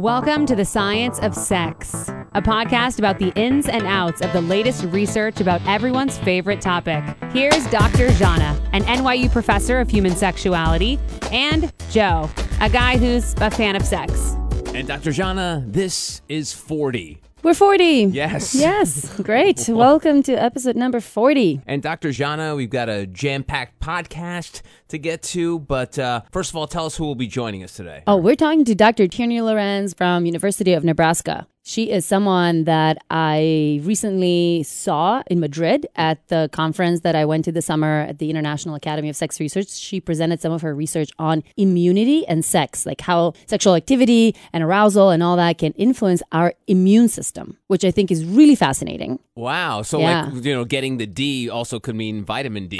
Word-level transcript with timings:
Welcome 0.00 0.46
to 0.46 0.56
the 0.56 0.64
Science 0.64 1.18
of 1.18 1.34
Sex, 1.34 2.08
a 2.32 2.40
podcast 2.40 2.98
about 2.98 3.18
the 3.18 3.34
ins 3.36 3.68
and 3.68 3.86
outs 3.86 4.22
of 4.22 4.32
the 4.32 4.40
latest 4.40 4.84
research 4.84 5.42
about 5.42 5.60
everyone's 5.66 6.16
favorite 6.16 6.62
topic. 6.62 7.04
Here's 7.32 7.66
Dr. 7.66 8.08
Zhana, 8.08 8.58
an 8.72 8.82
NYU 8.84 9.30
professor 9.30 9.78
of 9.78 9.90
human 9.90 10.16
sexuality, 10.16 10.98
and 11.30 11.70
Joe, 11.90 12.30
a 12.62 12.70
guy 12.70 12.96
who's 12.96 13.34
a 13.42 13.50
fan 13.50 13.76
of 13.76 13.82
sex. 13.82 14.36
And 14.74 14.88
Dr. 14.88 15.10
Zhana, 15.10 15.70
this 15.70 16.22
is 16.30 16.54
40. 16.54 17.20
We're 17.42 17.54
40. 17.54 17.84
Yes. 18.12 18.54
Yes. 18.54 19.18
Great. 19.22 19.66
Welcome 19.68 20.22
to 20.24 20.32
episode 20.34 20.76
number 20.76 21.00
40. 21.00 21.62
And 21.66 21.82
Dr. 21.82 22.10
Zhana, 22.10 22.54
we've 22.54 22.68
got 22.68 22.90
a 22.90 23.06
jam 23.06 23.44
packed 23.44 23.80
podcast 23.80 24.60
to 24.88 24.98
get 24.98 25.22
to. 25.22 25.58
But 25.60 25.98
uh, 25.98 26.20
first 26.32 26.50
of 26.50 26.56
all, 26.56 26.66
tell 26.66 26.84
us 26.84 26.96
who 26.96 27.04
will 27.04 27.14
be 27.14 27.26
joining 27.26 27.64
us 27.64 27.72
today. 27.72 28.02
Oh, 28.06 28.16
we're 28.16 28.36
talking 28.36 28.66
to 28.66 28.74
Dr. 28.74 29.08
Tierney 29.08 29.40
Lorenz 29.40 29.94
from 29.94 30.26
University 30.26 30.74
of 30.74 30.84
Nebraska. 30.84 31.46
She 31.62 31.90
is 31.90 32.06
someone 32.06 32.64
that 32.64 32.96
I 33.10 33.80
recently 33.84 34.62
saw 34.62 35.22
in 35.26 35.40
Madrid 35.40 35.86
at 35.94 36.26
the 36.28 36.48
conference 36.52 37.00
that 37.00 37.14
I 37.14 37.26
went 37.26 37.44
to 37.44 37.52
this 37.52 37.66
summer 37.66 38.06
at 38.08 38.18
the 38.18 38.30
International 38.30 38.74
Academy 38.74 39.10
of 39.10 39.14
Sex 39.14 39.38
Research. 39.38 39.68
She 39.70 40.00
presented 40.00 40.40
some 40.40 40.52
of 40.52 40.62
her 40.62 40.74
research 40.74 41.10
on 41.18 41.44
immunity 41.58 42.26
and 42.26 42.44
sex, 42.44 42.86
like 42.86 43.02
how 43.02 43.34
sexual 43.46 43.74
activity 43.74 44.34
and 44.54 44.64
arousal 44.64 45.10
and 45.10 45.22
all 45.22 45.36
that 45.36 45.58
can 45.58 45.72
influence 45.74 46.22
our 46.32 46.54
immune 46.66 47.08
system, 47.08 47.58
which 47.66 47.84
I 47.84 47.90
think 47.90 48.10
is 48.10 48.24
really 48.24 48.54
fascinating. 48.54 49.18
Wow. 49.36 49.82
So, 49.82 50.00
Yeah. 50.00 50.30
like, 50.32 50.44
you 50.44 50.54
know, 50.54 50.64
getting 50.64 50.96
the 50.96 51.06
D 51.06 51.50
also 51.50 51.78
could 51.78 51.94
mean 51.94 52.24
vitamin 52.24 52.68
D 52.68 52.78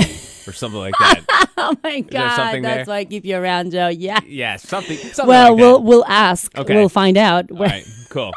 or 0.48 0.52
something 0.52 0.80
like 0.80 0.94
that. 0.98 1.20
Oh 1.62 1.76
my 1.84 2.00
God. 2.00 2.36
something 2.36 2.62
That's 2.62 2.88
why 2.88 2.96
I 3.00 3.04
keep 3.04 3.26
you 3.26 3.36
around, 3.36 3.72
Joe. 3.72 3.88
Yeah. 3.88 4.20
yeah, 4.26 4.56
something. 4.56 4.96
something 4.96 5.26
Well, 5.26 5.50
like 5.50 5.58
that. 5.58 5.62
we'll 5.62 5.82
we'll 5.82 6.04
ask. 6.06 6.56
Okay. 6.56 6.74
We'll 6.74 6.88
find 6.88 7.18
out. 7.18 7.50
All 7.50 7.58
right, 7.58 7.86
cool. 8.10 8.32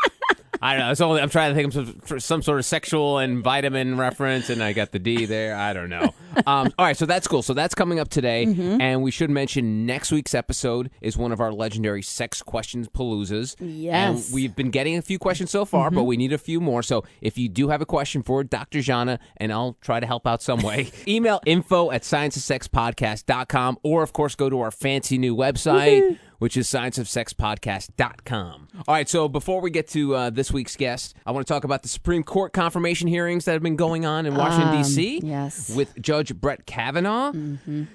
I 0.61 0.73
don't 0.77 0.85
know. 0.85 0.91
It's 0.91 1.01
only, 1.01 1.19
I'm 1.21 1.29
trying 1.29 1.53
to 1.53 1.61
think 1.61 1.75
of 1.75 2.07
some, 2.07 2.19
some 2.21 2.41
sort 2.41 2.57
of 2.57 2.63
sexual 2.63 3.17
and 3.17 3.43
vitamin 3.43 3.97
reference, 3.97 4.49
and 4.49 4.63
I 4.63 4.71
got 4.71 4.93
the 4.93 4.99
D 4.99 5.25
there. 5.25 5.57
I 5.57 5.73
don't 5.73 5.89
know. 5.89 6.13
Um, 6.47 6.71
all 6.80 6.85
right, 6.85 6.95
so 6.95 7.05
that's 7.05 7.27
cool. 7.27 7.41
So 7.43 7.53
that's 7.53 7.75
coming 7.75 7.99
up 7.99 8.07
today, 8.07 8.45
Mm-hmm. 8.45 8.80
and 8.80 9.03
we 9.03 9.11
should 9.11 9.30
mention 9.30 9.85
next 9.85 10.11
week's 10.11 10.33
episode 10.33 10.89
is 11.02 11.17
one 11.17 11.33
of 11.33 11.41
our 11.41 11.52
legendary 11.52 12.02
sex 12.02 12.41
questions 12.41 12.88
paloozas. 12.88 13.55
Yes. 13.59 14.27
and 14.27 14.33
we've 14.33 14.55
been 14.55 14.69
getting 14.69 14.95
a 14.97 15.02
few 15.02 15.19
questions 15.19 15.52
so 15.52 15.65
far, 15.65 15.91
but 15.91 16.03
we 16.05 16.15
need 16.15 16.31
a 16.31 16.37
few 16.37 16.61
more. 16.61 16.81
So 16.81 17.03
if 17.19 17.37
you 17.37 17.49
do 17.49 17.67
have 17.67 17.81
a 17.81 17.85
question 17.85 18.23
for 18.23 18.41
Dr. 18.45 18.80
Zhana, 18.80 19.19
and 19.37 19.52
I'll 19.52 19.75
try 19.81 19.99
to 19.99 20.08
help 20.08 20.25
out 20.25 20.41
some 20.41 20.61
way, 20.61 20.91
email 21.08 21.41
info 21.45 21.91
at 21.91 22.03
scienceofsexpodcast.com, 22.03 23.80
or 23.83 24.02
of 24.02 24.13
course 24.13 24.35
go 24.35 24.49
to 24.49 24.61
our 24.61 24.71
fancy 24.71 25.17
new 25.17 25.35
website 25.35 26.17
which 26.44 26.58
is 26.58 26.67
scienceofsexpodcast.com. 26.67 28.67
All 28.86 28.94
right, 28.94 29.08
so 29.08 29.30
before 29.30 29.61
we 29.61 29.72
get 29.72 29.88
to 29.89 30.13
uh, 30.13 30.30
this 30.30 30.52
week's 30.52 30.75
guest, 30.75 31.16
I 31.25 31.31
want 31.31 31.47
to 31.47 31.53
talk 31.53 31.63
about 31.63 31.83
the 31.83 31.88
Supreme 31.88 32.22
Court 32.22 32.52
confirmation 32.52 33.08
hearings 33.08 33.45
that 33.45 33.53
have 33.53 33.63
been 33.63 33.77
going 33.77 34.05
on 34.05 34.25
in 34.25 34.36
Washington, 34.36 34.67
Um, 34.69 34.77
D.C. 34.83 35.21
yes. 35.23 35.73
with 35.73 35.97
Judge 36.02 36.36
Brett 36.36 36.66
Kavanaugh. 36.66 37.31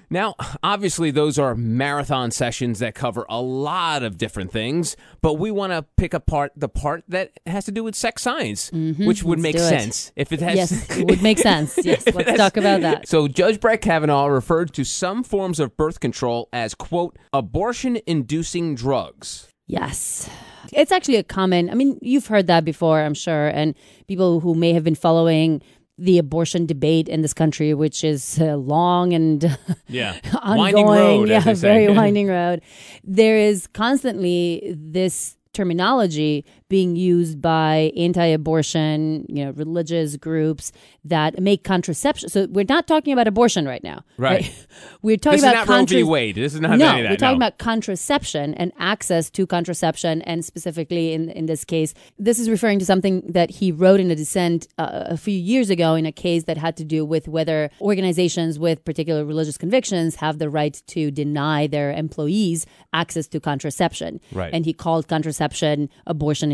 Now, 0.09 0.33
obviously, 0.63 1.11
those 1.11 1.37
are 1.37 1.53
marathon 1.53 2.31
sessions 2.31 2.79
that 2.79 2.95
cover 2.95 3.23
a 3.29 3.39
lot 3.39 4.01
of 4.01 4.17
different 4.17 4.51
things, 4.51 4.97
but 5.21 5.35
we 5.35 5.51
want 5.51 5.71
to 5.73 5.83
pick 5.97 6.15
apart 6.15 6.51
the 6.55 6.69
part 6.69 7.03
that 7.07 7.33
has 7.45 7.65
to 7.65 7.71
do 7.71 7.83
with 7.83 7.93
sex 7.93 8.23
science, 8.23 8.71
which 8.71 9.21
would 9.23 9.37
Let's 9.39 9.43
make 9.43 9.55
do 9.57 9.61
it. 9.61 9.69
sense 9.69 10.11
if 10.15 10.31
it 10.31 10.39
has. 10.41 10.55
yes, 10.55 10.89
it 10.97 11.05
would 11.07 11.21
make 11.21 11.37
sense. 11.37 11.77
Yes, 11.89 12.03
let's 12.13 12.37
talk 12.37 12.55
about 12.57 12.81
that. 12.81 13.07
So, 13.07 13.27
Judge 13.27 13.59
Brett 13.59 13.81
Kavanaugh 13.81 14.25
referred 14.27 14.73
to 14.73 14.83
some 14.83 15.23
forms 15.23 15.59
of 15.59 15.75
birth 15.77 15.99
control 15.99 16.47
as, 16.53 16.73
quote, 16.75 17.17
abortion 17.33 17.95
inducing 18.39 18.73
drugs. 18.75 19.49
Yes. 19.67 20.29
It's 20.71 20.91
actually 20.93 21.17
a 21.17 21.23
common, 21.23 21.69
I 21.69 21.73
mean, 21.75 21.99
you've 22.01 22.27
heard 22.27 22.47
that 22.47 22.63
before, 22.63 23.01
I'm 23.01 23.13
sure, 23.13 23.49
and 23.49 23.75
people 24.07 24.39
who 24.39 24.55
may 24.55 24.71
have 24.73 24.83
been 24.83 24.95
following 24.95 25.61
the 25.97 26.17
abortion 26.17 26.65
debate 26.65 27.09
in 27.09 27.21
this 27.21 27.33
country, 27.33 27.73
which 27.73 28.01
is 28.05 28.39
uh, 28.39 28.55
long 28.55 29.11
and 29.13 29.57
Yeah. 29.89 30.15
ongoing, 30.41 30.57
Winding 30.57 30.85
road, 30.87 31.29
yeah, 31.29 31.37
as 31.39 31.43
they 31.45 31.55
say. 31.55 31.61
very 31.85 31.93
winding 32.01 32.27
road. 32.27 32.61
There 33.03 33.37
is 33.37 33.67
constantly 33.67 34.73
this 34.77 35.35
terminology 35.53 36.45
being 36.69 36.95
used 36.95 37.41
by 37.41 37.91
anti-abortion, 37.97 39.25
you 39.27 39.43
know, 39.43 39.51
religious 39.51 40.15
groups 40.17 40.71
that 41.03 41.39
make 41.39 41.63
contraception. 41.63 42.29
So 42.29 42.47
we're 42.49 42.65
not 42.69 42.87
talking 42.87 43.11
about 43.11 43.27
abortion 43.27 43.65
right 43.67 43.83
now, 43.83 44.03
Right. 44.17 44.53
We're 45.01 45.17
talking 45.17 45.37
This 45.37 45.45
is 45.45 45.51
about 45.51 45.67
not 45.67 45.79
Roe 45.79 45.85
v. 45.85 46.03
Wade. 46.03 46.35
This 46.35 46.53
is 46.53 46.59
not 46.61 46.77
no, 46.77 46.89
any 46.89 46.99
of 46.99 47.03
that. 47.03 47.09
we're 47.11 47.15
talking 47.17 47.39
no. 47.39 47.47
about 47.47 47.57
contraception 47.57 48.53
and 48.55 48.71
access 48.77 49.29
to 49.31 49.47
contraception, 49.47 50.21
and 50.23 50.43
specifically 50.43 51.13
in 51.13 51.29
in 51.29 51.45
this 51.45 51.63
case, 51.63 51.93
this 52.17 52.37
is 52.37 52.49
referring 52.49 52.79
to 52.79 52.85
something 52.85 53.21
that 53.27 53.49
he 53.49 53.71
wrote 53.71 53.99
in 53.99 54.11
a 54.11 54.15
dissent 54.15 54.67
uh, 54.77 55.05
a 55.07 55.17
few 55.17 55.37
years 55.37 55.69
ago 55.69 55.95
in 55.95 56.05
a 56.05 56.11
case 56.11 56.43
that 56.43 56.57
had 56.57 56.75
to 56.77 56.83
do 56.83 57.05
with 57.05 57.27
whether 57.27 57.69
organizations 57.81 58.59
with 58.59 58.83
particular 58.83 59.23
religious 59.25 59.57
convictions 59.57 60.15
have 60.15 60.37
the 60.37 60.49
right 60.49 60.83
to 60.87 61.11
deny 61.11 61.65
their 61.65 61.91
employees 61.93 62.65
access 62.93 63.27
to 63.27 63.39
contraception. 63.39 64.19
Right. 64.33 64.53
And 64.53 64.65
he 64.65 64.73
called 64.73 65.07
contraception 65.07 65.89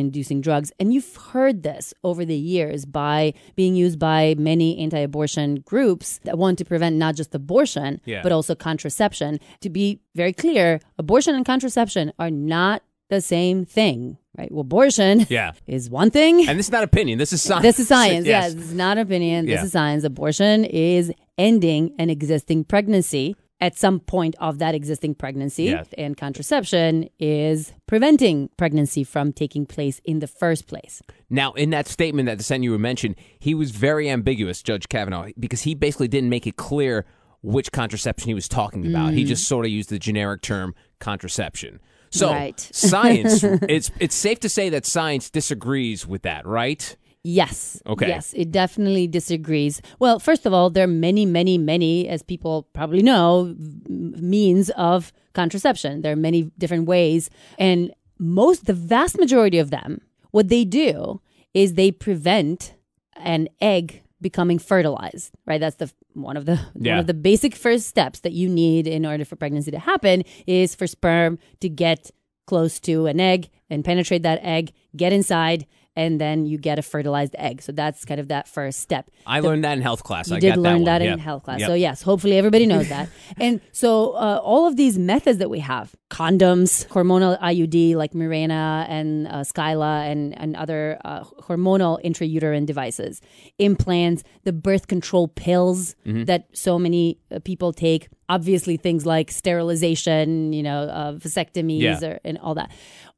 abortion-inducing 0.05 0.41
drugs, 0.41 0.71
and 0.79 0.93
you've 0.93 1.15
heard 1.33 1.63
this 1.63 1.93
over 2.03 2.25
the 2.25 2.35
years 2.35 2.85
by 2.85 3.33
being 3.55 3.75
used 3.75 3.99
by 3.99 4.35
many 4.37 4.77
anti-abortion 4.79 5.55
groups 5.65 6.19
that 6.23 6.37
want 6.37 6.57
to 6.59 6.65
prevent 6.65 6.95
not 6.95 7.15
just 7.15 7.33
abortion, 7.35 7.99
Yeah. 8.05 8.21
but 8.23 8.31
also 8.31 8.55
contraception. 8.55 9.39
To 9.61 9.69
be 9.69 9.99
very 10.15 10.33
clear, 10.33 10.79
abortion 10.97 11.35
and 11.35 11.45
contraception 11.45 12.11
are 12.19 12.31
not 12.31 12.81
the 13.09 13.21
same 13.21 13.65
thing, 13.65 14.17
right? 14.37 14.51
Well, 14.51 14.61
abortion 14.61 15.25
Yeah. 15.29 15.51
is 15.67 15.89
one 15.89 16.09
thing. 16.09 16.47
And 16.49 16.57
this 16.57 16.67
is 16.67 16.71
not 16.71 16.83
opinion. 16.83 17.19
This 17.19 17.33
is 17.33 17.41
science. 17.41 17.61
This 17.63 17.79
is 17.79 17.87
science. 17.87 18.25
yes. 18.33 18.45
Yes, 18.45 18.53
this 18.55 18.65
is 18.69 18.73
not 18.73 18.97
opinion. 18.97 19.45
This 19.45 19.59
Yeah. 19.59 19.65
is 19.65 19.71
science. 19.71 20.03
Abortion 20.03 20.65
is 20.65 21.11
ending 21.37 21.93
an 21.99 22.09
existing 22.09 22.63
pregnancy 22.63 23.35
at 23.61 23.77
some 23.77 23.99
point 23.99 24.35
of 24.39 24.59
that 24.59 24.75
existing 24.75 25.15
pregnancy. 25.15 25.65
Yes. 25.65 25.87
And 25.97 26.17
contraception 26.17 27.09
is 27.19 27.73
preventing 27.87 28.49
pregnancy 28.57 29.03
from 29.03 29.31
taking 29.31 29.65
place 29.65 30.01
in 30.03 30.19
the 30.19 30.27
first 30.27 30.67
place. 30.67 31.01
Now, 31.29 31.53
in 31.53 31.69
that 31.69 31.87
statement 31.87 32.27
that 32.27 32.37
the 32.37 32.43
Senate 32.43 32.65
you 32.65 32.77
mentioned, 32.77 33.15
he 33.39 33.53
was 33.53 33.71
very 33.71 34.09
ambiguous, 34.09 34.61
Judge 34.61 34.89
Kavanaugh, 34.89 35.29
because 35.39 35.61
he 35.61 35.73
basically 35.73 36.07
didn't 36.07 36.29
make 36.29 36.45
it 36.45 36.57
clear 36.57 37.05
which 37.41 37.71
contraception 37.71 38.27
he 38.27 38.33
was 38.33 38.47
talking 38.47 38.87
about. 38.87 39.11
Mm. 39.11 39.17
He 39.17 39.23
just 39.23 39.47
sort 39.47 39.65
of 39.65 39.71
used 39.71 39.89
the 39.89 39.99
generic 39.99 40.41
term 40.41 40.73
contraception. 40.99 41.79
So, 42.09 42.31
Right. 42.31 42.59
science, 42.73 43.43
it's 43.43 43.91
it's 43.99 44.15
safe 44.15 44.39
to 44.41 44.49
say 44.49 44.69
that 44.69 44.85
science 44.85 45.29
disagrees 45.29 46.07
with 46.07 46.23
that, 46.23 46.45
right? 46.45 46.95
Yes. 47.27 47.81
Okay. 47.87 48.07
Yes, 48.07 48.33
it 48.37 48.51
definitely 48.51 49.07
disagrees. 49.07 49.81
Well, 49.97 50.19
first 50.19 50.45
of 50.45 50.53
all, 50.53 50.69
there 50.69 50.83
are 50.83 50.87
many, 50.87 51.25
many, 51.25 51.57
many, 51.57 52.07
as 52.07 52.21
people 52.21 52.67
probably 52.73 53.01
know, 53.01 53.55
means 53.89 54.69
of 54.71 55.11
contraception. 55.33 56.01
There 56.01 56.13
are 56.13 56.15
many 56.15 56.51
different 56.59 56.85
ways. 56.87 57.31
And 57.57 57.91
most, 58.19 58.67
the 58.67 58.73
vast 58.73 59.17
majority 59.17 59.57
of 59.57 59.71
them, 59.71 60.01
what 60.31 60.49
they 60.49 60.65
do 60.65 61.19
is 61.55 61.73
they 61.73 61.89
prevent 61.91 62.75
an 63.17 63.47
egg 63.59 64.03
becoming 64.21 64.59
fertilized, 64.59 65.31
right? 65.47 65.59
That's 65.59 65.77
the 65.77 65.91
one 66.13 66.37
of 66.37 66.45
the 66.45 66.59
Yeah. 66.79 66.93
one 66.93 66.99
of 66.99 67.07
the 67.07 67.13
basic 67.15 67.55
first 67.55 67.87
steps 67.87 68.19
that 68.19 68.33
you 68.33 68.47
need 68.49 68.85
in 68.87 69.03
order 69.05 69.25
for 69.25 69.35
pregnancy 69.35 69.71
to 69.71 69.79
happen 69.79 70.23
is 70.45 70.75
for 70.75 70.85
sperm 70.87 71.39
to 71.59 71.69
get 71.69 72.11
close 72.45 72.79
to 72.81 73.07
an 73.07 73.19
egg 73.19 73.49
and 73.69 73.83
penetrate 73.83 74.21
that 74.23 74.39
egg, 74.43 74.71
get 74.95 75.11
inside, 75.11 75.65
and 75.95 76.19
then 76.19 76.45
you 76.45 76.57
get 76.57 76.77
a 76.79 76.81
fertilized 76.81 77.35
egg. 77.37 77.61
So 77.61 77.71
that's 77.71 78.05
kind 78.05 78.19
of 78.19 78.27
that 78.27 78.47
first 78.47 78.79
step. 78.79 79.09
I 79.25 79.39
learned 79.39 79.63
that 79.63 79.73
in 79.77 79.81
health 79.81 80.03
class. 80.03 80.29
You 80.29 80.37
I 80.37 80.39
did 80.39 80.57
learn 80.57 80.83
that, 80.85 80.99
that, 80.99 81.07
in 81.07 81.19
health 81.19 81.43
class. 81.43 81.59
Yep. 81.61 81.67
So 81.69 81.73
yes, 81.73 82.01
hopefully 82.01 82.37
everybody 82.37 82.65
knows 82.65 82.89
that. 82.89 83.09
and 83.37 83.61
so 83.71 84.11
uh, 84.11 84.39
all 84.43 84.67
of 84.67 84.75
these 84.75 84.97
methods 84.97 85.39
that 85.39 85.49
we 85.49 85.59
have, 85.59 85.95
condoms, 86.09 86.87
hormonal 86.87 87.39
IUD 87.41 87.95
like 87.95 88.13
Mirena 88.13 88.85
and 88.89 89.27
uh, 89.27 89.31
Skyla 89.41 90.11
and, 90.11 90.37
and 90.39 90.55
other 90.55 90.97
uh, 91.05 91.23
hormonal 91.23 92.03
intrauterine 92.03 92.65
devices, 92.65 93.21
implants, 93.59 94.23
the 94.43 94.53
birth 94.53 94.87
control 94.87 95.27
pills 95.27 95.95
Mm-hmm. 96.05 96.25
that 96.25 96.45
so 96.53 96.77
many 96.77 97.17
uh, 97.31 97.39
people 97.43 97.73
take, 97.73 98.09
obviously 98.29 98.77
things 98.77 99.05
like 99.05 99.31
sterilization, 99.31 100.53
you 100.53 100.61
know, 100.63 100.83
uh, 100.83 101.13
vasectomies 101.13 101.81
Yeah. 101.81 102.07
or, 102.07 102.19
and 102.23 102.37
all 102.39 102.55
that. 102.55 102.71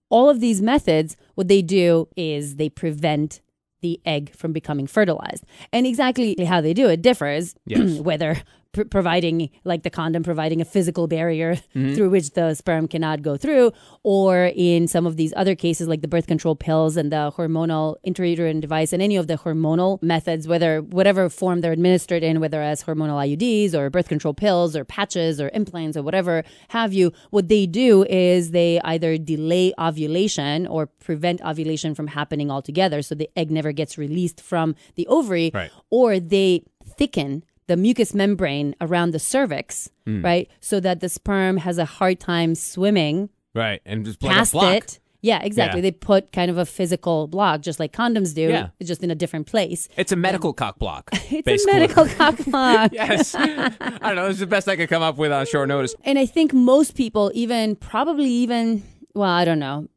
All 0.10 0.30
of 0.30 0.40
these 0.40 0.62
methods, 0.62 1.18
what 1.36 1.48
they 1.48 1.62
do 1.62 2.08
is 2.16 2.56
they 2.56 2.70
prevent 2.70 3.42
the 3.82 4.00
egg 4.06 4.34
from 4.36 4.54
becoming 4.54 4.88
fertilized. 4.88 5.44
And 5.72 5.86
exactly 5.86 6.36
how 6.46 6.62
they 6.62 6.74
do 6.74 6.88
it 6.90 7.02
differs, 7.02 7.56
Yes. 7.66 8.00
whether 8.00 8.42
pr- 8.78 8.84
providing 8.98 9.50
like 9.64 9.84
the 9.84 9.90
condom 9.90 10.24
providing 10.24 10.62
a 10.62 10.66
physical 10.66 11.08
barrier 11.08 11.56
mm-hmm. 11.76 11.94
through 11.96 12.10
which 12.10 12.32
the 12.32 12.54
sperm 12.54 12.88
cannot 12.88 13.22
go 13.22 13.36
through 13.38 13.72
or 14.04 14.52
in 14.56 14.88
some 14.88 15.06
of 15.06 15.18
these 15.18 15.34
other 15.36 15.56
cases 15.56 15.88
like 15.88 16.02
the 16.02 16.08
birth 16.08 16.28
control 16.28 16.56
pills 16.56 16.96
and 16.98 17.12
the 17.12 17.32
hormonal 17.38 17.96
intrauterine 18.06 18.62
device 18.62 18.94
and 18.94 19.02
any 19.02 19.16
of 19.16 19.28
the 19.28 19.38
hormonal 19.38 20.02
methods 20.02 20.48
whether 20.48 20.82
whatever 20.82 21.30
form 21.30 21.62
they're 21.62 21.72
administered 21.72 22.24
in 22.24 22.40
whether 22.40 22.62
as 22.62 22.84
hormonal 22.84 23.18
IUDs 23.26 23.74
or 23.74 23.90
birth 23.90 24.08
control 24.08 24.34
pills 24.34 24.76
or 24.76 24.84
patches 24.86 25.42
or 25.42 25.50
implants 25.54 25.98
or 25.98 26.04
whatever 26.04 26.44
have 26.70 26.94
you 26.94 27.12
what 27.32 27.48
they 27.48 27.66
do 27.66 28.04
is 28.06 28.52
they 28.52 28.80
either 28.84 29.18
delay 29.18 29.74
ovulation 29.80 30.68
or 30.68 30.88
prevent 30.88 31.42
ovulation 31.42 31.96
from 31.96 32.08
happening 32.08 32.50
altogether 32.52 33.02
so 33.02 33.16
the 33.16 33.30
egg 33.36 33.50
never 33.52 33.72
gets 33.72 33.98
released 33.98 34.40
from 34.42 34.76
the 34.96 35.08
ovary 35.08 35.52
Right. 35.54 35.72
or 35.90 36.20
they 36.20 36.64
thicken 36.98 37.44
the 37.68 37.78
mucous 37.78 38.14
membrane 38.14 38.76
around 38.82 39.12
the 39.12 39.20
cervix, 39.20 39.90
hmm. 40.06 40.24
right? 40.24 40.50
So 40.60 40.80
that 40.80 41.00
the 41.00 41.10
sperm 41.10 41.58
has 41.58 41.78
a 41.78 41.86
hard 41.86 42.20
time 42.20 42.56
swimming 42.56 43.30
Right. 43.58 43.82
And 43.86 44.06
just 44.06 44.20
past 44.20 44.54
a 44.54 44.58
block. 44.58 44.74
it. 44.76 45.00
Yeah, 45.22 45.42
exactly. 45.42 45.80
Yeah. 45.80 45.90
They 45.90 45.92
put 45.92 46.32
kind 46.32 46.52
of 46.52 46.60
a 46.60 46.66
physical 46.66 47.28
block, 47.28 47.62
just 47.62 47.80
like 47.80 47.92
condoms 47.92 48.36
do, 48.36 48.44
Yeah. 48.44 48.68
just 48.84 49.04
in 49.04 49.10
a 49.10 49.16
different 49.16 49.48
place. 49.48 49.90
It's 49.98 50.12
a 50.12 50.16
medical 50.16 50.54
cock 50.54 50.78
block. 50.78 51.10
It's 51.32 51.42
basically. 51.42 51.72
a 51.72 51.80
medical 51.80 52.08
cock 52.18 52.38
block. 52.46 52.92
yes. 52.94 53.34
I 53.36 53.70
don't 54.00 54.16
know. 54.16 54.28
It's 54.28 54.40
the 54.40 54.48
best 54.48 54.70
I 54.70 54.76
could 54.76 54.90
come 54.90 55.02
up 55.02 55.18
with 55.18 55.32
on 55.32 55.48
short 55.48 55.68
notice. 55.68 55.96
And 56.04 56.20
I 56.20 56.28
think 56.28 56.54
most 56.54 56.96
people, 56.96 57.32
even 57.34 57.76
probably 57.76 58.30
even, 58.30 58.84
well, 59.16 59.32
I 59.32 59.44
don't 59.44 59.60
know 59.60 59.88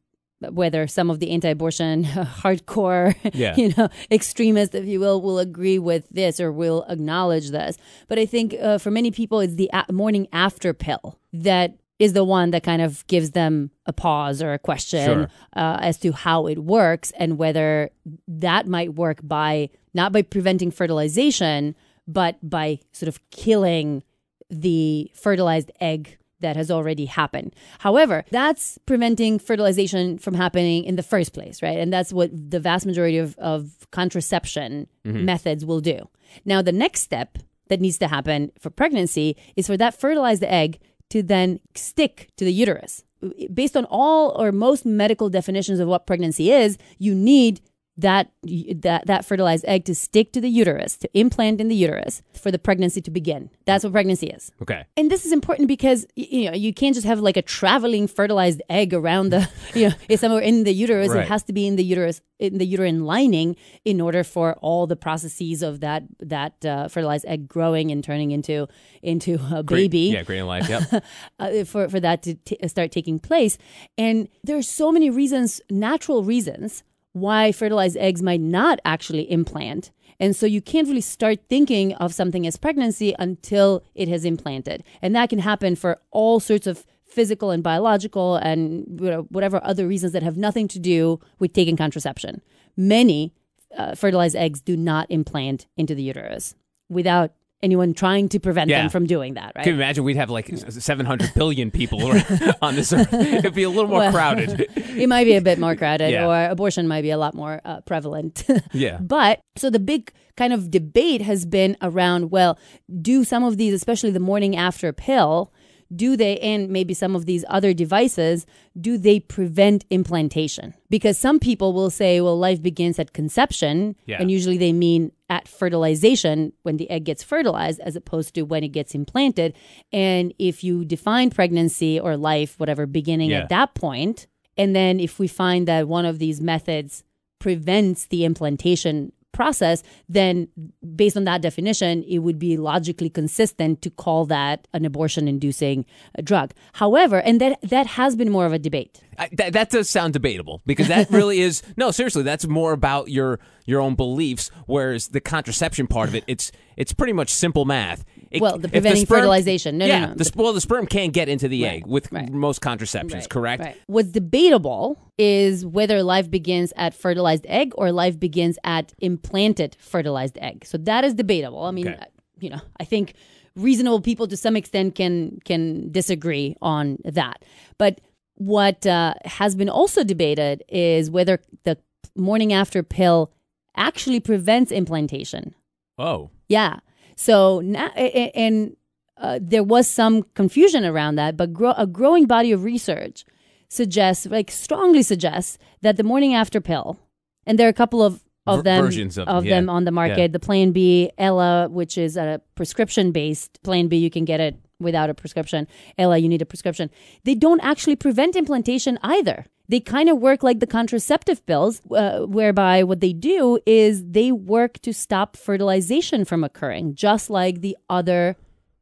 whether 0.41 0.87
some 0.87 1.11
of 1.11 1.19
the 1.21 1.31
anti-abortion 1.31 2.05
hardcore, 2.43 3.15
Yeah. 3.35 3.55
you 3.59 3.75
know, 3.77 3.89
extremists, 4.11 4.75
if 4.75 4.87
you 4.87 5.01
will, 5.01 5.21
will 5.21 5.39
agree 5.39 5.79
with 5.79 6.09
this 6.11 6.41
or 6.41 6.51
will 6.51 6.85
acknowledge 6.89 7.51
this. 7.51 7.77
But 8.09 8.19
I 8.19 8.27
think 8.27 8.55
uh, 8.61 8.79
for 8.79 8.91
many 8.91 9.11
people, 9.11 9.41
it's 9.41 9.55
the 9.55 9.71
a- 9.73 9.93
morning 9.93 10.27
after 10.33 10.73
pill 10.73 11.19
that 11.33 11.77
is 11.99 12.15
the 12.15 12.25
one 12.25 12.51
that 12.53 12.63
kind 12.63 12.81
of 12.81 13.07
gives 13.09 13.33
them 13.33 13.71
a 13.85 13.93
pause 13.93 14.41
or 14.41 14.55
a 14.55 14.59
question 14.59 15.05
Sure. 15.05 15.29
uh, 15.55 15.77
as 15.83 15.99
to 15.99 16.13
how 16.13 16.47
it 16.47 16.59
works 16.59 17.11
and 17.19 17.37
whether 17.37 17.91
that 18.27 18.67
might 18.67 18.95
work 18.95 19.19
by 19.23 19.69
not 19.93 20.11
by 20.13 20.23
preventing 20.23 20.71
fertilization, 20.71 21.75
but 22.09 22.39
by 22.43 22.79
sort 22.93 23.09
of 23.09 23.21
killing 23.31 24.03
the 24.49 25.11
fertilized 25.15 25.71
egg 25.81 26.17
that 26.41 26.57
has 26.57 26.71
already 26.71 27.07
happened. 27.07 27.55
However, 27.79 28.25
that's 28.31 28.79
preventing 28.87 29.39
fertilization 29.39 30.19
from 30.19 30.35
happening 30.35 30.85
in 30.85 30.97
the 30.97 31.03
first 31.03 31.33
place, 31.33 31.63
right? 31.63 31.79
And 31.79 31.93
that's 31.93 32.13
what 32.13 32.31
the 32.33 32.61
vast 32.61 32.87
majority 32.87 33.19
of, 33.19 33.37
of 33.39 33.87
contraception 33.91 34.89
mm-hmm. 35.05 35.25
methods 35.25 35.65
will 35.65 35.81
do. 35.81 36.09
Now, 36.45 36.63
the 36.63 36.73
next 36.73 37.01
step 37.01 37.39
that 37.69 37.81
needs 37.81 37.99
to 37.99 38.09
happen 38.09 38.53
for 38.59 38.71
pregnancy 38.71 39.37
is 39.57 39.67
for 39.67 39.77
that 39.77 39.99
fertilized 39.99 40.45
egg 40.45 40.81
to 41.11 41.23
then 41.23 41.61
stick 41.75 42.31
to 42.37 42.45
the 42.45 42.53
uterus. 42.53 43.05
Based 43.53 43.77
on 43.77 43.85
all 43.91 44.31
or 44.41 44.51
most 44.51 44.87
medical 44.87 45.29
definitions 45.29 45.79
of 45.79 45.89
what 45.89 46.07
pregnancy 46.07 46.51
is, 46.51 46.79
you 46.99 47.15
need 47.15 47.61
that 48.01 48.31
that 48.77 49.07
that 49.07 49.25
fertilized 49.25 49.65
egg 49.67 49.85
to 49.85 49.95
stick 49.95 50.33
to 50.33 50.41
the 50.41 50.49
uterus, 50.49 50.97
to 50.99 51.09
implant 51.19 51.61
in 51.61 51.69
the 51.69 51.77
uterus 51.77 52.23
for 52.35 52.51
the 52.51 52.59
pregnancy 52.59 53.01
to 53.01 53.11
begin. 53.11 53.51
That's 53.67 53.85
what 53.85 53.93
pregnancy 53.93 54.29
is. 54.29 54.51
Okay. 54.63 54.85
And 54.97 55.11
this 55.11 55.25
is 55.27 55.33
important 55.33 55.69
because 55.69 56.07
you 56.17 56.51
know 56.51 56.57
you 56.57 56.73
can't 56.73 56.95
just 56.95 57.07
have 57.07 57.21
like 57.21 57.37
a 57.37 57.43
traveling 57.43 58.07
fertilized 58.07 58.63
egg 58.69 58.95
around 58.95 59.31
the 59.31 59.49
you 59.75 59.89
know 59.89 59.95
it's 60.09 60.21
somewhere 60.21 60.43
in 60.43 60.65
the 60.65 60.73
uterus. 60.73 61.11
Right. 61.11 61.23
It 61.23 61.29
has 61.29 61.43
to 61.45 61.53
be 61.53 61.67
in 61.67 61.77
the 61.77 61.85
uterus 61.85 62.21
in 62.39 62.59
the 62.59 62.67
uterine 62.67 63.05
lining 63.05 63.57
in 63.85 64.01
order 64.01 64.25
for 64.25 64.55
all 64.55 64.87
the 64.87 64.97
processes 64.97 65.63
of 65.63 65.81
that 65.81 66.05
that 66.21 66.65
uh, 66.65 66.89
fertilized 66.89 67.27
egg 67.27 67.49
growing 67.49 67.91
and 67.91 68.03
turning 68.03 68.31
into 68.31 68.67
into 69.03 69.39
a 69.53 69.63
Great- 69.63 69.91
baby 69.91 70.13
Yeah, 70.15 70.23
great 70.23 70.39
in 70.39 70.47
life. 70.47 70.69
Yep. 70.69 71.05
uh, 71.39 71.65
for 71.65 71.89
for 71.89 72.01
that 72.01 72.23
to 72.23 72.35
t- 72.35 72.59
start 72.69 72.93
taking 72.93 73.19
place. 73.19 73.59
And 73.99 74.29
there 74.43 74.57
are 74.57 74.63
so 74.63 74.91
many 74.91 75.11
reasons, 75.11 75.61
natural 75.71 76.25
reasons, 76.25 76.83
why 77.13 77.53
fertilized 77.53 77.97
eggs 77.97 78.23
might 78.23 78.41
not 78.41 78.79
actually 78.85 79.31
implant. 79.31 79.91
And 80.19 80.37
so 80.37 80.47
you 80.47 80.61
can't 80.61 80.87
really 80.87 81.01
start 81.01 81.41
thinking 81.49 81.95
of 81.95 82.15
something 82.15 82.47
as 82.47 82.57
pregnancy 82.57 83.15
until 83.19 83.83
it 83.95 84.09
has 84.09 84.25
implanted. 84.25 84.85
And 85.01 85.15
that 85.17 85.31
can 85.31 85.39
happen 85.39 85.77
for 85.77 85.99
all 86.11 86.41
sorts 86.41 86.67
of 86.67 86.87
physical 87.07 87.51
and 87.51 87.63
biological 87.63 88.37
and 88.37 89.01
you 89.01 89.11
know, 89.11 89.23
whatever 89.31 89.61
other 89.65 89.87
reasons 89.87 90.13
that 90.13 90.23
have 90.23 90.37
nothing 90.37 90.69
to 90.69 90.79
do 90.79 91.19
with 91.39 91.53
taking 91.53 91.77
contraception. 91.77 92.41
Many 92.77 93.33
uh, 93.77 93.95
fertilized 93.95 94.37
eggs 94.37 94.61
do 94.61 94.77
not 94.77 95.07
implant 95.11 95.67
into 95.77 95.95
the 95.95 96.03
uterus 96.03 96.55
without 96.89 97.33
anyone 97.63 97.93
trying 97.95 98.29
to 98.31 98.41
prevent 98.41 98.71
Yeah. 98.71 98.83
them 98.83 98.91
from 98.91 99.07
doing 99.07 99.35
that, 99.35 99.53
right? 99.55 99.65
Can 99.65 99.75
you 99.75 99.79
imagine 99.81 100.05
we'd 100.05 100.17
have 100.17 100.31
like 100.31 100.47
700 100.69 101.35
billion 101.35 101.71
people 101.71 102.01
on 102.63 102.75
this 102.75 102.93
earth? 102.93 103.13
It'd 103.13 103.55
be 103.55 103.63
a 103.65 103.69
little 103.69 103.87
more 103.89 104.01
Well, 104.01 104.13
crowded. 104.13 104.67
it 104.77 105.09
might 105.09 105.25
be 105.25 105.35
a 105.35 105.41
bit 105.43 105.59
more 105.59 105.77
crowded, 105.77 106.11
Yeah. 106.11 106.27
or 106.27 106.51
abortion 106.51 106.89
might 106.89 107.03
be 107.03 107.11
a 107.11 107.19
lot 107.19 107.35
more 107.35 107.61
uh, 107.65 107.81
prevalent. 107.83 108.45
Yeah. 108.73 108.99
But 109.01 109.41
so 109.57 109.69
the 109.71 109.79
big 109.79 110.13
kind 110.37 110.53
of 110.53 110.71
debate 110.71 111.21
has 111.23 111.45
been 111.45 111.77
around 111.83 112.31
well, 112.31 112.59
do 113.03 113.25
some 113.25 113.45
of 113.45 113.57
these, 113.59 113.75
especially 113.75 114.11
the 114.11 114.21
morning 114.21 114.57
after 114.57 114.93
pill, 114.93 115.53
do 115.95 116.17
they, 116.17 116.39
and 116.39 116.69
maybe 116.69 116.95
some 116.95 117.17
of 117.17 117.27
these 117.27 117.45
other 117.49 117.73
devices, 117.75 118.47
do 118.81 118.97
they 118.97 119.19
prevent 119.21 119.85
implantation? 119.91 120.75
Because 120.89 121.19
some 121.19 121.41
people 121.41 121.73
will 121.73 121.91
say, 121.91 122.21
well, 122.21 122.39
life 122.39 122.63
begins 122.63 122.99
at 122.99 123.13
conception, 123.13 123.97
Yeah. 124.07 124.19
and 124.21 124.31
usually 124.31 124.57
they 124.59 124.73
mean 124.73 125.11
at 125.29 125.49
fertilization 125.49 126.53
when 126.63 126.77
the 126.77 126.89
egg 126.91 127.05
gets 127.05 127.23
fertilized 127.23 127.81
as 127.81 127.97
opposed 127.97 128.35
to 128.35 128.43
when 128.43 128.63
it 128.63 128.69
gets 128.69 128.95
implanted. 128.95 129.55
And 129.93 130.33
if 130.39 130.63
you 130.63 130.85
define 130.85 131.31
pregnancy 131.31 131.99
or 131.99 132.17
life, 132.17 132.59
whatever, 132.59 132.87
beginning 132.87 133.31
Yeah. 133.31 133.41
at 133.41 133.49
that 133.49 133.75
point, 133.75 134.27
and 134.57 134.75
then 134.77 135.01
if 135.01 135.19
we 135.19 135.27
find 135.27 135.67
that 135.69 135.89
one 135.89 136.05
of 136.07 136.19
these 136.19 136.41
methods 136.41 137.03
prevents 137.39 138.07
the 138.07 138.25
implantation 138.25 139.13
process, 139.33 139.83
then 140.09 140.49
based 140.97 141.17
on 141.17 141.25
that 141.25 141.43
definition, 141.43 142.03
it 142.05 142.19
would 142.19 142.39
be 142.39 142.57
logically 142.57 143.11
consistent 143.11 143.83
to 143.83 143.91
call 143.91 144.27
that 144.27 144.67
an 144.73 144.85
abortion 144.85 145.29
inducing 145.29 145.85
drug. 146.23 146.53
However, 146.75 147.21
and 147.21 147.41
that 147.41 147.59
that 147.63 147.87
has 147.87 148.17
been 148.17 148.31
more 148.31 148.47
of 148.47 148.53
a 148.53 148.59
debate. 148.59 149.01
I, 149.19 149.29
that, 149.33 149.53
that 149.53 149.71
does 149.71 149.91
sound 149.91 150.15
debatable 150.15 150.63
because 150.67 150.89
that 150.89 151.11
really 151.11 151.41
is 151.41 151.63
no 151.77 151.91
seriously 151.91 152.23
that's 152.23 152.47
more 152.47 152.73
about 152.73 153.11
your 153.11 153.39
your 153.67 153.81
own 153.81 153.95
beliefs 153.95 154.51
whereas 154.67 155.09
the 155.09 155.21
contraception 155.21 155.87
part 155.87 156.09
of 156.09 156.15
it 156.15 156.25
it's 156.27 156.51
it's 156.77 156.95
pretty 156.95 157.13
much 157.13 157.29
simple 157.29 157.67
math 157.67 158.05
It- 158.31 158.41
Well, 158.41 158.59
the 158.59 158.69
preventing 158.69 159.07
sperm- 159.07 159.19
fertilization. 159.19 159.79
No, 159.79 159.87
no, 159.87 159.93
yeah 159.93 160.07
no. 160.07 160.15
the, 160.15 160.31
well 160.37 160.53
the 160.53 160.61
sperm 160.61 160.87
can't 160.87 161.13
get 161.13 161.29
into 161.29 161.49
the 161.49 161.65
Right, 161.65 161.73
egg 161.75 161.87
with 161.87 162.13
right. 162.13 162.31
most 162.33 162.61
contraceptions 162.61 163.27
correct 163.27 163.63
Right. 163.63 163.77
What's 163.89 164.11
debatable 164.11 164.99
is 165.19 165.67
whether 165.67 166.03
life 166.03 166.31
begins 166.31 166.73
at 166.77 166.95
fertilized 166.95 167.45
egg 167.49 167.73
or 167.77 167.91
life 167.93 168.19
begins 168.21 168.57
at 168.65 168.93
implanted 169.01 169.77
fertilized 169.81 170.39
egg. 170.41 170.65
So 170.65 170.79
that 170.79 171.05
is 171.05 171.15
debatable. 171.15 171.63
I 171.65 171.73
mean, 171.73 171.89
Okay. 171.89 171.97
uh, 171.99 172.05
you 172.41 172.51
know, 172.51 172.61
I 172.79 172.85
think 172.85 173.15
reasonable 173.57 174.01
people 174.01 174.29
to 174.29 174.37
some 174.37 174.55
extent 174.57 174.95
can 174.95 175.41
can 175.45 175.91
disagree 175.91 176.57
on 176.63 176.99
that. 177.05 177.45
But 177.79 178.01
what 178.37 178.87
uh, 178.87 179.15
has 179.25 179.55
been 179.57 179.69
also 179.69 180.05
debated 180.05 180.63
is 180.69 181.11
whether 181.11 181.41
the 181.65 181.77
morning 182.17 182.53
after 182.53 182.83
pill 182.83 183.33
actually 183.77 184.21
prevents 184.21 184.71
implantation. 184.73 185.55
oh 185.99 186.31
Yeah. 186.49 186.79
So 187.21 187.61
now, 187.61 187.89
and 187.89 188.79
uh, 189.19 189.41
there 189.43 189.63
was 189.63 189.87
some 189.87 190.23
confusion 190.33 190.87
around 190.87 191.17
that, 191.17 191.37
but 191.37 191.53
grow, 191.53 191.75
a 191.77 191.87
growing 191.87 192.25
body 192.25 192.51
of 192.51 192.65
research 192.65 193.27
suggests, 193.69 194.25
like 194.25 194.51
strongly 194.51 195.03
suggests, 195.03 195.59
that 195.83 195.99
the 195.99 196.03
morning 196.03 196.33
after 196.33 196.63
pill, 196.63 196.99
and 197.45 197.59
there 197.59 197.67
are 197.67 197.71
a 197.71 197.75
couple 197.75 198.03
of 198.03 198.25
of 198.47 198.65
them 198.65 198.85
versions 198.85 199.19
of 199.19 199.27
them, 199.27 199.45
yeah. 199.45 199.57
them 199.57 199.69
on 199.69 199.85
the 199.85 199.91
market. 199.91 200.19
Yeah. 200.19 200.29
The 200.29 200.41
Plan 200.41 200.73
B, 200.73 201.11
Ella, 201.19 201.69
which 201.69 201.99
is 201.99 202.17
a 202.17 202.41
prescription 202.55 203.13
based 203.13 203.63
Plan 203.63 203.89
B, 203.89 203.99
you 203.99 204.09
can 204.09 204.25
get 204.25 204.41
it 204.41 204.57
without 204.79 205.11
a 205.11 205.15
prescription. 205.15 205.69
Ella, 205.99 206.17
you 206.17 206.27
need 206.27 206.41
a 206.41 206.47
prescription. 206.47 206.91
They 207.25 207.35
don't 207.35 207.61
actually 207.61 207.97
prevent 207.97 208.35
implantation 208.35 208.99
either. 209.03 209.45
They 209.71 209.79
kind 209.79 210.09
of 210.09 210.19
work 210.19 210.43
like 210.43 210.59
the 210.59 210.67
contraceptive 210.67 211.47
pills, 211.47 211.81
uh, 211.93 212.27
whereby 212.27 212.83
what 212.83 213.01
they 213.01 213.13
do 213.13 213.61
is 213.67 214.05
they 214.05 214.33
work 214.33 214.81
to 214.81 214.93
stop 214.93 215.37
fertilization 215.37 216.25
from 216.25 216.43
occurring, 216.43 216.97
just 216.97 217.31
like 217.31 217.61
the 217.61 217.77
other 217.89 218.37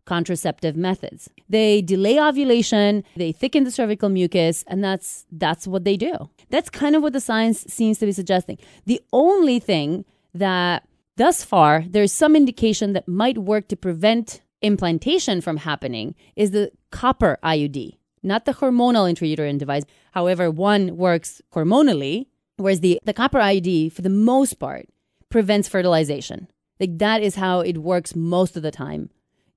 contraceptive 0.07 0.75
methods. 0.75 1.28
They 1.50 1.83
delay 1.83 2.18
ovulation, 2.18 3.04
they 3.16 3.33
thicken 3.33 3.64
the 3.64 3.71
cervical 3.71 4.09
mucus, 4.09 4.64
and 4.66 4.83
that's 4.83 5.26
that's 5.30 5.66
what 5.66 5.85
they 5.85 5.99
do. 5.99 6.30
That's 6.49 6.71
kind 6.71 6.97
of 6.97 7.02
what 7.02 7.12
the 7.12 7.21
science 7.21 7.66
seems 7.68 7.99
to 7.99 8.07
be 8.07 8.12
suggesting. 8.12 8.57
The 8.87 9.02
only 9.12 9.59
thing 9.59 10.07
that 10.33 10.88
thus 11.18 11.45
far 11.45 11.85
there's 11.87 12.12
some 12.12 12.35
indication 12.35 12.95
that 12.95 13.07
might 13.07 13.37
work 13.37 13.68
to 13.68 13.76
prevent 13.76 14.40
implantation 14.62 15.42
from 15.42 15.59
happening 15.59 16.14
is 16.35 16.52
the 16.52 16.73
copper 16.90 17.37
IUD, 17.45 17.98
not 18.28 18.44
the 18.44 18.52
hormonal 18.54 19.11
intrauterine 19.12 19.58
device. 19.58 19.85
However, 20.12 20.50
one 20.50 20.97
works 20.97 21.42
hormonally, 21.54 22.26
whereas 22.56 22.80
the, 22.80 23.00
the 23.04 23.12
copper 23.14 23.38
IUD, 23.38 23.92
for 23.92 24.02
the 24.02 24.08
most 24.11 24.54
part, 24.61 24.87
prevents 25.30 25.68
fertilization. 25.68 26.49
Like 26.78 26.99
that 26.99 27.23
is 27.23 27.35
how 27.35 27.61
it 27.61 27.78
works 27.78 28.14
most 28.14 28.56
of 28.56 28.62
the 28.62 28.70
time 28.70 29.11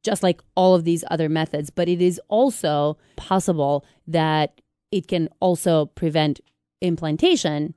just 0.03 0.23
like 0.23 0.41
all 0.55 0.73
of 0.73 0.83
these 0.83 1.03
other 1.11 1.29
methods. 1.29 1.69
But 1.69 1.87
it 1.87 2.01
is 2.01 2.19
also 2.27 2.97
possible 3.17 3.85
that 4.07 4.59
it 4.91 5.07
can 5.07 5.29
also 5.39 5.85
prevent 5.85 6.39
implantation 6.81 7.75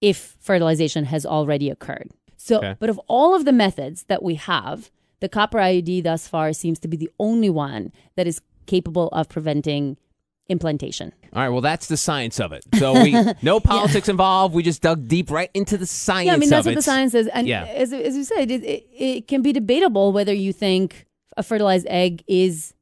if 0.00 0.36
fertilization 0.38 1.04
has 1.06 1.24
already 1.24 1.70
occurred. 1.70 2.10
So, 2.36 2.58
Okay. 2.58 2.76
but 2.78 2.90
of 2.90 3.00
all 3.08 3.34
of 3.34 3.44
the 3.44 3.52
methods 3.52 4.04
that 4.04 4.22
we 4.22 4.34
have, 4.34 4.90
the 5.20 5.28
copper 5.28 5.58
IUD 5.58 6.02
thus 6.02 6.28
far 6.28 6.52
seems 6.52 6.78
to 6.80 6.88
be 6.88 6.96
the 6.96 7.10
only 7.18 7.48
one 7.48 7.90
that 8.16 8.26
is 8.26 8.42
capable 8.66 9.08
of 9.08 9.28
preventing 9.28 9.96
implantation. 10.48 11.12
All 11.32 11.42
right, 11.42 11.48
well, 11.48 11.60
that's 11.60 11.88
the 11.88 11.96
science 11.96 12.40
of 12.40 12.52
it. 12.52 12.64
So 12.78 12.92
we 13.02 13.12
no 13.42 13.60
politics 13.60 14.08
involved. 14.08 14.54
We 14.54 14.62
just 14.62 14.82
dug 14.82 15.08
deep 15.08 15.30
right 15.30 15.50
into 15.54 15.76
the 15.76 15.86
science 15.86 16.26
Yeah, 16.26 16.34
I 16.34 16.36
mean 16.36 16.48
that's 16.50 16.66
what 16.66 16.72
it. 16.72 16.76
the 16.76 16.82
science 16.82 17.12
says, 17.12 17.26
and 17.28 17.46
Yeah. 17.46 17.64
as 17.64 17.92
as 17.92 18.16
you 18.16 18.24
said, 18.24 18.50
it, 18.50 18.62
it 18.64 18.86
it 18.92 19.28
can 19.28 19.42
be 19.42 19.52
debatable 19.52 20.12
whether 20.12 20.32
you 20.32 20.52
think 20.52 21.06
a 21.36 21.42
fertilized 21.42 21.86
egg 21.88 22.22
is 22.26 22.72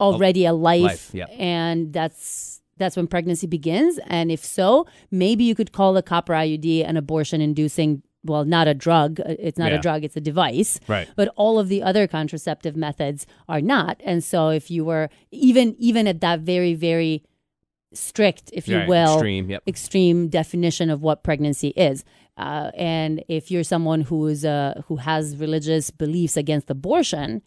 already 0.00 0.44
a 0.44 0.52
life, 0.52 0.82
life, 0.82 1.10
yeah. 1.14 1.24
and 1.38 1.92
that's 1.92 2.60
that's 2.76 2.96
when 2.96 3.06
pregnancy 3.06 3.46
begins. 3.46 3.98
And 4.06 4.30
if 4.30 4.44
so, 4.44 4.86
maybe 5.10 5.44
you 5.44 5.54
could 5.54 5.72
call 5.72 5.94
the 5.94 6.02
copper 6.02 6.34
IUD 6.34 6.86
an 6.86 6.96
abortion-inducing. 6.98 8.02
Well, 8.26 8.44
not 8.44 8.66
a 8.68 8.74
drug. 8.74 9.20
uh, 9.20 9.34
It's 9.38 9.58
not 9.58 9.70
Yeah. 9.72 9.78
a 9.78 9.80
drug. 9.80 10.04
It's 10.04 10.16
a 10.16 10.20
device. 10.20 10.78
Right. 10.88 11.08
But 11.16 11.28
all 11.36 11.58
of 11.58 11.68
the 11.68 11.82
other 11.82 12.06
contraceptive 12.06 12.76
methods 12.76 13.26
are 13.48 13.60
not. 13.60 14.00
And 14.04 14.22
so, 14.22 14.48
if 14.50 14.70
you 14.70 14.84
were 14.84 15.08
even 15.30 15.74
even 15.78 16.06
at 16.06 16.20
that 16.20 16.40
very 16.40 16.74
very 16.74 17.22
strict, 17.92 18.50
if 18.52 18.68
you 18.68 18.78
Right, 18.78 18.88
will, 18.88 19.14
extreme, 19.14 19.50
yep. 19.50 19.62
extreme 19.66 20.28
definition 20.28 20.90
of 20.90 21.02
what 21.02 21.22
pregnancy 21.22 21.68
is. 21.68 22.04
Uh, 22.36 22.70
and 22.76 23.24
if 23.28 23.50
you're 23.50 23.64
someone 23.64 24.02
who 24.02 24.26
is 24.26 24.44
uh, 24.44 24.82
who 24.88 24.96
has 24.96 25.36
religious 25.36 25.90
beliefs 25.90 26.36
against 26.36 26.68
abortion, 26.70 27.42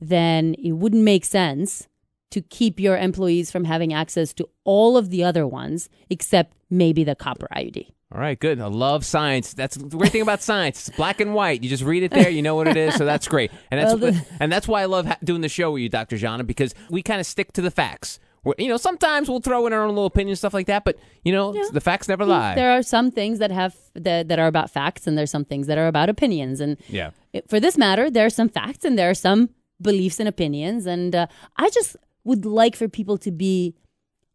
then 0.00 0.54
it 0.62 0.72
wouldn't 0.72 1.02
make 1.02 1.24
sense 1.24 1.88
to 2.30 2.42
keep 2.42 2.80
your 2.80 2.98
employees 2.98 3.50
from 3.50 3.64
having 3.64 3.92
access 3.94 4.34
to 4.34 4.48
all 4.64 4.96
of 4.96 5.08
the 5.10 5.22
other 5.24 5.46
ones 5.46 5.88
except 6.10 6.54
maybe 6.68 7.04
the 7.04 7.14
copper 7.14 7.46
IUD. 7.56 7.86
All 8.14 8.20
right, 8.20 8.38
good. 8.38 8.60
I 8.60 8.66
love 8.66 9.04
science. 9.04 9.54
That's 9.54 9.76
the 9.76 9.96
great 9.96 10.12
thing 10.12 10.22
about 10.22 10.40
science. 10.40 10.86
It's 10.88 10.96
black 10.96 11.20
and 11.20 11.34
white. 11.34 11.64
You 11.64 11.68
just 11.68 11.82
read 11.82 12.04
it 12.04 12.12
there, 12.12 12.30
you 12.30 12.42
know 12.42 12.54
what 12.54 12.68
it 12.68 12.76
is. 12.76 12.94
So 12.94 13.04
that's 13.04 13.26
great. 13.26 13.50
And 13.72 13.80
that's 13.80 14.00
Well, 14.00 14.14
and 14.38 14.52
that's 14.52 14.68
why 14.68 14.82
I 14.82 14.84
love 14.84 15.06
ha- 15.06 15.18
doing 15.24 15.40
the 15.40 15.48
show 15.48 15.72
with 15.72 15.82
you, 15.82 15.88
Dr. 15.88 16.16
Zhana, 16.16 16.46
because 16.46 16.76
we 16.90 17.02
kind 17.02 17.18
of 17.18 17.26
stick 17.26 17.52
to 17.54 17.62
the 17.62 17.72
facts. 17.72 18.20
We're, 18.44 18.54
you 18.56 18.68
know, 18.68 18.76
sometimes 18.76 19.28
we'll 19.28 19.40
throw 19.40 19.66
in 19.66 19.72
our 19.72 19.82
own 19.82 19.88
little 19.88 20.06
opinion 20.06 20.36
stuff 20.36 20.54
like 20.54 20.66
that, 20.66 20.84
but 20.84 20.96
you 21.24 21.32
know, 21.32 21.52
the 21.72 21.80
facts 21.80 22.08
never 22.08 22.24
lie. 22.24 22.54
There 22.54 22.70
are 22.70 22.82
some 22.82 23.10
things 23.10 23.40
that 23.40 23.50
have 23.50 23.74
that, 23.94 24.28
that 24.28 24.38
are 24.38 24.46
about 24.46 24.70
facts, 24.70 25.08
and 25.08 25.18
there's 25.18 25.30
some 25.30 25.44
things 25.44 25.66
that 25.66 25.76
are 25.78 25.88
about 25.88 26.08
opinions. 26.08 26.60
And 26.60 26.76
yeah. 26.88 27.10
for 27.48 27.58
this 27.58 27.76
matter, 27.76 28.10
there 28.10 28.26
are 28.26 28.30
some 28.30 28.48
facts 28.48 28.84
and 28.84 28.96
there 28.96 29.10
are 29.10 29.14
some 29.14 29.50
beliefs 29.80 30.20
and 30.20 30.28
opinions. 30.28 30.86
And 30.86 31.16
uh, 31.16 31.26
I 31.56 31.68
just 31.70 31.96
would 32.22 32.44
like 32.44 32.76
for 32.76 32.88
people 32.88 33.18
to 33.18 33.32
be 33.32 33.74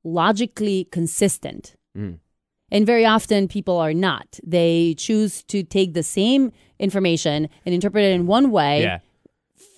logically 0.04 0.86
consistent. 0.92 1.76
And 2.72 2.86
very 2.86 3.06
often 3.06 3.48
people 3.48 3.78
are 3.78 3.94
not. 3.94 4.40
They 4.46 4.96
choose 4.98 5.44
to 5.44 5.64
take 5.64 5.94
the 5.94 6.04
same 6.04 6.52
information 6.80 7.50
and 7.66 7.76
interpret 7.76 8.04
it 8.04 8.14
in 8.14 8.28
one 8.28 8.52
way 8.52 8.84
Yeah. 8.84 9.00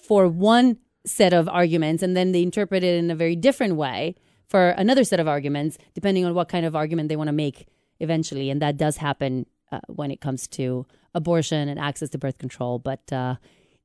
for 0.08 0.28
one 0.28 0.78
set 1.06 1.34
of 1.34 1.48
arguments, 1.50 2.04
and 2.04 2.16
then 2.16 2.32
they 2.32 2.44
interpret 2.44 2.84
it 2.84 2.96
in 2.98 3.10
a 3.10 3.16
very 3.16 3.36
different 3.36 3.76
way 3.76 4.16
for 4.48 4.70
another 4.72 5.04
set 5.04 5.20
of 5.20 5.28
arguments, 5.28 5.78
depending 5.96 6.26
on 6.26 6.34
what 6.36 6.48
kind 6.50 6.66
of 6.66 6.76
argument 6.76 7.10
they 7.10 7.16
want 7.16 7.30
to 7.30 7.34
make 7.34 7.68
eventually. 8.00 8.50
And 8.50 8.62
that 8.62 8.78
does 8.78 8.98
happen 8.98 9.46
uh, 9.72 9.80
when 9.88 10.12
it 10.12 10.20
comes 10.22 10.48
to 10.50 10.86
abortion 11.16 11.70
and 11.70 11.80
access 11.80 12.10
to 12.10 12.18
birth 12.18 12.38
control. 12.38 12.78
But 12.78 13.12
uh, 13.12 13.36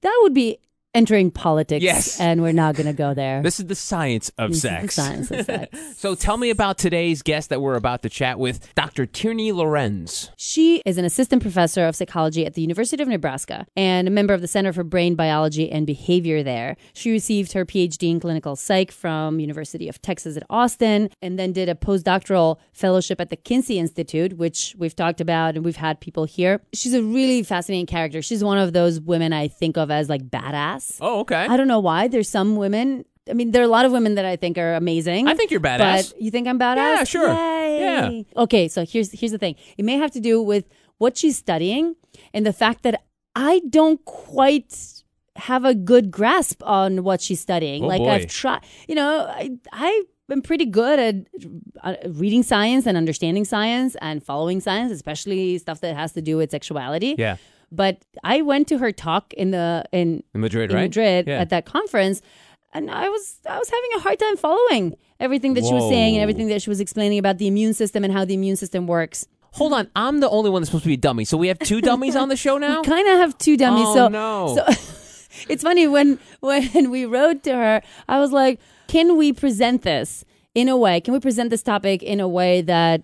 that 0.02 0.18
would 0.22 0.34
be 0.34 0.58
entering 0.96 1.30
politics, 1.30 1.82
Yes. 1.84 2.18
and 2.20 2.42
we're 2.42 2.52
not 2.52 2.74
going 2.74 2.86
to 2.86 2.92
go 2.92 3.14
there. 3.14 3.42
This 3.42 3.60
is 3.60 3.66
the 3.66 3.74
science 3.74 4.30
of 4.38 4.50
This 4.50 4.62
sex. 4.62 4.94
science 4.94 5.30
of 5.30 5.44
sex. 5.46 5.78
So 5.96 6.14
tell 6.14 6.36
me 6.36 6.50
about 6.50 6.78
today's 6.78 7.22
guest 7.22 7.48
that 7.50 7.60
we're 7.60 7.74
about 7.76 8.02
to 8.02 8.08
chat 8.08 8.38
with, 8.38 8.74
Dr. 8.74 9.06
Tierney 9.06 9.52
Lorenz. 9.52 10.30
She 10.36 10.82
is 10.86 10.98
an 10.98 11.04
assistant 11.04 11.42
professor 11.42 11.86
of 11.86 11.94
psychology 11.96 12.44
at 12.46 12.54
the 12.54 12.60
University 12.62 13.02
of 13.02 13.08
Nebraska 13.08 13.66
and 13.76 14.06
a 14.08 14.10
member 14.10 14.32
of 14.34 14.40
the 14.40 14.48
Center 14.48 14.72
for 14.72 14.84
Brain 14.84 15.14
Biology 15.14 15.70
and 15.70 15.86
Behavior 15.86 16.42
there. 16.42 16.76
She 16.94 17.10
received 17.10 17.52
her 17.52 17.64
PhD 17.64 18.10
in 18.10 18.20
clinical 18.20 18.56
psych 18.56 18.90
from 18.90 19.38
University 19.40 19.88
of 19.88 20.00
Texas 20.02 20.36
at 20.36 20.44
Austin 20.50 21.10
and 21.22 21.38
then 21.38 21.52
did 21.52 21.68
a 21.68 21.74
postdoctoral 21.74 22.56
fellowship 22.72 23.20
at 23.20 23.30
the 23.30 23.36
Kinsey 23.36 23.78
Institute, 23.78 24.34
which 24.36 24.74
we've 24.78 24.94
talked 24.96 25.20
about 25.20 25.56
and 25.56 25.64
we've 25.64 25.76
had 25.76 26.00
people 26.00 26.24
here. 26.24 26.60
She's 26.72 26.94
a 26.94 27.02
really 27.02 27.42
fascinating 27.42 27.86
character. 27.86 28.22
She's 28.22 28.42
one 28.44 28.58
of 28.58 28.72
those 28.72 29.00
women 29.00 29.32
I 29.32 29.48
think 29.48 29.76
of 29.76 29.90
as 29.90 30.08
like 30.08 30.28
badass. 30.30 30.85
Oh, 31.00 31.20
okay. 31.20 31.46
I 31.48 31.56
don't 31.56 31.68
know 31.68 31.80
why. 31.80 32.08
There's 32.08 32.28
some 32.28 32.56
women. 32.56 33.04
I 33.28 33.32
mean, 33.32 33.50
there 33.50 33.62
are 33.62 33.64
a 33.64 33.68
lot 33.68 33.84
of 33.84 33.92
women 33.92 34.14
that 34.14 34.24
I 34.24 34.36
think 34.36 34.56
are 34.56 34.74
amazing. 34.74 35.26
I 35.26 35.34
think 35.34 35.50
you're 35.50 35.60
badass. 35.60 36.12
But 36.12 36.22
you 36.22 36.30
think 36.30 36.46
I'm 36.46 36.58
badass? 36.58 36.76
Yeah, 36.76 37.04
sure. 37.04 37.32
Yay. 37.32 37.80
Yeah. 37.80 38.42
Okay, 38.44 38.68
so 38.68 38.84
here's 38.86 39.10
here's 39.12 39.32
the 39.32 39.38
thing. 39.38 39.56
It 39.76 39.84
may 39.84 39.96
have 39.98 40.12
to 40.12 40.20
do 40.20 40.40
with 40.40 40.64
what 40.98 41.16
she's 41.18 41.36
studying 41.36 41.96
and 42.32 42.46
the 42.46 42.52
fact 42.52 42.82
that 42.84 43.02
I 43.34 43.60
don't 43.68 44.02
quite 44.04 45.02
have 45.36 45.64
a 45.66 45.74
good 45.74 46.10
grasp 46.10 46.62
on 46.64 47.02
what 47.04 47.20
she's 47.20 47.40
studying. 47.40 47.84
Oh, 47.84 47.88
like 47.88 47.98
boy. 48.00 48.10
I've 48.10 48.26
tried, 48.28 48.62
you 48.88 48.94
know, 48.94 49.26
I 49.28 49.50
I 49.72 50.04
am 50.30 50.40
pretty 50.40 50.64
good 50.66 50.98
at 50.98 51.14
uh, 51.82 51.96
reading 52.08 52.42
science 52.42 52.86
and 52.86 52.96
understanding 52.96 53.44
science 53.44 53.96
and 54.00 54.22
following 54.22 54.60
science, 54.60 54.92
especially 54.92 55.58
stuff 55.58 55.80
that 55.80 55.94
has 55.96 56.12
to 56.12 56.22
do 56.22 56.36
with 56.36 56.50
sexuality. 56.52 57.14
yeah. 57.18 57.36
But 57.72 58.04
I 58.22 58.42
went 58.42 58.68
to 58.68 58.78
her 58.78 58.92
talk 58.92 59.32
in 59.34 59.50
the 59.50 59.84
in 59.92 60.22
In 60.34 60.40
Madrid, 60.40 60.70
in 60.70 60.76
right? 60.76 60.82
Madrid 60.84 61.26
Yeah. 61.26 61.40
at 61.40 61.50
that 61.50 61.66
conference, 61.66 62.22
and 62.72 62.90
I 62.90 63.08
was 63.08 63.36
I 63.48 63.58
was 63.58 63.68
having 63.68 63.90
a 63.96 64.00
hard 64.00 64.18
time 64.18 64.36
following 64.36 64.96
everything 65.18 65.54
that 65.54 65.64
she 65.64 65.72
was 65.74 65.88
saying 65.88 66.14
and 66.14 66.22
everything 66.22 66.48
that 66.48 66.62
she 66.62 66.70
was 66.70 66.78
explaining 66.80 67.18
about 67.18 67.38
the 67.38 67.46
immune 67.46 67.74
system 67.74 68.04
and 68.04 68.12
how 68.12 68.24
the 68.24 68.34
immune 68.34 68.56
system 68.56 68.86
works. 68.86 69.26
Hold 69.52 69.72
on. 69.72 69.88
I'm 69.96 70.20
the 70.20 70.28
only 70.28 70.50
one 70.50 70.60
that's 70.60 70.68
supposed 70.68 70.84
to 70.84 70.88
be 70.88 70.94
a 70.94 70.98
dummy. 70.98 71.24
So 71.24 71.38
we 71.38 71.48
have 71.48 71.58
two 71.58 71.80
dummies 71.80 72.14
on 72.14 72.28
the 72.28 72.36
show 72.36 72.58
now? 72.66 72.82
We 72.82 72.86
Kind 72.86 73.08
of 73.08 73.16
have 73.16 73.38
two 73.38 73.56
dummies. 73.56 73.86
Oh, 73.88 73.94
so 73.94 74.08
no. 74.08 74.54
so 74.54 74.64
it's 75.48 75.62
funny 75.62 75.86
when 75.88 76.18
when 76.40 76.90
we 76.90 77.04
wrote 77.06 77.42
to 77.44 77.54
her, 77.54 77.82
I 78.08 78.20
was 78.20 78.32
like, 78.32 78.60
"Can 78.86 79.16
we 79.16 79.32
present 79.32 79.82
this 79.82 80.24
in 80.54 80.68
a 80.68 80.76
way? 80.76 81.00
Can 81.00 81.14
we 81.14 81.20
present 81.20 81.50
this 81.50 81.62
topic 81.62 82.02
in 82.02 82.20
a 82.20 82.28
way 82.28 82.60
that?" 82.62 83.02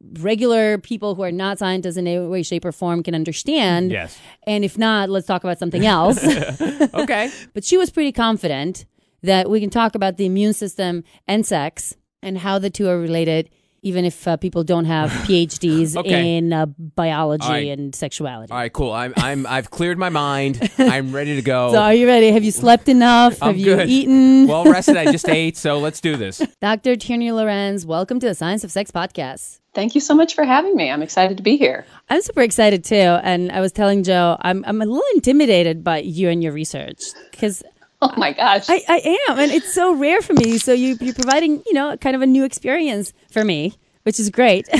Regular 0.00 0.78
people 0.78 1.16
who 1.16 1.22
are 1.22 1.32
not 1.32 1.58
scientists 1.58 1.96
in 1.96 2.06
any 2.06 2.24
way, 2.24 2.44
shape, 2.44 2.64
or 2.64 2.70
form 2.70 3.02
can 3.02 3.14
understand. 3.16 3.90
Yes. 3.90 4.16
And 4.46 4.64
if 4.64 4.78
not, 4.78 5.08
let's 5.10 5.26
talk 5.26 5.42
about 5.42 5.58
something 5.58 5.84
else. 5.84 6.18
Okay. 6.94 7.30
But 7.54 7.64
she 7.64 7.76
was 7.76 7.90
pretty 7.90 8.12
confident 8.12 8.86
that 9.22 9.50
we 9.50 9.60
can 9.60 9.70
talk 9.70 9.94
about 9.94 10.16
the 10.16 10.26
immune 10.26 10.52
system 10.52 11.02
and 11.26 11.44
sex 11.44 11.96
and 12.22 12.38
how 12.38 12.58
the 12.60 12.70
two 12.70 12.88
are 12.88 12.98
related, 12.98 13.50
even 13.82 14.04
if 14.04 14.26
uh, 14.28 14.36
people 14.36 14.62
don't 14.64 14.84
have 14.84 15.10
PhDs 15.26 15.96
Okay. 15.96 16.36
in 16.36 16.52
uh, 16.52 16.66
biology 16.66 17.48
right. 17.48 17.68
and 17.78 17.94
sexuality. 17.94 18.52
All 18.52 18.58
right, 18.58 18.72
cool. 18.72 18.92
I'm 18.92 19.12
I'm 19.16 19.46
I've 19.46 19.70
cleared 19.70 19.98
my 19.98 20.08
mind. 20.08 20.70
I'm 20.78 21.12
ready 21.12 21.34
to 21.36 21.42
go. 21.42 21.72
So, 21.72 21.78
are 21.82 21.94
you 21.94 22.06
ready? 22.06 22.30
Have 22.30 22.44
you 22.44 22.52
slept 22.52 22.88
enough? 22.88 23.38
Have 23.40 23.56
you 23.56 23.80
eaten? 23.80 24.46
well 24.46 24.64
rested. 24.64 24.96
I 24.96 25.10
just 25.10 25.28
ate, 25.28 25.56
so 25.56 25.78
let's 25.78 26.00
do 26.00 26.16
this. 26.16 26.40
Dr. 26.60 26.94
Tierney 26.96 27.32
Lorenz, 27.32 27.84
welcome 27.84 28.20
to 28.20 28.26
the 28.28 28.34
Science 28.34 28.62
of 28.64 28.70
Sex 28.70 28.90
podcast. 28.92 29.57
Thank 29.74 29.94
you 29.94 30.00
so 30.00 30.14
much 30.14 30.34
for 30.34 30.44
having 30.44 30.74
me. 30.74 30.90
I'm 30.90 31.02
excited 31.02 31.36
to 31.36 31.42
be 31.42 31.56
here. 31.56 31.86
I'm 32.08 32.22
super 32.22 32.42
excited 32.42 32.84
too. 32.84 32.94
And 32.94 33.52
I 33.52 33.60
was 33.60 33.70
telling 33.70 34.02
Joe, 34.02 34.36
I'm, 34.40 34.64
I'm 34.66 34.80
a 34.82 34.86
little 34.86 35.02
intimidated 35.14 35.84
by 35.84 35.98
you 35.98 36.28
and 36.28 36.42
your 36.42 36.52
research 36.52 37.02
because 37.30 37.62
Oh 38.00 38.12
my 38.16 38.32
gosh. 38.32 38.66
I, 38.68 38.80
I 38.88 39.26
am, 39.28 39.38
and 39.40 39.50
it's 39.50 39.74
so 39.74 39.92
rare 39.92 40.22
for 40.22 40.32
me. 40.32 40.58
So 40.58 40.72
you 40.72 40.96
you're 41.00 41.14
providing, 41.14 41.62
you 41.66 41.72
know, 41.72 41.96
kind 41.96 42.14
of 42.14 42.22
a 42.22 42.26
new 42.26 42.44
experience 42.44 43.12
for 43.32 43.44
me, 43.44 43.74
which 44.04 44.20
is 44.20 44.30
great. 44.30 44.68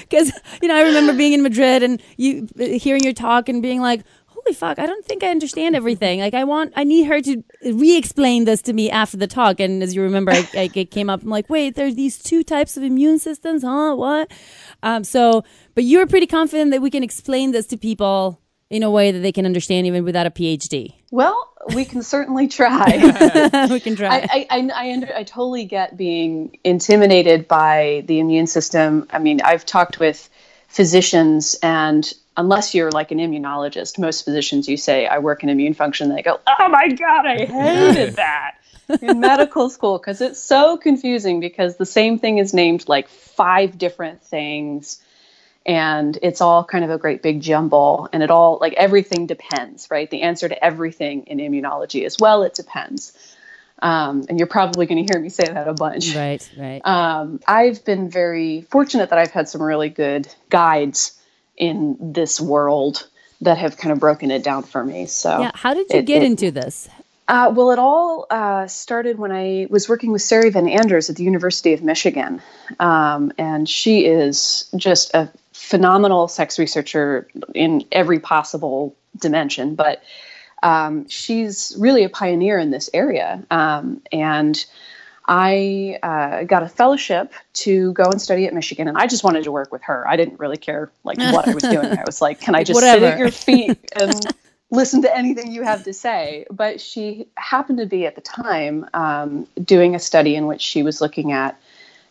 Because 0.00 0.32
you 0.62 0.68
know, 0.68 0.76
I 0.76 0.82
remember 0.82 1.12
being 1.12 1.32
in 1.32 1.42
Madrid 1.42 1.82
and 1.82 2.00
you 2.16 2.48
hearing 2.56 3.02
your 3.02 3.12
talk 3.12 3.48
and 3.48 3.60
being 3.60 3.80
like, 3.80 4.02
"Holy 4.44 4.54
fuck, 4.54 4.78
I 4.78 4.86
don't 4.86 5.04
think 5.04 5.22
I 5.22 5.28
understand 5.28 5.76
everything." 5.76 6.20
Like, 6.20 6.34
I 6.34 6.44
want, 6.44 6.72
I 6.76 6.84
need 6.84 7.04
her 7.04 7.20
to 7.20 7.42
re-explain 7.64 8.44
this 8.44 8.62
to 8.62 8.72
me 8.72 8.90
after 8.90 9.16
the 9.16 9.26
talk. 9.26 9.60
And 9.60 9.82
as 9.82 9.94
you 9.94 10.02
remember, 10.02 10.32
I, 10.32 10.48
I 10.54 10.70
it 10.74 10.90
came 10.90 11.08
up. 11.10 11.22
I'm 11.22 11.28
like, 11.28 11.48
"Wait, 11.48 11.74
there's 11.74 11.94
these 11.94 12.18
two 12.18 12.42
types 12.42 12.76
of 12.76 12.82
immune 12.82 13.18
systems, 13.18 13.62
huh? 13.62 13.94
What?" 13.94 14.30
Um, 14.82 15.04
so, 15.04 15.44
but 15.74 15.84
you 15.84 15.98
were 15.98 16.06
pretty 16.06 16.26
confident 16.26 16.70
that 16.72 16.82
we 16.82 16.90
can 16.90 17.02
explain 17.02 17.52
this 17.52 17.66
to 17.68 17.76
people 17.76 18.40
in 18.70 18.82
a 18.82 18.90
way 18.90 19.12
that 19.12 19.18
they 19.20 19.32
can 19.32 19.44
understand, 19.44 19.86
even 19.86 20.02
without 20.02 20.26
a 20.26 20.30
PhD. 20.30 20.94
well, 21.10 21.52
we 21.74 21.84
can 21.84 22.02
certainly 22.02 22.48
try. 22.48 23.66
we 23.70 23.80
can 23.80 23.94
try. 23.94 24.08
I, 24.08 24.16
I, 24.22 24.46
I, 24.50 24.70
I, 24.74 24.92
under, 24.92 25.14
I 25.14 25.22
totally 25.24 25.64
get 25.64 25.96
being 25.96 26.58
intimidated 26.64 27.46
by 27.46 28.02
the 28.06 28.18
immune 28.18 28.46
system. 28.46 29.06
I 29.10 29.18
mean, 29.18 29.40
I've 29.42 29.66
talked 29.66 30.00
with 30.00 30.28
physicians, 30.68 31.54
and 31.62 32.10
unless 32.36 32.74
you're 32.74 32.90
like 32.90 33.10
an 33.10 33.18
immunologist, 33.18 33.98
most 33.98 34.24
physicians 34.24 34.68
you 34.68 34.76
say, 34.76 35.06
I 35.06 35.18
work 35.18 35.42
in 35.42 35.48
immune 35.48 35.74
function, 35.74 36.08
they 36.14 36.22
go, 36.22 36.40
Oh 36.46 36.68
my 36.68 36.88
God, 36.88 37.26
I 37.26 37.44
hated 37.44 38.16
that. 38.16 38.56
In 39.00 39.20
medical 39.20 39.70
school 39.70 39.96
because 39.98 40.20
it's 40.20 40.40
so 40.40 40.76
confusing 40.76 41.40
because 41.40 41.76
the 41.76 41.86
same 41.86 42.18
thing 42.18 42.38
is 42.38 42.52
named 42.52 42.88
like 42.88 43.08
five 43.08 43.78
different 43.78 44.22
things. 44.22 45.00
and 45.64 46.18
it's 46.20 46.40
all 46.40 46.64
kind 46.64 46.84
of 46.84 46.90
a 46.90 46.98
great 46.98 47.22
big 47.22 47.40
jumble 47.40 48.08
and 48.12 48.22
it 48.22 48.30
all 48.30 48.58
like 48.60 48.74
everything 48.74 49.26
depends 49.26 49.88
right? 49.90 50.10
The 50.10 50.22
answer 50.22 50.48
to 50.48 50.64
everything 50.64 51.24
in 51.28 51.38
immunology 51.38 52.04
is 52.04 52.18
well 52.18 52.42
it 52.42 52.54
depends. 52.54 53.12
Um, 53.80 54.26
and 54.28 54.38
you're 54.38 54.46
probably 54.48 54.86
going 54.86 55.04
to 55.04 55.12
hear 55.12 55.20
me 55.20 55.28
say 55.28 55.44
that 55.44 55.66
a 55.68 55.74
bunch. 55.74 56.14
Right 56.14 56.50
right. 56.58 56.80
Um, 56.84 57.40
i've 57.46 57.84
been 57.84 58.10
very 58.10 58.62
fortunate 58.62 59.10
that 59.10 59.18
i've 59.18 59.30
had 59.30 59.48
some 59.48 59.62
really 59.62 59.88
good 59.88 60.28
guides 60.50 61.18
in 61.56 61.96
this 62.00 62.40
world 62.40 63.08
that 63.40 63.58
have 63.58 63.76
kind 63.76 63.92
of 63.92 63.98
broken 63.98 64.30
it 64.30 64.42
down 64.42 64.62
for 64.62 64.84
me 64.84 65.06
so 65.06 65.40
yeah 65.40 65.50
how 65.54 65.74
did 65.74 65.86
you 65.90 65.98
it, 65.98 66.06
get 66.06 66.22
it, 66.22 66.26
into 66.26 66.50
this 66.50 66.88
uh, 67.28 67.50
well, 67.54 67.70
it 67.70 67.78
all 67.78 68.26
uh, 68.30 68.66
started 68.66 69.16
when 69.16 69.30
I 69.32 69.66
was 69.70 69.88
working 69.88 70.12
with 70.12 70.22
Sari 70.22 70.50
Van 70.50 70.68
Anders 70.68 71.08
at 71.08 71.16
the 71.16 71.22
University 71.22 71.72
of 71.72 71.82
Michigan. 71.82 72.42
Um, 72.80 73.32
and 73.38 73.66
she 73.68 74.04
is 74.04 74.68
just 74.76 75.14
a 75.14 75.30
phenomenal 75.52 76.28
sex 76.28 76.58
researcher 76.58 77.28
in 77.54 77.84
every 77.92 78.18
possible 78.18 78.94
dimension, 79.16 79.76
but 79.76 80.02
um, 80.62 81.08
she's 81.08 81.74
really 81.78 82.04
a 82.04 82.08
pioneer 82.08 82.58
in 82.58 82.70
this 82.70 82.90
area. 82.92 83.42
Um, 83.50 84.02
and 84.10 84.64
I 85.34 85.98
uh, 86.02 86.44
got 86.44 86.62
a 86.62 86.68
fellowship 86.68 87.32
to 87.54 87.94
go 87.94 88.04
and 88.04 88.20
study 88.20 88.44
at 88.44 88.52
Michigan, 88.52 88.86
and 88.86 88.98
I 88.98 89.06
just 89.06 89.24
wanted 89.24 89.44
to 89.44 89.52
work 89.52 89.72
with 89.72 89.80
her. 89.84 90.06
I 90.06 90.16
didn't 90.16 90.38
really 90.38 90.58
care 90.58 90.90
like 91.04 91.16
what 91.32 91.48
I 91.48 91.54
was 91.54 91.62
doing. 91.62 91.86
I 91.86 92.02
was 92.04 92.20
like, 92.20 92.38
"Can 92.38 92.54
I 92.54 92.64
just 92.64 92.74
Whatever. 92.74 93.06
sit 93.06 93.12
at 93.14 93.18
your 93.18 93.30
feet 93.30 93.78
and 93.96 94.26
listen 94.70 95.00
to 95.02 95.16
anything 95.16 95.50
you 95.50 95.62
have 95.62 95.84
to 95.84 95.94
say?" 95.94 96.44
But 96.50 96.82
she 96.82 97.28
happened 97.38 97.78
to 97.78 97.86
be 97.86 98.04
at 98.04 98.14
the 98.14 98.20
time 98.20 98.84
um, 98.92 99.46
doing 99.64 99.94
a 99.94 99.98
study 99.98 100.36
in 100.36 100.46
which 100.46 100.60
she 100.60 100.82
was 100.82 101.00
looking 101.00 101.32
at 101.32 101.58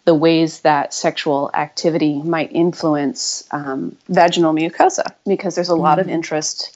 the 0.05 0.15
ways 0.15 0.61
that 0.61 0.91
sexual 0.91 1.51
activity 1.53 2.23
might 2.23 2.51
influence 2.51 3.47
um, 3.51 3.95
vaginal 4.09 4.51
mucosa, 4.51 5.13
because 5.27 5.53
there's 5.53 5.69
a 5.69 5.75
lot 5.75 5.99
of 5.99 6.09
interest 6.09 6.75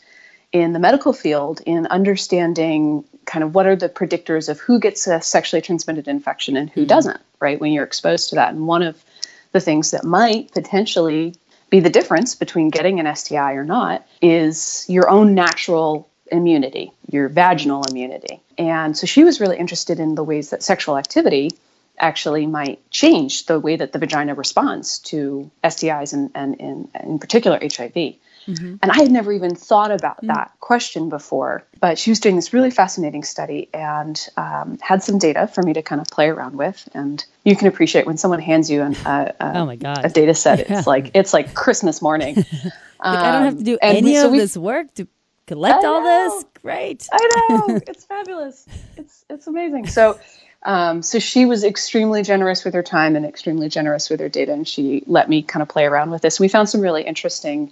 in 0.52 0.74
the 0.74 0.80
medical 0.80 1.12
field 1.12 1.60
in 1.66 1.88
understanding 1.88 3.04
kind 3.26 3.44
of 3.44 3.56
what 3.56 3.66
are 3.66 3.76
the 3.76 3.90
predictors 3.90 4.50
of 4.50 4.60
who 4.60 4.80
gets 4.80 5.08
a 5.08 5.22
sexually 5.22 5.62
transmitted 5.62 6.08
infection 6.08 6.58
and 6.58 6.70
who 6.70 6.82
mm-hmm. 6.82 6.88
doesn't, 6.88 7.20
right, 7.40 7.60
when 7.60 7.72
you're 7.72 7.84
exposed 7.84 8.30
to 8.30 8.36
that. 8.36 8.54
And 8.54 8.68
one 8.68 8.84
of 8.84 9.04
the 9.52 9.60
things 9.60 9.92
that 9.92 10.04
might 10.04 10.52
potentially 10.52 11.36
be 11.70 11.80
the 11.80 11.90
difference 11.90 12.36
between 12.36 12.70
getting 12.70 13.00
an 13.00 13.16
STI 13.16 13.54
or 13.54 13.64
not 13.64 14.06
is 14.22 14.86
your 14.88 15.10
own 15.10 15.34
natural 15.34 16.08
immunity, 16.32 16.92
your 17.10 17.30
vaginal 17.30 17.84
immunity. 17.90 18.42
And 18.58 18.98
so 18.98 19.06
she 19.06 19.24
was 19.24 19.40
really 19.40 19.58
interested 19.58 20.00
in 20.00 20.16
the 20.16 20.24
ways 20.24 20.50
that 20.50 20.64
sexual 20.64 20.98
activity 20.98 21.52
actually 21.98 22.46
might 22.46 22.90
change 22.92 23.46
the 23.46 23.60
way 23.60 23.76
that 23.76 23.94
the 23.94 24.00
vagina 24.00 24.34
responds 24.36 25.00
to 25.00 25.50
STIs 25.64 26.14
and, 26.14 26.30
and, 26.36 26.60
and 26.60 26.90
in 27.04 27.20
particular 27.20 27.60
HIV. 27.62 28.16
And 28.48 28.80
I 28.92 28.96
had 28.96 29.12
never 29.12 29.32
even 29.32 29.56
thought 29.56 29.92
about 29.92 30.18
that 30.24 30.52
question 30.60 31.10
before. 31.10 31.64
But 31.80 31.98
she 31.98 32.12
was 32.12 32.20
doing 32.20 32.36
this 32.36 32.54
really 32.54 32.70
fascinating 32.72 33.24
study 33.24 33.70
and 33.74 34.24
um, 34.38 34.78
had 34.82 35.02
some 35.04 35.18
data 35.18 35.48
for 35.48 35.64
me 35.64 35.74
to 35.74 35.82
kind 35.82 36.00
of 36.00 36.08
play 36.08 36.28
around 36.30 36.56
with. 36.58 36.88
And 36.94 37.24
you 37.44 37.56
can 37.56 37.68
appreciate 37.68 38.06
when 38.06 38.18
someone 38.18 38.40
hands 38.40 38.70
you 38.70 38.82
an, 38.84 38.96
a, 39.06 39.34
a, 39.40 39.58
Oh 39.58 39.66
my 39.66 39.76
God. 39.76 40.06
a 40.06 40.10
data 40.10 40.34
set. 40.36 40.60
It's 40.70 40.86
like 40.88 41.12
it's 41.16 41.34
like 41.34 41.54
Christmas 41.54 42.02
morning. 42.02 42.36
like 43.04 43.20
i 43.20 43.32
don't 43.32 43.44
have 43.44 43.58
to 43.58 43.64
do 43.64 43.74
Um, 43.74 43.80
any 43.82 44.02
we- 44.04 44.16
so 44.16 44.26
of 44.28 44.32
we- 44.32 44.40
this 44.40 44.56
work 44.58 44.94
to 44.96 45.08
collect 45.48 45.84
all 45.84 46.02
this 46.04 46.46
great 46.62 47.08
I 47.12 47.30
know 47.50 47.80
it's 47.88 48.06
fabulous. 48.06 48.66
It's 48.98 49.26
it's 49.30 49.48
amazing. 49.48 49.88
So, 49.88 50.20
um, 50.64 51.02
so 51.04 51.20
she 51.20 51.46
was 51.46 51.64
extremely 51.64 52.24
generous 52.24 52.64
with 52.66 52.74
her 52.74 52.82
time 52.84 53.16
and 53.16 53.26
extremely 53.26 53.70
generous 53.70 54.10
with 54.10 54.20
her 54.20 54.30
data, 54.30 54.54
and 54.54 54.68
she 54.68 55.04
let 55.06 55.30
me 55.30 55.42
kind 55.44 55.62
of 55.62 55.68
play 55.70 55.86
around 55.86 56.10
with 56.12 56.22
this. 56.24 56.40
We 56.40 56.48
found 56.48 56.70
some 56.70 56.82
really 56.82 57.04
interesting 57.04 57.72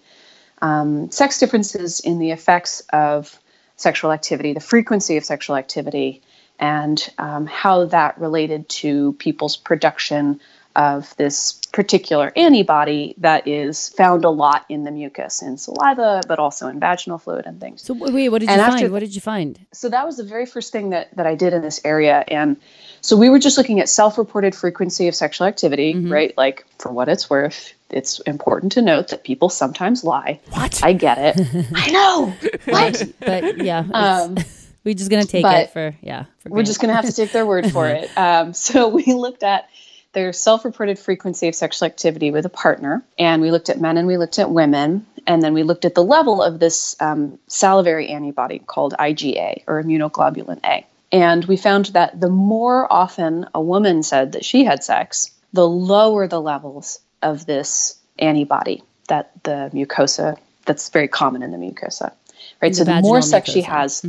um, 0.63 1.12
sex 1.12 1.39
differences 1.39 2.00
in 2.00 2.20
the 2.20 2.32
effects 2.32 2.82
of 2.93 3.38
sexual 3.75 4.12
activity, 4.13 4.53
the 4.53 4.62
frequency 4.62 5.17
of 5.17 5.25
sexual 5.25 5.58
activity, 5.58 6.22
and 6.58 7.10
um, 7.17 7.46
how 7.46 7.86
that 7.86 8.17
related 8.17 8.70
to 8.70 9.13
people's 9.13 9.58
production 9.58 10.39
of 10.75 11.15
this 11.17 11.53
particular 11.72 12.32
antibody 12.36 13.13
that 13.20 13.48
is 13.48 13.89
found 13.89 14.25
a 14.25 14.29
lot 14.29 14.65
in 14.70 14.86
the 14.86 14.91
mucus 14.91 15.41
in 15.41 15.58
saliva, 15.58 16.22
but 16.27 16.39
also 16.39 16.67
in 16.67 16.79
vaginal 16.79 17.20
fluid 17.20 17.46
and 17.46 17.62
things 17.62 17.82
so 17.84 17.93
wait 17.93 18.29
what 18.29 18.39
did 18.39 18.50
you 18.50 18.53
And 18.53 18.62
find 18.62 18.74
after- 18.75 18.91
what 18.91 19.01
did 19.01 19.13
you 19.13 19.22
find 19.22 19.60
so 19.72 19.89
that 19.89 20.03
was 20.05 20.17
the 20.17 20.24
very 20.24 20.48
first 20.48 20.72
thing 20.72 20.89
that, 20.89 21.15
that 21.15 21.27
I 21.27 21.36
did 21.36 21.53
in 21.53 21.62
this 21.62 21.79
area. 21.86 22.24
And 22.27 22.58
so 23.01 23.17
we 23.17 23.29
were 23.29 23.38
just 23.38 23.58
looking 23.58 23.82
at 23.82 23.89
self 23.89 24.17
reported 24.17 24.55
frequency 24.55 25.08
of 25.08 25.13
sexual 25.15 25.46
activity, 25.46 25.93
right? 25.96 26.36
Like, 26.38 26.65
for 26.79 26.91
what 26.91 27.08
it's 27.10 27.29
worth, 27.29 27.74
it's 27.93 28.19
important 28.21 28.73
to 28.73 28.81
note 28.81 29.09
that 29.09 29.23
people 29.23 29.50
sometimes 29.50 30.03
lie. 30.03 30.39
What? 30.50 30.83
I 30.83 30.93
get 30.93 31.17
it. 31.17 31.67
I 31.75 31.91
know. 31.91 32.33
What? 32.65 33.03
but 33.20 33.57
yeah 33.57 33.85
Um, 33.94 34.37
we're 34.83 34.96
just 34.96 35.09
gonna 35.09 35.25
take 35.25 35.46
it 35.46 35.72
for 35.72 35.96
yeah 36.01 36.25
for 36.39 36.50
we're 36.50 36.63
just 36.63 36.79
going 36.81 36.89
to 36.89 36.96
have 36.96 37.05
to 37.05 37.13
take 37.13 37.31
their 37.31 37.46
word 37.46 37.72
for 37.72 37.87
it. 37.87 38.09
Um, 38.18 38.53
so 38.53 38.89
we 38.89 39.05
looked 39.05 39.44
at 39.44 39.70
their 40.13 40.31
self-reported 40.33 41.00
frequency 41.00 41.48
of 41.48 41.55
sexual 41.55 41.87
activity 41.87 42.29
with 42.31 42.46
a 42.46 42.50
partner, 42.50 43.03
and 43.18 43.41
we 43.41 43.50
looked 43.50 43.70
at 43.70 43.81
men 43.81 43.98
and 43.98 44.07
we 44.07 44.18
looked 44.18 44.37
at 44.39 44.50
women, 44.51 45.05
and 45.25 45.41
then 45.41 45.53
we 45.53 45.63
looked 45.63 45.85
at 45.85 45.96
the 45.96 46.03
level 46.03 46.41
of 46.44 46.59
this 46.59 46.96
um, 47.00 47.39
salivary 47.48 48.09
antibody 48.09 48.59
called 48.59 48.94
IgA 49.00 49.63
or 49.68 49.81
immunoglobulin 49.81 50.59
A. 50.63 50.85
And 51.11 51.46
we 51.46 51.57
found 51.57 51.87
that 51.87 52.20
the 52.20 52.29
more 52.29 52.91
often 52.91 53.48
a 53.53 53.61
woman 53.61 54.03
said 54.03 54.33
that 54.33 54.46
she 54.46 54.65
had 54.65 54.83
sex, 54.83 55.31
the 55.53 55.68
lower 55.68 56.27
the 56.27 56.41
levels 56.41 57.00
of 57.24 57.46
this 57.46 57.98
antibody 58.20 58.83
that 59.07 59.31
the 59.44 59.70
mucosa 59.74 60.38
that's 60.66 60.90
very 60.90 61.07
common 61.07 61.42
in 61.44 61.51
the 61.51 61.57
mucosa. 61.57 62.14
Right. 62.62 62.70
In 62.70 62.74
so 62.74 62.83
the 62.83 62.94
the 62.94 63.01
more 63.01 63.18
vaginal 63.20 63.22
sex 63.29 63.50
she 63.51 63.62
mucosa. 63.62 63.66
has, 63.66 64.03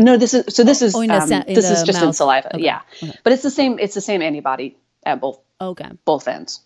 no, 0.00 0.16
this 0.16 0.34
is 0.34 0.54
so. 0.54 0.64
This 0.64 0.80
is 0.82 0.94
Oh, 0.94 1.02
um, 1.02 1.28
sa- 1.28 1.42
this 1.46 1.68
is 1.70 1.82
just 1.82 2.02
in 2.02 2.12
saliva. 2.12 2.54
Okay, 2.54 2.64
Yeah, 2.64 2.80
okay. 3.02 3.12
but 3.24 3.32
it's 3.32 3.42
the 3.42 3.50
same. 3.50 3.78
It's 3.78 3.94
the 3.94 4.00
same 4.00 4.22
antibody 4.22 4.76
at 5.04 5.20
both 5.20 5.38
okay 5.60 5.90
both 6.04 6.26
ends. 6.28 6.60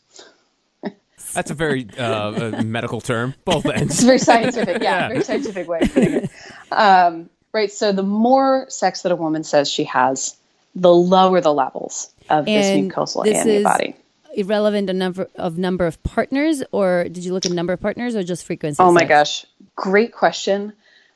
That's 1.33 1.51
a 1.51 1.55
very 1.55 1.88
uh, 1.99 2.62
medical 2.62 3.01
term. 3.01 3.35
Both 3.45 3.67
ends. 3.67 4.03
a 4.03 4.07
very 4.07 4.19
scientific. 4.19 4.83
Yeah, 4.83 5.09
very 5.09 5.25
scientific 5.25 5.67
way 5.69 5.81
of 5.83 5.93
putting 5.93 6.14
it. 6.14 6.31
Um, 6.71 7.29
right. 7.53 7.73
So 7.73 7.93
the 7.93 8.03
more 8.03 8.67
sex 8.69 9.03
that 9.03 9.12
a 9.12 9.17
woman 9.17 9.43
says 9.45 9.69
she 9.71 9.85
has, 9.85 10.37
the 10.75 10.93
lower 10.95 11.40
the 11.40 11.53
levels 11.53 12.12
of 12.31 12.45
this 12.45 12.67
mucosal 12.67 13.25
this 13.25 13.40
is- 13.45 13.64
antibody. 13.64 13.97
Irrelevant 14.37 14.90
of 14.90 14.97
number 14.97 15.29
of 15.37 15.59
number 15.59 15.87
of 15.87 16.03
partners 16.03 16.62
or 16.73 17.05
did 17.05 17.25
you 17.25 17.33
look 17.33 17.47
at 17.47 17.53
number 17.53 17.73
of 17.73 17.81
partners 17.81 18.14
or 18.16 18.23
just 18.23 18.44
frequency 18.44 18.83
Oh 18.83 18.92
my 18.92 19.05
gosh, 19.05 19.47
great 19.77 20.12
question. 20.12 20.73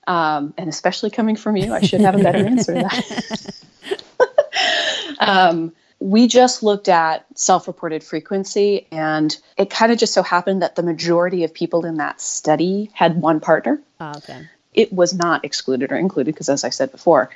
Um, 0.07 0.55
and 0.57 0.71
especially 0.71 1.11
coming 1.11 1.37
from 1.37 1.57
you, 1.57 1.75
I 1.75 1.83
should 1.83 2.01
have 2.01 2.15
a 2.15 2.23
better 2.23 2.39
answer 2.39 2.75
to 2.75 2.81
that. 2.81 3.65
um, 5.21 5.73
we 6.01 6.29
just 6.29 6.63
looked 6.63 6.89
at 6.89 7.27
self 7.35 7.67
reported 7.67 8.03
frequency, 8.03 8.87
and 8.91 9.37
it 9.59 9.69
kind 9.69 9.93
of 9.93 9.99
just 9.99 10.15
so 10.15 10.23
happened 10.23 10.63
that 10.63 10.77
the 10.77 10.83
majority 10.83 11.45
of 11.45 11.53
people 11.53 11.85
in 11.85 11.97
that 11.97 12.21
study 12.21 12.91
had 12.95 13.21
one 13.21 13.41
partner. 13.41 13.83
Ah, 14.01 14.17
okay 14.17 14.49
It 14.73 14.93
was 14.93 15.13
not 15.13 15.45
excluded 15.45 15.93
or 15.93 15.97
included 15.97 16.33
because, 16.33 16.49
as 16.49 16.65
I 16.65 16.71
said 16.71 16.91
before, 16.91 17.31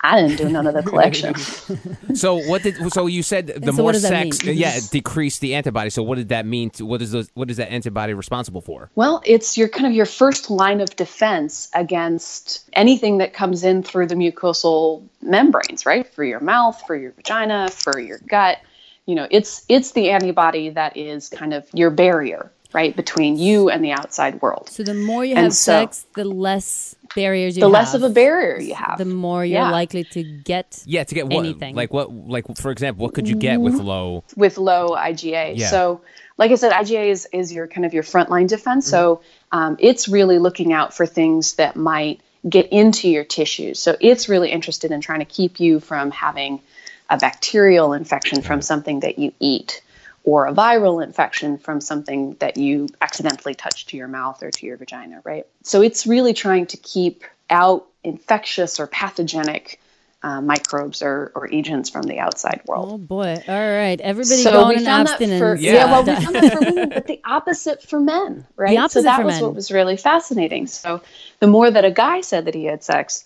I 0.00 0.20
didn't 0.22 0.36
do 0.36 0.48
none 0.48 0.66
of 0.66 0.74
the 0.74 0.82
collection. 0.90 1.34
So 2.14 2.36
what 2.48 2.62
did? 2.62 2.76
So 2.92 3.06
you 3.06 3.22
said 3.22 3.48
the 3.48 3.66
so 3.66 3.72
more 3.72 3.84
what 3.86 3.92
does 3.92 4.02
that 4.02 4.32
sex, 4.32 4.42
yeah, 4.44 4.78
decrease 4.90 5.38
the 5.38 5.54
antibody. 5.54 5.90
So 5.90 6.02
what 6.02 6.16
did 6.16 6.30
that 6.30 6.46
mean? 6.46 6.70
To, 6.70 6.86
what 6.86 7.02
is 7.02 7.10
those? 7.12 7.28
What 7.34 7.50
is 7.50 7.58
that 7.58 7.70
antibody 7.70 8.14
responsible 8.14 8.62
for? 8.62 8.90
Well, 8.94 9.20
it's 9.26 9.58
your 9.58 9.68
kind 9.68 9.86
of 9.86 9.92
your 9.92 10.06
first 10.06 10.48
line 10.48 10.80
of 10.80 10.96
defense 10.96 11.68
against 11.74 12.68
anything 12.72 13.18
that 13.18 13.34
comes 13.34 13.64
in 13.64 13.82
through 13.82 14.06
the 14.06 14.14
mucosal 14.14 15.02
membranes, 15.20 15.84
right? 15.84 16.06
For 16.14 16.24
your 16.24 16.40
mouth, 16.40 16.80
for 16.86 16.96
your 16.96 17.12
vagina, 17.12 17.68
for 17.70 17.98
your 17.98 18.18
gut. 18.28 18.58
You 19.04 19.14
know, 19.14 19.26
it's 19.30 19.64
it's 19.68 19.92
the 19.92 20.10
antibody 20.10 20.70
that 20.70 20.96
is 20.96 21.28
kind 21.28 21.52
of 21.52 21.66
your 21.74 21.90
barrier, 21.90 22.50
right, 22.72 22.96
between 22.96 23.36
you 23.36 23.68
and 23.68 23.84
the 23.84 23.92
outside 23.92 24.40
world. 24.40 24.68
so 24.70 24.82
the 24.82 24.94
more 24.94 25.24
you 25.24 25.34
And 25.34 25.44
have 25.44 25.52
so- 25.54 25.72
sex 25.72 26.06
the 26.14 26.24
less 26.24 26.96
barriers 27.16 27.56
you 27.56 27.60
The 27.62 27.66
have 27.66 27.72
less 27.72 27.94
of 27.94 28.02
a 28.04 28.08
barrier 28.10 28.60
you 28.60 28.74
have. 28.74 28.98
the 28.98 29.04
more 29.04 29.44
you're 29.44 29.62
Yeah. 29.62 29.70
likely 29.72 30.04
to 30.04 30.22
get 30.22 30.68
Yeah, 30.86 31.02
to 31.02 31.14
get 31.14 31.26
what? 31.26 31.44
Anything. 31.44 31.74
Like 31.74 31.92
what? 31.92 32.12
Like 32.12 32.44
for 32.56 32.70
example, 32.70 33.02
what 33.04 33.14
could 33.14 33.28
you 33.28 33.34
get 33.36 33.60
with 33.60 33.74
low? 33.74 34.22
with 34.36 34.58
low 34.58 34.90
IgA. 34.96 35.56
Yeah. 35.56 35.70
So, 35.70 36.02
like 36.38 36.50
I 36.52 36.56
said, 36.56 36.70
IgA 36.72 37.08
is, 37.08 37.26
is 37.32 37.52
your 37.52 37.66
kind 37.66 37.84
of 37.86 37.92
your 37.94 38.02
frontline 38.04 38.46
defense. 38.46 38.86
So, 38.86 39.22
um, 39.50 39.76
it's 39.80 40.06
really 40.06 40.38
looking 40.38 40.72
out 40.72 40.94
for 40.94 41.06
things 41.06 41.54
that 41.54 41.74
might 41.76 42.20
get 42.56 42.66
into 42.70 43.08
your 43.08 43.24
tissues. 43.24 43.78
So, 43.80 43.96
it's 44.00 44.28
really 44.28 44.50
interested 44.52 44.90
in 44.92 45.00
trying 45.00 45.20
to 45.20 45.24
keep 45.38 45.58
you 45.60 45.80
from 45.80 46.10
having 46.10 46.60
a 47.08 47.16
bacterial 47.16 47.92
infection 47.92 48.42
from 48.42 48.60
something 48.60 49.00
that 49.00 49.18
you 49.18 49.32
eat 49.40 49.80
or 50.26 50.46
a 50.46 50.52
viral 50.52 51.02
infection 51.02 51.56
from 51.56 51.80
something 51.80 52.36
that 52.40 52.58
you 52.58 52.88
accidentally 53.00 53.54
touch 53.54 53.86
to 53.86 53.96
your 53.96 54.08
mouth 54.08 54.42
or 54.42 54.50
to 54.50 54.66
your 54.66 54.76
vagina, 54.76 55.22
right? 55.24 55.46
So, 55.62 55.80
it's 55.80 56.06
really 56.06 56.34
trying 56.34 56.66
to 56.66 56.76
keep 56.76 57.24
out 57.48 57.86
infectious 58.04 58.78
or 58.78 58.86
pathogenic 58.86 59.80
uh, 60.22 60.40
microbes 60.40 61.02
or, 61.02 61.30
or 61.36 61.48
agents 61.52 61.88
from 61.88 62.02
the 62.02 62.18
outside 62.18 62.60
world. 62.66 62.88
Oh 62.90 62.98
boy! 62.98 63.40
All 63.46 63.54
right, 63.54 64.00
everybody 64.00 64.42
so 64.42 64.50
going 64.50 64.68
we 64.68 64.76
on 64.78 64.84
found 64.84 65.08
abstinence. 65.08 65.40
that 65.40 65.54
for 65.54 65.54
Yeah. 65.54 65.72
yeah. 65.74 65.84
well, 65.86 66.02
we 66.02 66.14
found 66.24 66.34
that 66.34 66.52
for 66.52 66.60
women, 66.60 66.88
but 66.88 67.06
the 67.06 67.20
opposite 67.24 67.82
for 67.82 68.00
men, 68.00 68.44
right? 68.56 68.70
The 68.70 68.78
opposite 68.78 69.00
so 69.00 69.02
that 69.02 69.18
for 69.18 69.24
was 69.24 69.34
men. 69.34 69.42
what 69.44 69.54
was 69.54 69.70
really 69.70 69.96
fascinating. 69.96 70.66
So 70.66 71.02
the 71.38 71.46
more 71.46 71.70
that 71.70 71.84
a 71.84 71.92
guy 71.92 72.22
said 72.22 72.46
that 72.46 72.54
he 72.54 72.64
had 72.64 72.82
sex, 72.82 73.24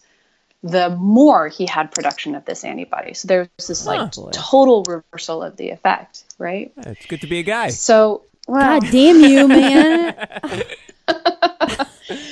the 0.62 0.90
more 0.90 1.49
he 1.49 1.66
had 1.66 1.90
production 1.90 2.35
of 2.35 2.44
this 2.44 2.64
antibody. 2.64 3.14
So 3.14 3.29
there's 3.29 3.49
was 3.57 3.66
this 3.66 3.87
like 3.87 4.01
oh, 4.01 4.23
Boy. 4.23 4.31
total 4.33 4.85
reversal 4.85 5.42
of 5.42 5.57
the 5.57 5.70
effect, 5.70 6.25
right? 6.38 6.73
It's 6.79 7.07
good 7.07 7.23
to 7.23 7.27
be 7.27 7.38
a 7.38 7.42
guy. 7.42 7.70
So 7.70 8.23
well, 8.46 8.81
God 8.81 8.90
damn 8.90 9.20
you, 9.20 9.49
man! 9.49 10.14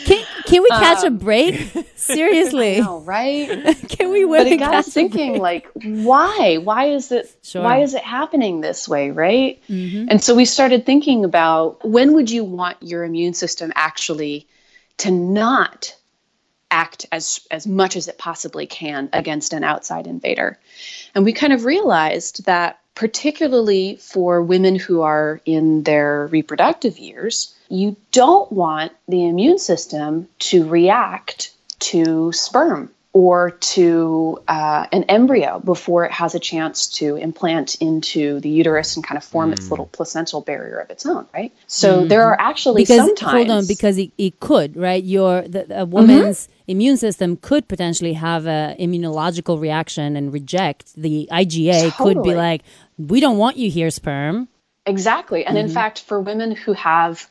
can 0.05 0.25
can 0.45 0.63
we 0.63 0.69
catch 0.69 1.05
a 1.05 1.09
um, 1.09 1.19
break? 1.19 1.73
Seriously, 1.97 2.81
no, 2.81 3.01
right? 3.01 3.49
can 3.89 4.11
we 4.11 4.25
but 4.25 4.31
win 4.31 4.47
it 4.49 4.57
got 4.59 4.75
us 4.75 4.89
thinking 4.89 5.39
like 5.39 5.69
why 5.75 6.59
why 6.63 6.87
is 6.87 7.13
it 7.13 7.35
Sure. 7.43 7.63
why 7.63 7.83
is 7.83 7.95
it 7.95 8.03
happening 8.03 8.61
this 8.61 8.89
way 8.89 9.11
right 9.11 9.63
mm-hmm. 9.69 10.07
and 10.09 10.23
so 10.23 10.35
we 10.35 10.45
started 10.45 10.85
thinking 10.85 11.25
about 11.25 11.87
when 11.87 12.13
would 12.15 12.31
you 12.31 12.45
want 12.45 12.77
your 12.83 13.05
immune 13.05 13.35
system 13.35 13.73
actually 13.75 14.47
to 14.99 15.11
not 15.11 15.95
act 16.71 17.07
as 17.13 17.41
as 17.51 17.67
much 17.67 17.97
as 17.97 18.09
it 18.09 18.19
possibly 18.19 18.67
can 18.67 19.09
against 19.13 19.53
an 19.53 19.65
outside 19.65 20.07
invader. 20.07 20.59
And 21.15 21.25
we 21.25 21.33
kind 21.33 21.53
of 21.53 21.65
realized 21.65 22.45
that 22.47 22.81
particularly 22.95 23.97
for 23.97 24.43
women 24.43 24.75
who 24.75 25.03
are 25.03 25.41
in 25.45 25.85
their 25.85 26.27
reproductive 26.27 26.99
years 26.99 27.55
you 27.69 27.97
don't 28.13 28.51
want 28.51 28.93
the 29.07 29.27
immune 29.27 29.59
system 29.59 30.29
to 30.39 30.67
react 30.67 31.53
to 31.79 32.33
sperm 32.33 32.91
or 33.15 33.53
to 33.53 34.39
uh, 34.49 34.87
an 34.93 35.05
embryo 35.05 35.59
before 35.61 36.05
it 36.05 36.13
has 36.13 36.35
a 36.35 36.39
chance 36.39 36.87
to 36.87 37.17
implant 37.17 37.75
into 37.77 38.39
the 38.41 38.51
uterus 38.51 38.97
and 38.97 39.05
kind 39.05 39.17
of 39.17 39.25
form 39.25 39.53
its 39.53 39.67
hmm. 39.67 39.71
little 39.71 39.87
placental 39.87 40.43
barrier 40.43 40.79
of 40.79 40.91
its 40.91 41.07
own, 41.07 41.27
right? 41.33 41.53
So 41.67 42.03
hmm. 42.03 42.09
there 42.09 42.25
are 42.25 42.39
actually 42.39 42.83
because 42.83 42.99
sometimes 42.99 43.33
hold 43.33 43.51
on 43.51 43.67
because 43.67 43.97
it, 43.99 44.13
it 44.19 44.41
could 44.41 44.77
right? 44.77 45.03
Your 45.03 45.43
the, 45.43 45.81
a 45.81 45.85
woman's 45.87 46.45
mm-hmm. 46.45 46.71
immune 46.73 46.97
system 46.99 47.37
could 47.39 47.67
potentially 47.67 48.13
have 48.13 48.47
a 48.47 48.77
immunological 48.79 49.59
reaction 49.59 50.15
and 50.15 50.33
reject 50.33 50.95
the 50.95 51.29
IgA 51.33 51.97
could 51.97 52.23
be 52.23 52.35
like 52.35 52.63
we 52.99 53.21
don't 53.21 53.39
want 53.39 53.57
you 53.57 53.71
here 53.71 53.91
sperm. 53.91 54.49
Exactly. 54.85 55.45
And 55.45 55.59
in 55.59 55.67
mm-hmm. 55.67 55.75
fact, 55.75 56.01
for 56.01 56.21
women 56.21 56.53
who 56.53 56.73
have 56.73 57.29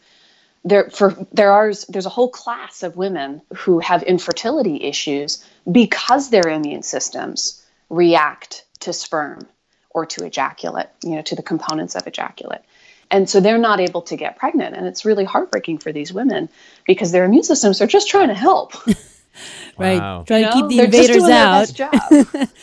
there 0.68 0.90
for 0.90 1.16
there 1.32 1.52
are 1.52 1.72
there's 1.90 2.06
a 2.06 2.10
whole 2.10 2.30
class 2.30 2.84
of 2.84 2.96
women 2.96 3.42
who 3.56 3.80
have 3.80 4.04
infertility 4.04 4.84
issues 4.84 5.44
because 5.70 6.30
their 6.30 6.48
immune 6.50 6.84
systems 6.84 7.64
react 7.90 8.66
to 8.80 8.94
sperm 8.94 9.48
or 9.90 10.06
to 10.06 10.26
ejaculate, 10.26 10.88
you 11.04 11.16
know, 11.16 11.22
to 11.24 11.36
the 11.36 11.42
components 11.42 11.96
of 11.96 12.06
ejaculate. 12.06 12.62
And 13.10 13.30
so 13.30 13.40
they're 13.40 13.58
not 13.58 13.80
able 13.80 14.02
to 14.04 14.18
get 14.18 14.38
pregnant. 14.38 14.76
And 14.76 14.86
it's 14.86 15.06
really 15.06 15.24
heartbreaking 15.24 15.78
for 15.78 15.94
these 15.94 16.12
women 16.12 16.50
because 16.86 17.12
their 17.12 17.24
immune 17.24 17.44
systems 17.44 17.82
are 17.82 17.88
just 17.88 18.10
trying 18.10 18.28
to 18.28 18.34
help. 18.34 18.74
right 19.78 20.00
Wow. 20.00 20.24
trying 20.26 20.46
you 20.46 20.50
to 20.50 20.54
keep 20.54 20.68
the 20.70 20.80
invaders 20.86 21.24
out 21.24 21.72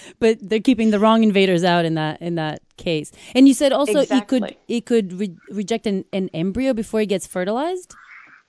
but 0.18 0.38
they're 0.42 0.58
keeping 0.58 0.90
the 0.90 0.98
wrong 0.98 1.22
invaders 1.22 1.62
out 1.62 1.84
in 1.84 1.94
that 1.94 2.20
in 2.20 2.34
that 2.34 2.62
case 2.76 3.12
and 3.34 3.46
you 3.46 3.54
said 3.54 3.72
also 3.72 4.00
it 4.00 4.28
could 4.28 4.56
it 4.68 4.86
could 4.86 5.12
re- 5.12 5.36
reject 5.50 5.86
an, 5.86 6.04
an 6.12 6.28
embryo 6.34 6.72
before 6.72 7.00
it 7.00 7.06
gets 7.06 7.26
fertilized 7.26 7.94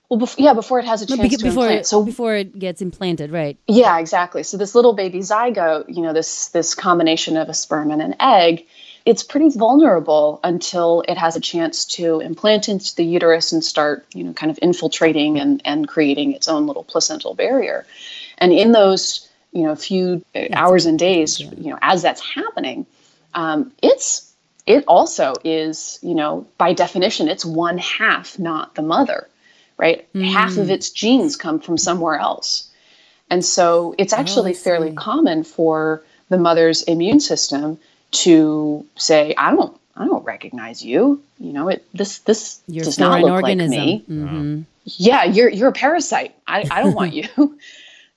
well, 0.08 0.20
bef- 0.20 0.36
yeah, 0.38 0.52
before 0.52 0.78
it 0.78 0.84
has 0.84 1.02
a 1.02 1.06
chance 1.06 1.36
to 1.36 1.44
before 1.44 1.64
implant. 1.64 1.80
it, 1.80 1.86
So 1.86 2.04
before 2.04 2.34
it 2.34 2.58
gets 2.58 2.80
implanted 2.80 3.32
right 3.32 3.58
Yeah, 3.66 3.98
exactly. 3.98 4.42
So 4.44 4.56
this 4.56 4.74
little 4.74 4.92
baby 4.92 5.18
zygote, 5.18 5.86
you 5.88 6.02
know, 6.02 6.12
this 6.12 6.48
this 6.48 6.74
combination 6.74 7.36
of 7.36 7.48
a 7.48 7.54
sperm 7.54 7.90
and 7.90 8.00
an 8.00 8.14
egg, 8.20 8.66
it's 9.04 9.22
pretty 9.24 9.50
vulnerable 9.50 10.38
until 10.44 11.02
it 11.08 11.18
has 11.18 11.36
a 11.36 11.40
chance 11.40 11.84
to 11.96 12.20
implant 12.20 12.68
into 12.68 12.94
the 12.94 13.04
uterus 13.04 13.52
and 13.52 13.64
start, 13.64 14.06
you 14.14 14.22
know, 14.22 14.32
kind 14.32 14.50
of 14.50 14.58
infiltrating 14.62 15.40
and 15.40 15.60
and 15.64 15.88
creating 15.88 16.32
its 16.32 16.46
own 16.46 16.66
little 16.66 16.84
placental 16.84 17.34
barrier. 17.34 17.84
And 18.38 18.52
in 18.52 18.70
those, 18.70 19.28
you 19.50 19.62
know, 19.62 19.74
few 19.74 20.24
hours 20.52 20.86
and 20.86 20.98
days, 20.98 21.40
you 21.40 21.70
know, 21.70 21.78
as 21.82 22.02
that's 22.02 22.20
happening, 22.20 22.86
um, 23.36 23.72
it's 23.82 24.32
it 24.66 24.84
also 24.88 25.34
is, 25.44 26.00
you 26.02 26.16
know, 26.16 26.48
by 26.58 26.72
definition, 26.72 27.28
it's 27.28 27.44
one 27.44 27.78
half, 27.78 28.36
not 28.36 28.74
the 28.74 28.82
mother, 28.82 29.28
right? 29.76 30.08
Half 30.12 30.56
of 30.56 30.70
its 30.70 30.90
genes 30.90 31.36
come 31.36 31.60
from 31.60 31.78
somewhere 31.78 32.16
else. 32.18 32.68
And 33.30 33.44
so 33.44 33.94
it's 33.96 34.12
actually 34.12 34.54
fairly 34.54 34.92
common 34.92 35.44
for 35.44 36.02
the 36.30 36.38
mother's 36.38 36.82
immune 36.82 37.20
system 37.20 37.78
to 38.10 38.84
say, 38.96 39.34
I 39.36 39.54
don't 39.54 39.78
I 39.96 40.04
don't 40.06 40.24
recognize 40.24 40.84
you. 40.84 41.22
You 41.38 41.52
know, 41.52 41.68
it 41.68 41.86
this 41.94 42.18
this 42.18 42.60
You're 42.66 42.84
does 42.84 42.98
not 42.98 43.10
foreign 43.10 43.22
look 43.24 43.32
organism. 43.32 43.78
like 43.78 43.86
me. 43.86 44.04
Mhm. 44.08 44.64
Yeah, 44.84 45.24
you're 45.24 45.48
you're 45.48 45.68
a 45.68 45.72
parasite. 45.72 46.34
I, 46.46 46.66
I 46.70 46.82
don't 46.82 46.94
want 46.94 47.12
you. 47.20 47.58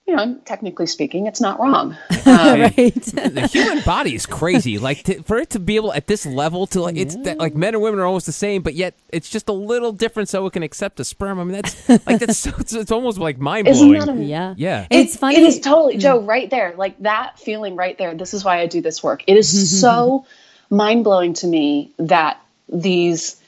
You 0.09 0.15
know, 0.15 0.39
technically 0.43 0.87
speaking, 0.87 1.27
it's 1.27 1.39
not 1.39 1.59
wrong. 1.59 1.95
Um, 2.25 2.61
right 2.61 2.75
the 2.75 3.49
human 3.51 3.83
body 3.83 4.13
is 4.13 4.25
crazy. 4.25 4.77
Like 4.89 5.03
to, 5.03 5.23
for 5.23 5.37
it 5.37 5.51
to 5.51 5.59
be 5.59 5.75
able 5.77 5.93
at 5.93 6.05
this 6.07 6.25
level 6.25 6.67
to 6.67 6.81
like 6.81 6.95
it's 6.95 7.15
that, 7.23 7.37
like 7.37 7.55
men 7.55 7.73
and 7.73 7.81
women 7.83 7.99
are 7.99 8.05
almost 8.05 8.25
the 8.25 8.31
same, 8.31 8.61
but 8.61 8.75
yet 8.75 8.93
it's 9.09 9.29
just 9.29 9.49
a 9.49 9.53
little 9.53 9.91
different, 9.91 10.29
so 10.29 10.45
it 10.45 10.53
can 10.53 10.63
accept 10.63 10.99
a 10.99 11.03
sperm. 11.03 11.39
I 11.39 11.43
mean, 11.43 11.53
that's 11.53 11.89
like 12.07 12.19
that's 12.19 12.37
so, 12.37 12.51
it's, 12.59 12.73
it's 12.73 12.91
almost 12.91 13.17
like 13.17 13.39
mind 13.39 13.67
Isn't 13.67 13.87
blowing. 13.87 14.23
yeah 14.23 14.53
Yeah. 14.57 14.87
and 14.91 15.01
it's 15.01 15.15
funny 15.17 15.37
It 15.37 15.43
is 15.43 15.59
totally 15.59 15.97
Joe 15.97 16.21
right 16.21 16.49
there. 16.49 16.73
Like 16.77 16.99
that 16.99 17.39
feeling 17.39 17.75
right 17.75 17.97
there. 17.97 18.13
This 18.15 18.33
is 18.33 18.43
why 18.43 18.59
I 18.59 18.67
do 18.67 18.81
this 18.81 19.03
work. 19.03 19.23
It 19.27 19.37
is 19.37 19.79
so 19.81 20.25
mind 20.69 21.03
blowing 21.03 21.33
to 21.35 21.47
me 21.47 21.91
that 21.97 22.41
these 22.67 23.41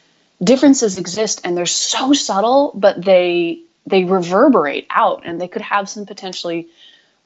differences 0.43 0.97
exist 0.97 1.41
and 1.43 1.55
they're 1.55 1.65
so 1.65 2.13
subtle, 2.13 2.71
but 2.75 3.03
they 3.03 3.61
they 3.91 4.03
reverberate 4.05 4.87
out 4.89 5.21
and 5.25 5.39
they 5.39 5.47
could 5.47 5.61
have 5.61 5.87
some 5.87 6.05
potentially 6.07 6.67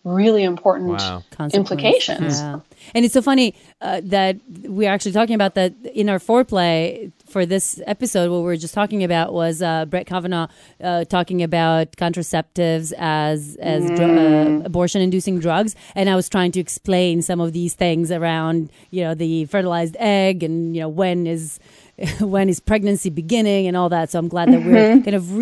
really 0.03 0.43
important 0.43 0.91
Wow. 0.91 1.23
implications. 1.51 2.39
Yeah. 2.39 2.59
And 2.93 3.03
it's 3.05 3.15
so 3.15 3.23
funny 3.23 3.55
uh, 3.81 4.01
that 4.03 4.37
we're 4.61 4.87
actually 4.89 5.13
talking 5.13 5.33
about 5.33 5.55
that 5.55 5.73
in 5.95 6.09
our 6.09 6.19
foreplay 6.19 7.11
for 7.27 7.43
this 7.43 7.81
episode. 7.87 8.29
What 8.29 8.37
we 8.39 8.43
were 8.43 8.55
just 8.55 8.75
talking 8.75 9.03
about 9.03 9.33
was 9.33 9.63
uh, 9.63 9.85
Brett 9.85 10.05
Kavanaugh 10.05 10.47
uh, 10.83 11.05
talking 11.05 11.41
about 11.41 11.93
contraceptives 11.93 12.93
as 12.99 13.55
as 13.59 13.87
dr- 13.97 14.61
uh, 14.61 14.65
abortion-inducing 14.65 15.39
drugs, 15.39 15.75
and 15.95 16.07
I 16.07 16.15
was 16.15 16.29
trying 16.29 16.51
to 16.51 16.59
explain 16.59 17.23
some 17.23 17.41
of 17.41 17.53
these 17.53 17.73
things 17.73 18.11
around 18.11 18.69
you 18.91 19.03
know 19.03 19.15
the 19.15 19.45
fertilized 19.45 19.95
egg 19.99 20.43
and 20.43 20.75
you 20.75 20.81
know 20.83 20.89
when 20.89 21.25
is 21.25 21.59
when 22.19 22.47
is 22.47 22.59
pregnancy 22.59 23.09
beginning 23.09 23.65
and 23.65 23.75
all 23.75 23.89
that. 23.89 24.11
So 24.11 24.19
I'm 24.19 24.27
glad 24.27 24.51
that 24.51 24.61
we're 24.63 25.01
kind 25.01 25.15
of 25.15 25.35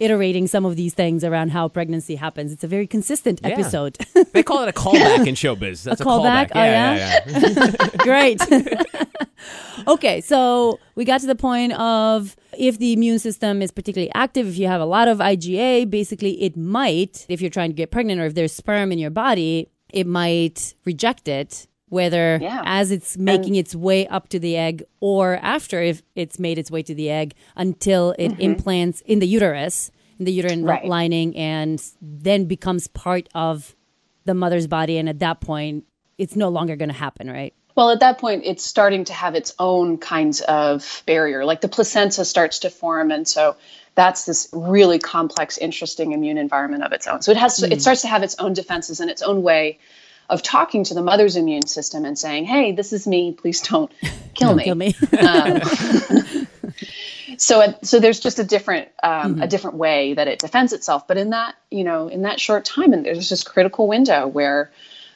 reiterating 0.00 0.46
some 0.46 0.64
of 0.64 0.76
these 0.76 0.94
things 0.94 1.24
around 1.24 1.50
how 1.50 1.68
pregnancy 1.68 2.16
happens. 2.16 2.52
It's 2.52 2.64
a 2.64 2.68
very 2.68 2.86
consistent 2.86 3.40
Yeah. 3.42 3.50
episode. 3.50 3.98
They 4.32 4.42
call 4.42 4.62
it 4.62 4.68
a 4.68 4.72
callback 4.82 5.26
in 5.26 5.34
showbiz. 5.34 5.82
That's 5.84 6.00
a, 6.00 6.04
callback? 6.04 6.50
Oh, 6.54 6.62
Yeah, 6.62 6.94
yeah? 6.94 7.20
yeah, 7.26 7.70
yeah. 7.80 7.86
Great. 7.98 8.40
okay, 9.88 10.20
so 10.20 10.78
we 10.94 11.04
got 11.04 11.20
to 11.20 11.26
the 11.26 11.34
point 11.34 11.72
of 11.74 12.36
if 12.58 12.78
the 12.78 12.92
immune 12.92 13.18
system 13.18 13.62
is 13.62 13.70
particularly 13.70 14.10
active, 14.14 14.46
if 14.48 14.58
you 14.58 14.66
have 14.66 14.80
a 14.80 14.84
lot 14.86 15.08
of 15.08 15.18
IgA, 15.18 15.88
basically 15.88 16.42
it 16.42 16.56
might, 16.56 17.24
if 17.28 17.40
you're 17.40 17.50
trying 17.50 17.70
to 17.70 17.74
get 17.74 17.90
pregnant 17.90 18.20
or 18.20 18.26
if 18.26 18.34
there's 18.34 18.52
sperm 18.52 18.92
in 18.92 18.98
your 18.98 19.10
body, 19.10 19.70
it 19.92 20.06
might 20.06 20.74
reject 20.84 21.28
it, 21.28 21.66
whether 21.88 22.38
Yeah. 22.40 22.62
as 22.64 22.90
it's 22.90 23.16
making 23.16 23.54
its 23.54 23.74
way 23.74 24.06
up 24.08 24.28
to 24.30 24.38
the 24.38 24.56
egg 24.56 24.82
or 25.00 25.38
after 25.40 25.80
if 25.82 26.02
it's 26.14 26.38
made 26.38 26.58
its 26.58 26.70
way 26.70 26.82
to 26.82 26.94
the 26.94 27.10
egg 27.10 27.34
until 27.54 28.14
it 28.18 28.30
mm-hmm. 28.30 28.40
implants 28.40 29.02
in 29.02 29.20
the 29.20 29.26
uterus, 29.26 29.90
in 30.18 30.24
the 30.24 30.32
uterine 30.32 30.64
Right. 30.64 30.84
lining, 30.84 31.36
and 31.36 31.82
then 32.02 32.46
becomes 32.46 32.88
part 32.88 33.28
of 33.34 33.76
the 34.24 34.34
mother's 34.34 34.66
body. 34.66 34.98
And 34.98 35.08
at 35.08 35.20
that 35.20 35.40
point, 35.40 35.84
it's 36.18 36.34
no 36.34 36.48
longer 36.48 36.74
going 36.76 36.88
to 36.88 36.94
happen, 36.94 37.30
right? 37.30 37.54
Well, 37.76 37.90
at 37.90 38.00
that 38.00 38.18
point, 38.18 38.42
it's 38.46 38.64
starting 38.64 39.04
to 39.04 39.12
have 39.12 39.34
its 39.34 39.54
own 39.58 39.98
kinds 39.98 40.40
of 40.40 41.02
barrier. 41.06 41.44
Like 41.44 41.60
the 41.60 41.68
placenta 41.68 42.24
starts 42.24 42.60
to 42.60 42.70
form, 42.70 43.10
and 43.10 43.28
so 43.28 43.56
that's 43.94 44.24
this 44.24 44.48
really 44.52 44.98
complex, 44.98 45.58
interesting 45.58 46.12
immune 46.12 46.38
environment 46.38 46.84
of 46.84 46.92
its 46.92 47.06
own. 47.06 47.20
So 47.20 47.32
it 47.32 47.36
has 47.36 47.58
to, 47.58 47.66
it 47.66 47.78
mm. 47.78 47.80
starts 47.80 48.00
to 48.02 48.08
have 48.08 48.22
its 48.22 48.34
own 48.38 48.54
defenses 48.54 49.00
and 49.00 49.10
its 49.10 49.22
own 49.22 49.42
way 49.42 49.78
of 50.28 50.42
talking 50.42 50.84
to 50.84 50.94
the 50.94 51.02
mother's 51.02 51.36
immune 51.36 51.66
system 51.66 52.04
and 52.04 52.18
saying, 52.18 52.44
"Hey, 52.44 52.72
this 52.72 52.92
is 52.92 53.06
me. 53.06 53.32
Please 53.32 53.60
don't 53.62 53.90
kill 54.34 54.54
me." 54.54 54.64
Kill 54.64 54.74
me. 54.74 54.94
so 57.38 57.74
so 57.82 58.00
there's 58.00 58.20
just 58.20 58.38
a 58.38 58.44
different 58.44 58.88
um, 59.02 59.40
a 59.42 59.46
different 59.46 59.76
way 59.76 60.14
that 60.14 60.28
it 60.28 60.38
defends 60.38 60.72
itself 60.72 61.06
but 61.06 61.16
in 61.16 61.30
that 61.30 61.54
you 61.70 61.84
know 61.84 62.08
in 62.08 62.22
that 62.22 62.40
short 62.40 62.64
time 62.64 62.92
and 62.92 63.04
there's 63.04 63.28
this 63.28 63.42
critical 63.42 63.88
window 63.88 64.26
where 64.26 64.70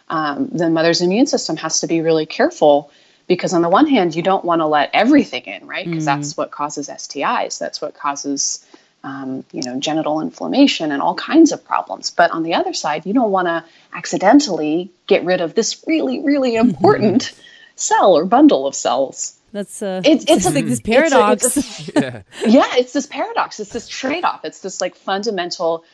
um, 0.09 0.49
the 0.53 0.69
mother's 0.69 1.01
immune 1.01 1.27
system 1.27 1.57
has 1.57 1.81
to 1.81 1.87
be 1.87 2.01
really 2.01 2.27
careful 2.27 2.91
because 3.27 3.53
on 3.53 3.63
the 3.63 3.69
one 3.69 3.87
hand 3.87 4.15
you 4.15 4.23
don't 4.23 4.45
want 4.45 4.61
to 4.61 4.67
let 4.67 4.91
everything 4.93 5.43
in 5.45 5.67
right 5.67 5.87
because 5.87 6.05
that's 6.05 6.37
what 6.37 6.51
causes 6.51 6.89
stis 6.89 7.59
that's 7.59 7.81
what 7.81 7.95
causes 7.95 8.65
um, 9.03 9.45
you 9.53 9.63
know, 9.63 9.79
genital 9.81 10.21
inflammation 10.21 10.93
and 10.93 11.01
all 11.03 11.15
kinds 11.15 11.53
of 11.53 11.65
problems. 11.65 12.11
But 12.11 12.31
on 12.33 12.43
the 12.43 12.55
other 12.55 12.73
side, 12.75 13.07
you 13.07 13.13
don't 13.15 13.31
want 13.31 13.47
to 13.49 13.65
accidentally 13.95 14.91
get 15.07 15.25
rid 15.25 15.41
of 15.41 15.55
this 15.55 15.83
really, 15.87 16.21
really 16.21 16.57
important 16.57 17.33
cell 17.77 18.17
or 18.17 18.25
bundle 18.25 18.67
of 18.67 18.75
cells. 18.75 19.37
That's 19.53 19.83
uh, 19.83 20.03
It's- 20.05 20.25
it's 20.29 20.47
a- 20.47 20.51
like 20.51 20.65
this 20.67 20.79
it's 20.79 20.89
a- 20.89 20.93
paradox. 20.93 21.57
it's 21.57 21.89
Yeah. 21.97 22.23
yeah, 22.47 22.77
it's 22.77 22.93
this 22.93 23.07
paradox. 23.07 23.59
It's 23.59 23.71
this 23.73 23.89
trade 23.89 24.25
off. 24.25 24.45
It's 24.45 24.61
this 24.61 24.81
like 24.81 24.95
fundamental 24.95 25.85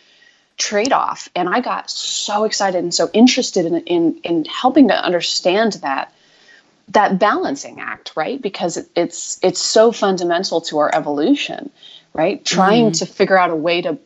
trade 0.59 0.93
off. 0.93 1.29
And 1.37 1.49
I 1.49 1.61
got 1.61 1.89
so 1.91 2.45
excited 2.45 2.83
and 2.83 2.93
so 2.93 3.09
interested 3.13 3.67
in, 3.67 3.77
in, 3.83 4.21
in 4.25 4.45
helping 4.47 4.89
to 4.89 4.95
understand 4.95 5.75
that 5.83 6.13
that 6.91 7.19
balancing 7.19 7.81
act, 7.81 8.13
right? 8.15 8.41
Because 8.41 8.77
it, 8.77 8.89
it's 8.95 9.41
it's 9.43 9.61
so 9.61 9.91
fundamental 9.91 10.61
to 10.63 10.79
our 10.79 10.95
evolution, 10.95 11.71
right? 12.17 12.45
Trying 12.45 12.93
to 12.93 13.07
figure 13.07 13.39
out 13.39 13.51
a 13.51 13.57
way 13.57 13.83
to 13.83 13.99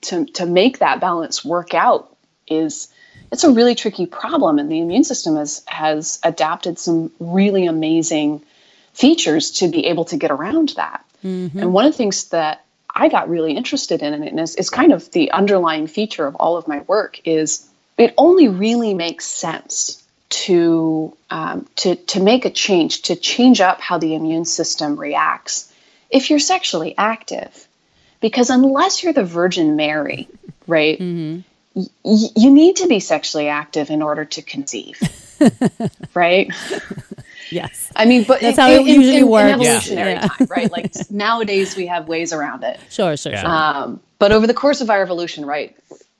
to 0.00 0.24
to 0.24 0.46
make 0.46 0.78
that 0.78 1.00
balance 1.00 1.44
work 1.44 1.74
out 1.74 2.16
is 2.46 2.88
it's 3.30 3.44
a 3.44 3.50
really 3.50 3.74
tricky 3.74 4.06
problem 4.06 4.58
and 4.58 4.70
the 4.70 4.80
immune 4.80 5.04
system 5.04 5.36
has 5.36 5.62
has 5.66 6.18
adapted 6.22 6.78
some 6.78 7.10
really 7.20 7.66
amazing 7.66 8.42
features 8.94 9.50
to 9.52 9.68
be 9.68 9.86
able 9.86 10.06
to 10.06 10.16
get 10.16 10.30
around 10.30 10.70
that. 10.70 11.04
And 11.60 11.72
one 11.72 11.84
of 11.84 11.92
the 11.92 11.98
things 11.98 12.30
that 12.30 12.64
I 12.94 13.08
got 13.08 13.28
really 13.28 13.52
interested 13.56 14.02
in, 14.02 14.14
and 14.14 14.40
it's, 14.40 14.54
it's 14.54 14.70
kind 14.70 14.92
of 14.92 15.10
the 15.10 15.30
underlying 15.30 15.86
feature 15.86 16.26
of 16.26 16.34
all 16.36 16.56
of 16.56 16.66
my 16.66 16.80
work, 16.80 17.20
is 17.24 17.68
it 17.96 18.14
only 18.16 18.48
really 18.48 18.94
makes 18.94 19.26
sense 19.26 20.02
to 20.30 21.16
um, 21.30 21.66
to 21.76 21.96
to 21.96 22.20
make 22.20 22.44
a 22.44 22.50
change, 22.50 23.02
to 23.02 23.16
change 23.16 23.60
up 23.60 23.80
how 23.80 23.98
the 23.98 24.14
immune 24.14 24.44
system 24.44 24.96
reacts 24.96 25.67
if 26.10 26.30
you're 26.30 26.38
sexually 26.38 26.94
active, 26.96 27.66
because 28.20 28.50
unless 28.50 29.02
you're 29.02 29.12
the 29.12 29.24
Virgin 29.24 29.76
Mary, 29.76 30.28
right? 30.66 30.98
y- 31.00 31.42
y- 31.74 32.28
you 32.36 32.50
need 32.50 32.76
to 32.76 32.86
be 32.88 33.00
sexually 33.00 33.48
active 33.48 33.90
in 33.90 34.02
order 34.02 34.24
to 34.24 34.42
conceive, 34.42 35.00
right? 36.14 36.50
yes. 37.50 37.90
I 37.94 38.04
mean, 38.06 38.24
but 38.24 38.40
That's 38.40 38.58
in- 38.58 38.62
how 38.64 38.70
it 38.70 38.80
in- 38.80 38.86
usually 38.86 39.16
in, 39.18 39.22
in 39.24 39.28
works. 39.28 39.52
evolutionary 39.52 40.12
Yeah. 40.12 40.28
time, 40.28 40.46
right? 40.50 40.70
Like 40.70 40.92
nowadays 41.10 41.76
we 41.76 41.86
have 41.86 42.08
ways 42.08 42.32
around 42.32 42.64
it. 42.64 42.80
Sure, 42.90 43.16
sure, 43.16 43.32
Yeah. 43.32 43.40
sure. 43.42 43.50
Um, 43.50 44.00
but 44.18 44.32
over 44.32 44.46
the 44.46 44.54
course 44.54 44.80
of 44.80 44.90
our 44.90 45.00
evolution, 45.02 45.46
right, 45.46 45.76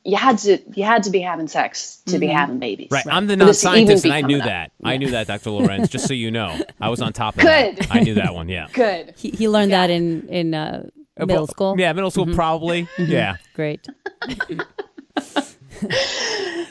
you 0.08 0.16
had 0.16 0.38
to 0.38 0.58
you 0.74 0.84
had 0.84 1.02
to 1.02 1.10
be 1.10 1.20
having 1.20 1.48
sex 1.48 2.02
to 2.06 2.18
be 2.18 2.28
mm-hmm. 2.28 2.36
having 2.36 2.58
babies. 2.58 2.88
Right. 2.90 3.06
I'm 3.06 3.26
the 3.26 3.36
For 3.36 3.44
this 3.44 3.60
to 3.60 3.68
even 3.68 3.86
non-scientist, 3.86 4.04
and 4.04 4.14
I 4.14 4.20
knew 4.22 4.38
coming 4.38 4.40
up. 4.40 4.46
that. 4.46 4.72
I 4.82 4.96
knew 4.96 5.10
that, 5.10 5.26
Dr. 5.26 5.50
Lorenz. 5.50 5.90
Just 5.90 6.06
so 6.06 6.14
you 6.14 6.30
know, 6.30 6.58
I 6.80 6.88
was 6.88 7.02
on 7.02 7.12
top 7.12 7.34
of 7.36 7.42
Good. 7.42 7.76
that. 7.76 7.88
I 7.90 8.00
knew 8.00 8.14
that 8.14 8.34
one. 8.34 8.48
Yeah. 8.48 8.68
Good. 8.72 9.12
he, 9.16 9.30
he 9.30 9.48
learned 9.48 9.72
that 9.72 9.90
in 9.90 10.26
in 10.28 10.54
uh, 10.54 10.86
uh, 11.18 11.26
middle 11.26 11.42
Well, 11.42 11.46
school. 11.46 11.74
Yeah, 11.78 11.92
middle 11.92 12.10
school 12.10 12.24
mm-hmm. 12.26 12.34
probably. 12.34 12.84
Mm-hmm. 12.96 13.12
Yeah. 13.12 13.36
Great. 13.54 13.86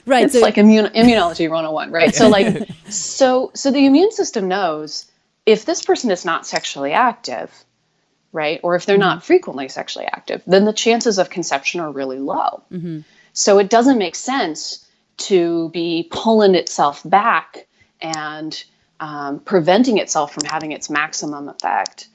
right. 0.06 0.26
It's 0.26 0.34
so 0.34 0.40
like 0.40 0.58
immune, 0.58 0.88
immunology 0.88 1.48
101, 1.48 1.92
right? 1.92 2.16
So 2.16 2.30
like 2.30 2.68
so 2.90 3.52
so 3.54 3.70
the 3.72 3.86
immune 3.86 4.12
system 4.12 4.48
knows 4.48 5.06
if 5.46 5.66
this 5.66 5.84
person 5.84 6.10
is 6.10 6.26
not 6.26 6.48
sexually 6.48 6.94
active, 6.94 7.52
right? 8.32 8.60
Or 8.64 8.76
if 8.76 8.88
they're 8.88 8.98
not 8.98 9.24
frequently 9.24 9.68
sexually 9.68 10.08
active, 10.08 10.42
then 10.48 10.66
the 10.66 10.74
chances 10.74 11.20
of 11.20 11.30
conception 11.30 11.82
are 11.82 11.92
really 11.92 12.20
low. 12.20 12.64
So 13.38 13.60
it 13.60 13.70
doesn't 13.70 14.00
make 14.00 14.16
sense 14.16 14.84
to 15.18 15.70
be 15.70 16.08
pulling 16.12 16.56
itself 16.56 17.02
back 17.06 17.68
and 18.02 18.64
um, 19.00 19.40
preventing 19.42 20.00
itself 20.00 20.34
from 20.34 20.46
having 20.46 20.72
its 20.72 20.90
maximum 20.90 21.48
effect 21.48 22.08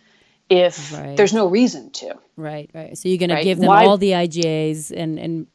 if 0.50 0.92
Right. 0.92 1.16
there's 1.16 1.32
no 1.32 1.46
reason 1.46 1.90
to. 1.90 2.16
right, 2.36 2.68
right. 2.74 2.98
So 2.98 3.08
you're 3.08 3.18
gonna 3.18 3.44
give 3.44 3.58
them 3.58 3.68
Why- 3.68 3.86
all 3.86 3.98
the 3.98 4.10
IGAs 4.14 4.90
and 4.90 5.18
and 5.18 5.46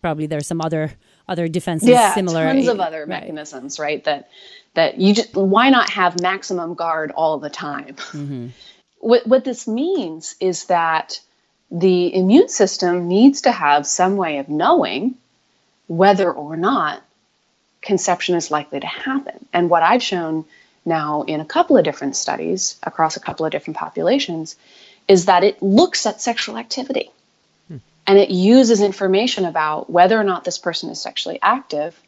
probably 0.00 0.26
there's 0.26 0.46
some 0.46 0.60
other 0.60 0.92
other 1.28 1.48
defenses 1.48 1.88
yeah, 1.88 2.14
similar. 2.14 2.44
tons 2.44 2.68
of 2.68 2.78
other 2.78 3.00
Right. 3.00 3.08
mechanisms, 3.08 3.80
right? 3.80 4.02
That 4.04 4.28
that 4.74 5.00
you 5.00 5.12
just 5.12 5.34
why 5.34 5.70
not 5.70 5.90
have 5.90 6.20
maximum 6.20 6.74
guard 6.74 7.10
all 7.10 7.38
the 7.38 7.50
time? 7.50 7.96
Mm-hmm. 8.12 8.46
What 9.00 9.26
what 9.26 9.42
this 9.44 9.66
means 9.66 10.36
is 10.38 10.66
that 10.66 11.18
the 11.70 12.14
immune 12.14 12.48
system 12.48 13.08
needs 13.08 13.42
to 13.42 13.50
have 13.50 13.86
some 13.86 14.16
way 14.16 14.38
of 14.38 14.48
knowing 14.48 15.16
whether 15.88 16.30
or 16.30 16.56
not 16.56 17.02
conception 17.82 18.34
is 18.34 18.50
likely 18.50 18.80
to 18.80 18.86
happen. 18.86 19.46
And 19.52 19.70
what 19.70 19.82
I've 19.82 20.02
shown 20.02 20.44
now 20.84 21.22
in 21.22 21.40
a 21.40 21.44
couple 21.44 21.76
of 21.76 21.84
different 21.84 22.16
studies 22.16 22.78
across 22.82 23.16
a 23.16 23.20
couple 23.20 23.46
of 23.46 23.52
different 23.52 23.76
populations 23.76 24.56
is 25.08 25.26
that 25.26 25.44
it 25.44 25.62
looks 25.62 26.06
at 26.06 26.20
sexual 26.20 26.58
activity 26.58 27.10
hmm. 27.68 27.78
and 28.06 28.18
it 28.18 28.30
uses 28.30 28.80
information 28.80 29.44
about 29.44 29.90
whether 29.90 30.18
or 30.18 30.24
not 30.24 30.44
this 30.44 30.58
person 30.58 30.90
is 30.90 31.00
sexually 31.00 31.38
active 31.42 32.00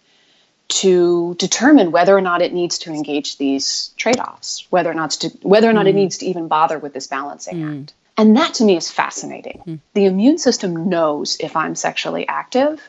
to 0.69 1.35
determine 1.39 1.91
whether 1.93 2.15
or 2.17 2.21
not 2.21 2.43
it 2.43 2.53
needs 2.53 2.79
to 2.79 2.93
engage 2.93 3.39
these 3.39 3.93
trade-offs, 3.97 4.67
whether 4.69 4.91
or 4.91 4.95
not 4.95 5.13
to 5.13 5.29
whether 5.43 5.69
or 5.69 5.73
not 5.73 5.87
it 5.87 5.93
hmm. 5.93 5.99
needs 5.99 6.19
to 6.19 6.27
even 6.27 6.49
bother 6.49 6.79
with 6.79 6.93
this 6.93 7.07
balancing 7.07 7.61
hmm. 7.61 7.81
act. 7.81 7.95
And 8.19 8.37
that 8.37 8.55
to 8.55 8.65
me 8.65 8.77
is 8.77 8.91
fascinating. 8.91 9.61
Hmm. 9.65 9.75
The 9.95 10.07
immune 10.07 10.39
system 10.39 10.89
knows 10.89 11.37
if 11.41 11.57
I'm 11.57 11.77
sexually 11.77 12.27
active 12.27 12.87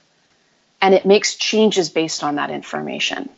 and 0.82 0.94
it 0.94 1.06
makes 1.06 1.36
changes 1.36 1.90
based 1.90 2.24
on 2.24 2.36
that 2.36 2.50
information. 2.50 3.30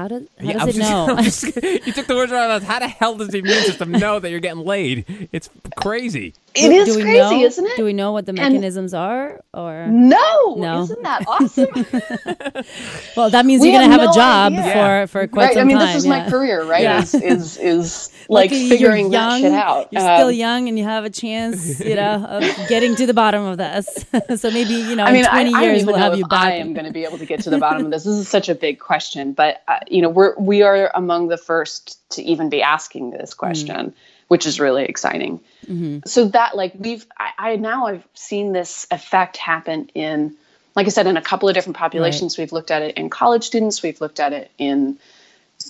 How 0.00 0.08
does 0.08 0.22
how 0.38 0.46
Yeah, 0.46 0.52
does 0.54 0.68
it 0.68 0.80
just- 0.80 0.90
know? 0.90 1.16
Just- 1.22 1.44
you 1.86 1.92
took 1.92 2.06
the 2.06 2.16
words 2.16 2.32
right 2.32 2.38
out 2.38 2.50
of 2.50 2.62
my 2.62 2.68
mouth. 2.68 2.68
How 2.68 2.78
the 2.78 2.88
hell 2.88 3.16
does 3.16 3.28
the 3.28 3.38
immune 3.40 3.62
system 3.64 3.92
know 3.92 4.18
that 4.18 4.30
you're 4.30 4.40
getting 4.40 4.64
laid? 4.64 5.28
It's 5.30 5.50
crazy. 5.76 6.32
It 6.54 6.72
is 6.72 6.88
do 6.88 6.96
we 6.96 7.02
crazy, 7.02 7.18
know, 7.20 7.44
isn't 7.44 7.64
it? 7.66 7.76
Do 7.76 7.84
we 7.84 7.92
know 7.92 8.10
what 8.10 8.26
the 8.26 8.32
mechanisms 8.32 8.92
are? 8.92 9.40
Or 9.54 9.86
no, 9.88 10.54
No. 10.56 10.82
isn't 10.82 11.02
that 11.02 11.24
awesome? 11.28 11.68
well, 13.16 13.30
that 13.30 13.46
means 13.46 13.60
We 13.62 13.68
you're 13.70 13.80
gonna 13.80 13.92
have 13.92 14.00
have 14.00 14.10
a 14.10 14.14
job 14.14 14.52
idea. 14.54 14.72
for 14.72 15.06
for 15.06 15.26
quite 15.28 15.44
right. 15.44 15.52
some 15.54 15.60
I 15.60 15.64
mean, 15.64 15.76
time. 15.78 15.86
this 15.88 15.96
is 15.96 16.06
yeah. 16.06 16.24
my 16.24 16.30
career, 16.30 16.64
right? 16.64 16.82
Yeah. 16.82 17.02
Is 17.02 17.14
is 17.14 17.56
is 17.58 18.10
like 18.28 18.50
Lucky 18.50 18.68
figuring 18.68 19.04
you're 19.12 19.20
that 19.20 19.40
shit 19.40 19.52
out. 19.52 19.88
You're 19.92 20.00
still 20.02 20.28
Um, 20.28 20.34
young, 20.34 20.68
and 20.68 20.78
you 20.78 20.84
have 20.84 21.04
a 21.04 21.10
chance, 21.10 21.80
you 21.80 21.94
know, 21.94 22.24
of 22.24 22.42
getting 22.68 22.96
to 22.96 23.06
the 23.06 23.14
bottom 23.14 23.44
of 23.44 23.58
this. 23.58 24.04
so 24.40 24.50
maybe 24.50 24.74
you 24.74 24.96
know, 24.96 25.04
I 25.04 25.12
mean, 25.12 25.20
in 25.20 25.26
I, 25.26 25.42
20 25.44 25.48
I 25.48 25.52
don't 25.52 25.62
years 25.62 25.76
even 25.82 25.86
we'll 25.86 25.96
know 25.96 26.02
have 26.02 26.12
if 26.14 26.18
you 26.20 26.26
back. 26.26 26.44
I 26.46 26.52
am 26.54 26.72
going 26.72 26.86
to 26.86 26.92
be 26.92 27.04
able 27.04 27.18
to 27.18 27.26
get 27.26 27.40
to 27.42 27.50
the 27.50 27.58
bottom 27.58 27.84
of 27.84 27.90
this. 27.92 28.04
This 28.04 28.16
is 28.16 28.28
such 28.28 28.48
a 28.48 28.54
big 28.54 28.78
question, 28.80 29.32
but 29.34 29.62
uh, 29.68 29.78
you 29.90 30.02
know, 30.02 30.08
we're 30.08 30.34
we 30.38 30.62
are 30.62 30.90
among 30.94 31.28
the 31.28 31.36
first 31.36 31.98
to 32.10 32.22
even 32.22 32.48
be 32.48 32.62
asking 32.62 33.10
this 33.10 33.30
mm-hmm. 33.30 33.38
question, 33.38 33.94
which 34.28 34.46
is 34.46 34.60
really 34.60 34.84
exciting. 34.84 35.40
Mm-hmm. 35.66 36.00
So 36.06 36.28
that, 36.28 36.56
like, 36.56 36.72
we've 36.78 37.06
I, 37.18 37.30
I 37.38 37.56
now 37.56 37.86
I've 37.86 38.06
seen 38.14 38.52
this 38.52 38.86
effect 38.90 39.36
happen 39.36 39.90
in, 39.94 40.34
like 40.74 40.86
I 40.86 40.90
said, 40.90 41.06
in 41.06 41.16
a 41.16 41.22
couple 41.22 41.48
of 41.48 41.54
different 41.54 41.76
populations. 41.76 42.38
We've 42.38 42.52
looked 42.52 42.70
at 42.70 42.82
it 42.82 42.96
in 42.96 43.10
college 43.10 43.44
students. 43.44 43.82
We've 43.82 44.00
looked 44.00 44.20
at 44.20 44.32
it 44.32 44.50
in 44.58 44.98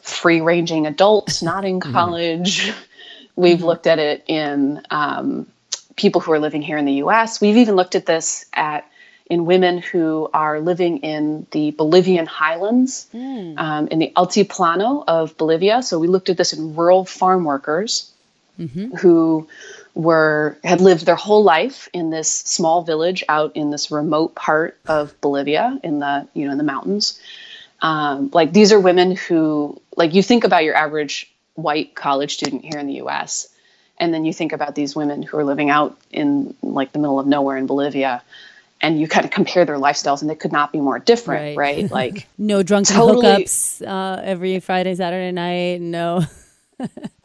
free 0.03 0.41
ranging 0.41 0.87
adults, 0.87 1.43
not 1.43 1.65
in 1.65 1.81
mm-hmm. 1.81 1.93
college. 1.93 2.73
We've 3.37 3.63
looked 3.63 3.87
at 3.87 3.99
it 3.99 4.25
in 4.27 4.83
um, 4.91 5.47
people 5.97 6.21
who 6.21 6.33
are 6.33 6.39
living 6.39 6.63
here 6.63 6.77
in 6.77 6.85
the 6.85 6.95
US. 7.05 7.41
We've 7.41 7.57
even 7.57 7.77
looked 7.77 7.95
at 7.95 8.05
this 8.05 8.45
at 8.53 8.90
in 9.31 9.47
women 9.47 9.79
who 9.79 10.29
are 10.35 10.61
living 10.61 10.99
in 10.99 11.47
the 11.53 11.71
Bolivian 11.71 12.27
highlands, 12.27 13.07
um, 13.57 13.89
in 13.89 13.99
the 14.01 14.13
Altiplano 14.17 15.05
of 15.07 15.37
Bolivia. 15.39 15.83
So 15.83 15.99
we 15.99 16.09
looked 16.09 16.29
at 16.29 16.37
this 16.37 16.53
in 16.53 16.75
rural 16.75 17.05
farm 17.05 17.45
workers 17.45 18.13
who 18.99 19.49
were 19.95 20.59
had 20.63 20.81
lived 20.81 21.07
their 21.07 21.15
whole 21.17 21.43
life 21.43 21.89
in 21.93 22.11
this 22.11 22.31
small 22.31 22.83
village 22.83 23.25
out 23.29 23.57
in 23.57 23.71
this 23.71 23.91
remote 23.91 24.35
part 24.35 24.77
of 24.87 25.19
Bolivia 25.21 25.79
in 25.83 25.99
the 26.01 26.29
you 26.35 26.45
know 26.45 26.53
in 26.53 26.59
the 26.59 26.65
mountains. 26.65 27.19
Um, 27.83 28.31
like 28.35 28.53
these 28.53 28.73
are 28.73 28.81
women 28.81 29.17
who 29.17 29.81
like 29.97 30.13
you 30.13 30.23
think 30.23 30.45
about 30.45 30.65
your 30.65 30.75
average 30.75 31.31
white 31.55 31.95
college 31.95 32.35
student 32.35 32.65
here 32.65 32.79
in 32.79 32.87
the 32.87 32.95
U.S. 32.95 33.49
And 33.99 34.13
then 34.15 34.25
you 34.25 34.33
think 34.33 34.53
about 34.53 34.75
these 34.75 34.97
women 34.97 35.23
who 35.23 35.37
are 35.39 35.45
living 35.45 35.71
out 35.71 35.97
in 36.11 36.55
like 36.63 36.93
the 36.93 36.99
middle 36.99 37.21
of 37.21 37.27
nowhere 37.27 37.57
in 37.57 37.67
Bolivia, 37.67 38.23
and 38.81 39.01
you 39.01 39.07
kind 39.09 39.25
of 39.25 39.31
compare 39.31 39.65
their 39.65 39.77
lifestyles, 39.77 40.21
and 40.23 40.31
they 40.31 40.35
could 40.35 40.53
not 40.53 40.73
be 40.73 40.81
more 40.81 40.99
different, 40.99 41.57
Right. 41.57 41.77
right? 41.79 41.91
Like, 42.01 42.27
no 42.39 42.63
drunken 42.63 42.97
Totally- 42.97 43.27
hookups 43.27 43.87
uh, 43.87 44.21
every 44.23 44.61
Friday, 44.61 44.95
Saturday 44.95 45.33
night. 45.33 45.81
No. 45.81 46.25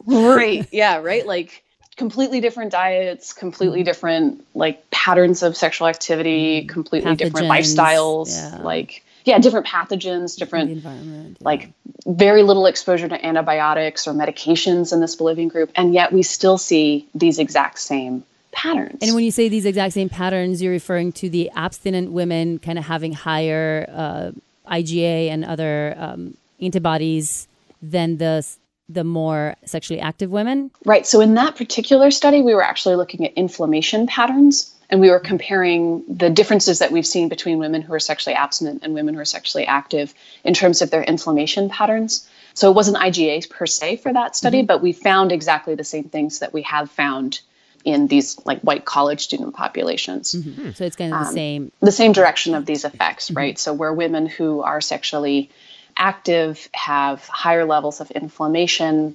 right, 0.06 0.66
yeah, 0.72 0.98
right. 0.98 1.26
Like, 1.26 1.62
completely 1.96 2.40
different 2.40 2.72
diets, 2.72 3.32
completely 3.32 3.82
different 3.82 4.44
like 4.54 4.90
patterns 4.90 5.42
of 5.42 5.56
sexual 5.56 5.88
activity, 5.88 6.66
completely 6.66 7.14
different 7.16 7.46
lifestyles, 7.46 8.28
yeah. 8.28 8.60
like 8.62 9.02
yeah, 9.24 9.38
different 9.38 9.66
pathogens, 9.66 10.36
different 10.36 10.70
environment. 10.70 11.38
like 11.40 11.70
very 12.06 12.42
little 12.42 12.66
exposure 12.66 13.08
to 13.08 13.26
antibiotics 13.26 14.06
or 14.06 14.12
medications 14.12 14.92
in 14.92 15.00
this 15.00 15.16
Bolivian 15.16 15.48
group, 15.48 15.72
and 15.74 15.94
yet 15.94 16.12
we 16.12 16.22
still 16.22 16.58
see 16.58 17.08
these 17.14 17.38
exact 17.38 17.78
same 17.78 18.24
patterns. 18.56 18.98
And 19.02 19.14
when 19.14 19.22
you 19.22 19.30
say 19.30 19.48
these 19.48 19.66
exact 19.66 19.92
same 19.92 20.08
patterns, 20.08 20.60
you're 20.60 20.72
referring 20.72 21.12
to 21.12 21.30
the 21.30 21.50
abstinent 21.54 22.10
women 22.10 22.58
kind 22.58 22.78
of 22.78 22.84
having 22.84 23.12
higher 23.12 23.86
uh, 23.92 24.30
IgA 24.68 25.28
and 25.28 25.44
other 25.44 25.94
um, 25.96 26.36
antibodies 26.60 27.46
than 27.82 28.16
the 28.16 28.44
the 28.88 29.04
more 29.04 29.56
sexually 29.64 30.00
active 30.00 30.30
women. 30.30 30.70
Right. 30.84 31.04
So 31.04 31.20
in 31.20 31.34
that 31.34 31.56
particular 31.56 32.12
study, 32.12 32.40
we 32.40 32.54
were 32.54 32.62
actually 32.62 32.94
looking 32.94 33.26
at 33.26 33.34
inflammation 33.34 34.06
patterns. 34.06 34.72
and 34.88 35.00
we 35.00 35.10
were 35.10 35.18
comparing 35.18 36.04
the 36.06 36.30
differences 36.30 36.78
that 36.78 36.92
we've 36.92 37.06
seen 37.06 37.28
between 37.28 37.58
women 37.58 37.82
who 37.82 37.92
are 37.92 37.98
sexually 37.98 38.36
abstinent 38.36 38.84
and 38.84 38.94
women 38.94 39.14
who 39.14 39.20
are 39.20 39.24
sexually 39.24 39.66
active 39.66 40.14
in 40.44 40.54
terms 40.54 40.80
of 40.80 40.92
their 40.92 41.02
inflammation 41.02 41.68
patterns. 41.68 42.28
So 42.54 42.70
it 42.70 42.74
wasn't 42.74 42.96
IgA 42.96 43.50
per 43.50 43.66
se 43.66 43.96
for 43.96 44.12
that 44.12 44.36
study, 44.36 44.58
mm-hmm. 44.58 44.66
but 44.66 44.80
we 44.80 44.92
found 44.92 45.32
exactly 45.32 45.74
the 45.74 45.82
same 45.82 46.04
things 46.04 46.38
that 46.38 46.52
we 46.52 46.62
have 46.62 46.88
found 46.88 47.40
in 47.86 48.08
these 48.08 48.36
like 48.44 48.60
white 48.60 48.84
college 48.84 49.22
student 49.22 49.54
populations. 49.54 50.34
Mm-hmm. 50.34 50.72
So 50.72 50.84
it's 50.84 50.96
kind 50.96 51.14
of 51.14 51.20
the 51.20 51.26
um, 51.28 51.32
same 51.32 51.72
the 51.80 51.92
same 51.92 52.12
direction 52.12 52.54
of 52.54 52.66
these 52.66 52.84
effects, 52.84 53.28
mm-hmm. 53.28 53.38
right? 53.38 53.58
So 53.58 53.72
where 53.72 53.94
women 53.94 54.26
who 54.26 54.60
are 54.60 54.80
sexually 54.80 55.48
active 55.96 56.68
have 56.74 57.26
higher 57.28 57.64
levels 57.64 58.00
of 58.00 58.10
inflammation, 58.10 59.14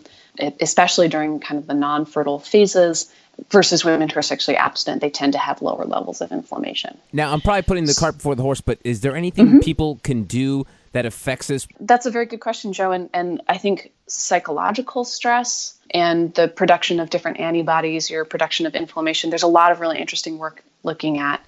especially 0.60 1.10
during 1.10 1.40
kind 1.40 1.60
of 1.60 1.68
the 1.68 1.76
non-fertile 1.76 2.40
phases 2.40 3.12
versus 3.50 3.86
women 3.86 4.10
who 4.10 4.18
are 4.18 4.24
sexually 4.24 4.58
abstinent, 4.58 5.02
they 5.02 5.10
tend 5.10 5.34
to 5.34 5.40
have 5.40 5.62
lower 5.62 5.86
levels 5.86 6.22
of 6.22 6.32
inflammation. 6.32 6.98
Now, 7.14 7.34
I'm 7.34 7.42
probably 7.42 7.64
putting 7.64 7.86
the 7.86 7.94
cart 7.94 8.16
before 8.16 8.36
the 8.36 8.42
horse, 8.42 8.62
but 8.62 8.80
is 8.84 9.02
there 9.02 9.16
anything 9.16 9.48
mm-hmm. 9.48 9.60
people 9.60 10.00
can 10.04 10.24
do 10.24 10.66
that 10.94 11.06
affects 11.06 11.48
this? 11.48 11.68
That's 11.80 12.06
a 12.06 12.12
very 12.12 12.26
good 12.26 12.40
question, 12.40 12.74
Joe. 12.74 12.92
And, 12.92 13.10
and 13.14 13.42
I 13.48 13.58
think 13.58 13.92
psychological 14.12 15.06
stress 15.06 15.74
and 15.90 16.34
the 16.34 16.48
production 16.48 17.00
of 17.00 17.10
different 17.10 17.40
antibodies, 17.40 18.10
your 18.10 18.26
production 18.26 18.66
of 18.66 18.76
inflammation, 18.76 19.30
there's 19.30 19.44
a 19.44 19.48
lot 19.48 19.72
of 19.72 19.80
really 19.80 20.00
interesting 20.00 20.38
work 20.38 20.64
looking 20.84 21.18
at 21.18 21.44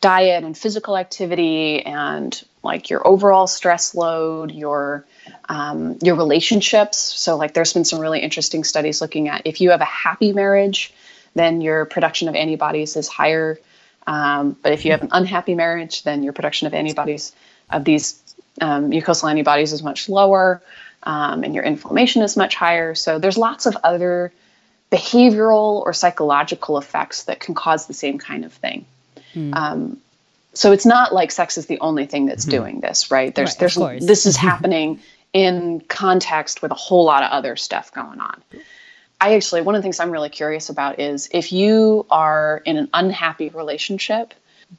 diet 0.00 0.44
and 0.44 0.56
physical 0.56 0.96
activity 0.96 1.84
and 1.84 2.42
like 2.62 2.88
your 2.88 3.06
overall 3.06 3.46
stress 3.46 3.94
load, 3.94 4.50
your 4.50 5.04
um, 5.48 5.98
your 6.02 6.16
relationships. 6.16 6.96
So 6.96 7.36
like 7.36 7.52
there's 7.52 7.74
been 7.74 7.84
some 7.84 8.00
really 8.00 8.20
interesting 8.20 8.64
studies 8.64 9.00
looking 9.00 9.28
at 9.28 9.42
if 9.44 9.60
you 9.60 9.70
have 9.70 9.82
a 9.82 9.84
happy 9.84 10.32
marriage, 10.32 10.92
then 11.34 11.60
your 11.60 11.84
production 11.84 12.28
of 12.28 12.34
antibodies 12.34 12.96
is 12.96 13.08
higher. 13.08 13.60
Um, 14.06 14.56
but 14.62 14.72
if 14.72 14.84
you 14.86 14.92
have 14.92 15.02
an 15.02 15.10
unhappy 15.12 15.54
marriage, 15.54 16.02
then 16.02 16.22
your 16.22 16.32
production 16.32 16.66
of 16.66 16.72
antibodies 16.72 17.32
of 17.68 17.84
these 17.84 18.20
um, 18.60 18.90
mucosal 18.90 19.30
antibodies 19.30 19.72
is 19.72 19.82
much 19.82 20.08
lower, 20.08 20.62
um, 21.02 21.44
and 21.44 21.54
your 21.54 21.64
inflammation 21.64 22.22
is 22.22 22.36
much 22.36 22.54
higher. 22.54 22.94
So 22.94 23.18
there's 23.18 23.38
lots 23.38 23.66
of 23.66 23.76
other 23.82 24.32
behavioral 24.90 25.82
or 25.84 25.92
psychological 25.92 26.78
effects 26.78 27.24
that 27.24 27.40
can 27.40 27.54
cause 27.54 27.86
the 27.86 27.94
same 27.94 28.18
kind 28.18 28.44
of 28.44 28.52
thing. 28.52 28.84
Mm. 29.34 29.96
so 30.54 30.72
it's 30.72 30.84
not 30.84 31.14
like 31.14 31.30
sex 31.30 31.56
is 31.56 31.66
the 31.66 31.78
only 31.78 32.04
thing 32.06 32.26
that's 32.26 32.44
mm-hmm. 32.44 32.62
doing 32.62 32.80
this, 32.80 33.12
right? 33.12 33.32
There's 33.32 33.50
right, 33.50 33.58
there's 33.60 34.06
this 34.06 34.26
is 34.26 34.36
happening 34.48 34.98
in 35.32 35.80
context 35.80 36.62
with 36.62 36.72
a 36.72 36.74
whole 36.74 37.04
lot 37.04 37.22
of 37.22 37.30
other 37.30 37.54
stuff 37.54 37.92
going 37.92 38.20
on. 38.20 38.42
I 39.20 39.34
actually, 39.34 39.60
one 39.60 39.74
of 39.74 39.80
the 39.80 39.82
things 39.82 40.00
I'm 40.00 40.10
really 40.10 40.30
curious 40.30 40.70
about 40.70 40.98
is 40.98 41.28
if 41.32 41.52
you 41.52 42.06
are 42.10 42.62
in 42.64 42.76
an 42.78 42.88
unhappy 42.92 43.50
relationship, 43.50 44.34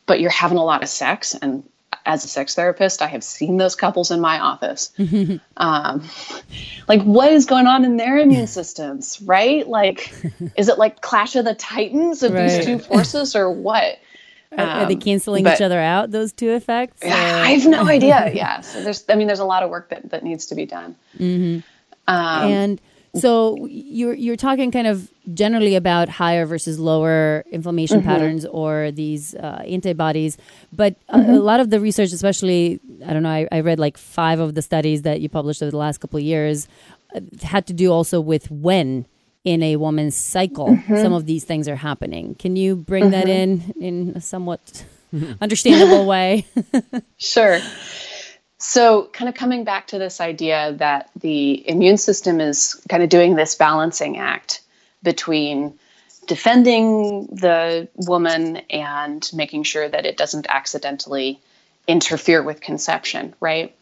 but 0.06 0.20
you're 0.20 0.32
having 0.32 0.58
a 0.58 0.66
lot 0.66 0.84
of 0.84 0.90
sex, 0.90 1.36
and 1.36 1.64
as 2.06 2.26
a 2.26 2.28
sex 2.28 2.56
therapist, 2.56 3.02
I 3.02 3.08
have 3.08 3.24
seen 3.24 3.58
those 3.58 3.76
couples 3.76 4.12
in 4.12 4.20
my 4.20 4.40
office. 4.40 4.92
um, 5.58 6.04
like, 6.88 7.02
what 7.04 7.32
is 7.32 7.46
going 7.46 7.68
on 7.68 7.86
in 7.86 7.98
their 7.98 8.18
immune 8.18 8.48
systems, 8.48 9.22
right? 9.22 9.68
Like, 9.68 10.14
is 10.58 10.68
it 10.68 10.78
like 10.78 11.02
Clash 11.02 11.36
of 11.36 11.46
the 11.46 11.56
Titans 11.56 12.24
of 12.24 12.34
right. 12.34 12.50
these 12.50 12.66
two 12.66 12.80
forces, 12.80 13.36
or 13.36 13.52
what? 13.52 14.00
Are, 14.58 14.66
are 14.66 14.86
they 14.86 14.96
um, 14.96 15.00
canceling 15.00 15.46
but, 15.46 15.56
each 15.56 15.62
other 15.62 15.80
out? 15.80 16.12
Those 16.12 16.34
two 16.34 16.50
effects? 16.50 17.02
Yeah, 17.06 17.16
I 17.16 17.52
have 17.52 17.66
no 17.66 17.88
idea. 17.88 18.32
yeah, 18.34 18.60
so 18.60 18.84
there's, 18.84 19.06
I 19.08 19.16
mean, 19.16 19.28
there's 19.28 19.40
a 19.40 19.46
lot 19.46 19.64
of 19.64 19.70
work 19.70 19.88
that 19.92 20.10
that 20.10 20.26
needs 20.26 20.48
to 20.48 20.56
be 20.56 20.66
done. 20.66 20.98
Mm-hmm. 21.18 21.60
Um, 22.08 22.52
and 22.52 22.82
so 23.16 23.66
you're 23.68 24.14
you're 24.14 24.36
talking 24.36 24.72
kind 24.72 24.88
of 24.88 25.10
generally 25.34 25.76
about 25.76 26.10
higher 26.10 26.46
versus 26.46 26.80
lower 26.80 27.44
inflammation 27.52 28.00
mm-hmm. 28.00 28.10
patterns 28.10 28.46
or 28.46 28.92
these 28.92 29.36
uh, 29.36 29.64
antibodies, 29.68 30.38
but 30.74 30.96
mm-hmm. 31.08 31.32
a, 31.32 31.38
a, 31.38 31.40
lot 31.40 31.60
of 31.60 31.70
the 31.70 31.80
research, 31.80 32.12
especially 32.12 32.80
I 33.06 33.14
don't 33.14 33.24
know, 33.24 33.30
I, 33.30 33.48
I, 33.52 33.60
read 33.62 33.80
like 33.80 33.98
five 33.98 34.40
of 34.40 34.56
the 34.56 34.62
studies 34.62 35.04
that 35.04 35.22
you 35.22 35.30
published 35.30 35.62
over 35.62 35.72
the 35.72 35.78
last 35.78 36.00
couple 36.00 36.18
of 36.18 36.24
years, 36.24 36.68
uh, 37.16 37.22
had 37.44 37.68
to 37.68 37.74
do 37.74 37.92
also 37.92 38.20
with 38.20 38.50
when 38.50 39.06
in 39.44 39.64
a 39.64 39.76
woman's 39.76 40.16
cycle 40.16 40.68
mm-hmm. 40.68 40.98
some 40.98 41.14
of 41.14 41.26
these 41.26 41.44
things 41.44 41.68
are 41.68 41.76
happening. 41.76 42.36
Can 42.36 42.56
you 42.56 42.76
bring 42.76 43.12
that 43.12 43.26
mm-hmm. 43.26 43.82
in 43.82 44.10
in 44.10 44.16
a 44.16 44.22
somewhat 44.22 44.86
understandable 45.42 46.06
way? 46.06 46.46
sure. 47.18 47.60
So, 48.64 49.10
kind 49.12 49.28
of 49.28 49.34
coming 49.34 49.64
back 49.64 49.88
to 49.88 49.98
this 49.98 50.22
idea 50.22 50.76
that 50.78 51.10
the 51.20 51.68
immune 51.68 51.98
system 51.98 52.40
is 52.40 52.80
kind 52.90 53.02
of 53.02 53.10
doing 53.10 53.36
this 53.36 53.56
balancing 53.56 54.20
act 54.20 54.61
between 55.04 55.78
defending 56.28 57.28
the 57.28 57.88
woman 57.96 58.58
and 58.70 59.30
making 59.34 59.64
sure 59.64 59.88
that 59.88 60.06
it 60.06 60.18
doesn't 60.18 60.48
accidentally 60.50 61.40
interfere 61.88 62.44
with 62.44 62.62
conception, 62.62 63.34
right? 63.40 63.76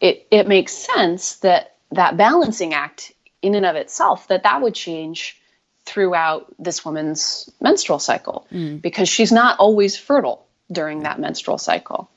It, 0.00 0.26
it 0.30 0.48
makes 0.48 0.72
sense 0.72 1.36
that 1.36 1.74
that 1.92 2.16
balancing 2.16 2.74
act 2.74 3.12
in 3.42 3.54
and 3.54 3.66
of 3.66 3.76
itself 3.76 4.28
that 4.28 4.42
that 4.42 4.60
would 4.60 4.74
change 4.74 5.40
throughout 5.84 6.52
this 6.58 6.84
woman's 6.84 7.48
menstrual 7.60 7.98
cycle 7.98 8.46
mm. 8.52 8.82
because 8.82 9.08
she's 9.08 9.30
not 9.30 9.58
always 9.58 9.96
fertile 9.96 10.44
during 10.70 11.04
that 11.04 11.20
menstrual 11.20 11.58
cycle. 11.58 12.10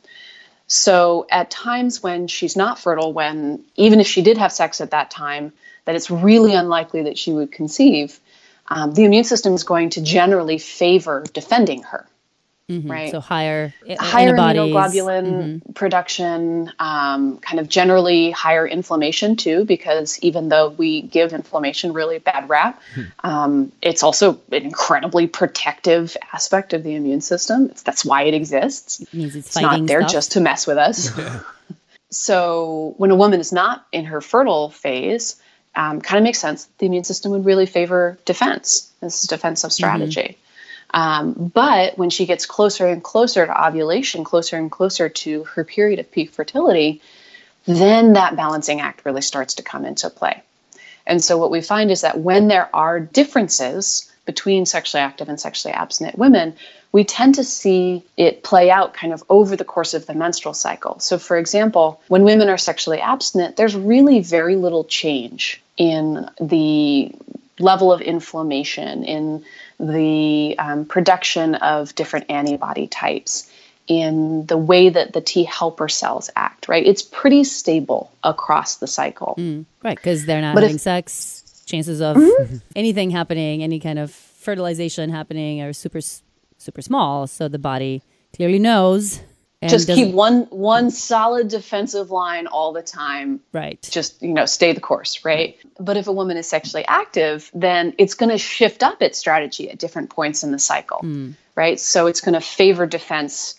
So 0.66 1.28
at 1.30 1.52
times 1.52 2.02
when 2.02 2.28
she's 2.28 2.56
not 2.56 2.80
fertile, 2.80 3.14
when 3.14 3.64
even 3.76 4.00
if 4.00 4.08
she 4.08 4.22
did 4.22 4.38
have 4.38 4.52
sex 4.52 4.82
at 4.82 4.92
that 4.92 5.12
time, 5.12 5.54
that 5.86 5.96
it's 5.96 6.12
really 6.12 6.54
unlikely 6.54 7.04
that 7.04 7.18
she 7.18 7.32
would 7.32 7.52
conceive, 7.52 8.20
um, 8.70 8.94
the 8.94 9.04
immune 9.04 9.24
system 9.24 9.54
is 9.54 9.64
going 9.64 9.92
to 9.92 10.02
generally 10.02 10.58
favor 10.58 11.24
defending 11.34 11.84
her. 11.84 12.06
Mm-hmm. 12.70 12.92
Right. 12.92 13.12
So 13.12 13.20
higher 13.20 13.74
higher 13.98 14.32
immunoglobulin 14.32 15.26
mm-hmm. 15.26 15.72
production, 15.74 16.72
um, 16.78 17.40
kind 17.40 17.60
of 17.60 17.68
generally 17.68 18.30
higher 18.30 18.68
inflammation 18.68 19.38
too, 19.38 19.66
because 19.66 20.20
even 20.20 20.50
though 20.50 20.70
we 20.70 21.02
give 21.02 21.34
inflammation 21.34 21.94
really 21.94 22.20
bad 22.20 22.48
rap, 22.48 22.80
hmm. 22.94 23.02
um, 23.24 23.72
it's 23.82 24.04
also 24.04 24.40
an 24.52 24.62
incredibly 24.62 25.26
protective 25.26 26.16
aspect 26.32 26.74
of 26.74 26.84
the 26.84 26.94
immune 26.94 27.22
system. 27.22 27.72
It's, 27.72 27.82
that's 27.82 28.06
why 28.06 28.24
it 28.24 28.36
exists. 28.36 29.02
It 29.02 29.08
it's, 29.14 29.36
it's 29.36 29.60
not 29.60 29.88
there 29.88 30.02
stuff. 30.02 30.12
just 30.12 30.32
to 30.34 30.40
mess 30.40 30.68
with 30.68 30.78
us. 30.78 31.10
so 32.12 32.94
when 32.98 33.10
a 33.10 33.16
woman 33.16 33.40
is 33.40 33.52
not 33.52 33.88
in 33.92 34.06
her 34.06 34.22
fertile 34.22 34.70
phase, 34.70 35.42
um, 35.76 36.02
kind 36.02 36.18
of 36.18 36.24
makes 36.24 36.40
sense. 36.40 36.68
The 36.78 36.86
immune 36.86 37.04
system 37.04 37.32
would 37.32 37.46
really 37.46 37.66
favor 37.66 38.18
defense. 38.26 38.92
This 39.02 39.24
is 39.24 39.30
defensive 39.30 39.72
strategy. 39.72 40.38
Mm-hmm. 40.38 40.46
Um, 40.92 41.52
but 41.54 41.98
when 41.98 42.10
she 42.10 42.26
gets 42.26 42.46
closer 42.46 42.88
and 42.88 43.04
closer 43.04 43.46
to 43.46 43.68
ovulation, 43.68 44.24
closer 44.24 44.58
and 44.58 44.72
closer 44.72 45.08
to 45.10 45.44
her 45.44 45.64
period 45.64 46.00
of 46.00 46.12
peak 46.12 46.32
fertility, 46.32 47.02
then 47.66 48.14
that 48.14 48.36
balancing 48.36 48.82
act 48.82 49.06
really 49.06 49.22
starts 49.22 49.56
to 49.56 49.64
come 49.64 49.86
into 49.86 50.10
play. 50.10 50.42
And 51.06 51.24
so 51.24 51.38
what 51.38 51.52
we 51.52 51.62
find 51.62 51.92
is 51.92 52.02
that 52.02 52.20
when 52.20 52.48
there 52.48 52.74
are 52.74 53.00
differences 53.00 54.12
between 54.26 54.66
sexually 54.66 55.02
active 55.02 55.30
and 55.30 55.40
sexually 55.40 55.74
abstinent 55.74 56.18
women, 56.18 56.56
we 56.92 57.04
tend 57.04 57.36
to 57.36 57.44
see 57.44 58.04
it 58.18 58.44
play 58.44 58.72
out 58.72 58.94
kind 58.94 59.14
of 59.14 59.24
over 59.30 59.56
the 59.56 59.66
course 59.66 59.94
of 59.94 60.06
the 60.08 60.14
menstrual 60.14 60.54
cycle. 60.54 61.00
So, 61.00 61.20
for 61.20 61.38
example, 61.38 62.02
when 62.08 62.24
women 62.24 62.50
are 62.50 62.58
sexually 62.58 63.00
abstinent, 63.00 63.56
there's 63.58 63.76
really 63.76 64.22
very 64.22 64.56
little 64.56 64.84
change 64.84 65.62
in 65.78 66.30
the 66.42 67.12
level 67.60 67.92
of 67.92 68.02
inflammation, 68.02 69.04
in 69.04 69.44
the 69.80 70.56
um, 70.58 70.86
production 70.86 71.56
of 71.56 71.94
different 71.94 72.30
antibody 72.30 72.88
types, 72.88 73.52
in 73.88 74.46
the 74.46 74.58
way 74.58 74.90
that 74.90 75.14
the 75.14 75.22
T 75.22 75.44
helper 75.44 75.90
cells 75.90 76.30
act, 76.36 76.68
right? 76.68 76.86
It's 76.86 77.02
pretty 77.02 77.44
stable 77.44 78.12
across 78.24 78.78
the 78.78 78.88
cycle. 78.88 79.36
Mm, 79.38 79.66
right, 79.84 79.98
because 79.98 80.26
they're 80.26 80.42
not 80.42 80.56
but 80.56 80.64
having 80.64 80.76
if, 80.76 80.82
sex. 80.82 81.64
Chances 81.66 82.02
of 82.02 82.18
mm-hmm. 82.18 82.58
anything 82.76 83.12
happening, 83.12 83.62
any 83.62 83.80
kind 83.80 84.00
of 84.00 84.12
fertilization 84.12 85.12
happening, 85.12 85.62
are 85.62 85.72
super, 85.72 86.00
super 86.60 86.82
small. 86.82 87.28
So 87.28 87.48
the 87.48 87.60
body 87.60 88.04
clearly 88.34 88.60
knows 88.60 89.22
just 89.68 89.90
keep 89.90 90.14
one 90.14 90.44
one 90.44 90.90
solid 90.90 91.50
defensive 91.50 92.12
line 92.12 92.48
all 92.48 92.72
the 92.72 92.82
time. 92.82 93.42
Right. 93.52 93.82
Just 93.92 94.22
you 94.22 94.34
know 94.34 94.46
stay 94.46 94.72
the 94.72 94.80
course 94.80 95.26
right? 95.26 95.58
But 95.80 95.98
if 95.98 96.08
a 96.08 96.14
woman 96.14 96.38
is 96.38 96.48
sexually 96.48 96.86
active 96.86 97.52
then 97.54 97.94
it's 97.98 98.14
going 98.14 98.30
to 98.30 98.38
shift 98.38 98.84
up 98.84 99.02
its 99.02 99.18
strategy 99.18 99.70
at 99.70 99.78
different 99.78 100.12
points 100.12 100.44
in 100.44 100.52
the 100.52 100.60
cycle 100.60 101.00
mm. 101.04 101.34
right? 101.56 101.80
So 101.80 102.08
it's 102.08 102.22
going 102.22 102.36
to 102.36 102.42
favor 102.42 102.86
defense 102.86 103.56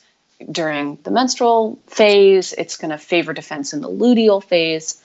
during 0.51 0.99
the 1.03 1.11
menstrual 1.11 1.79
phase. 1.87 2.55
It's 2.55 2.79
going 2.79 2.93
to 2.93 2.99
favor 2.99 3.35
defense 3.35 3.75
in 3.75 3.83
the 3.83 3.91
luteal 3.91 4.43
phase 4.43 5.00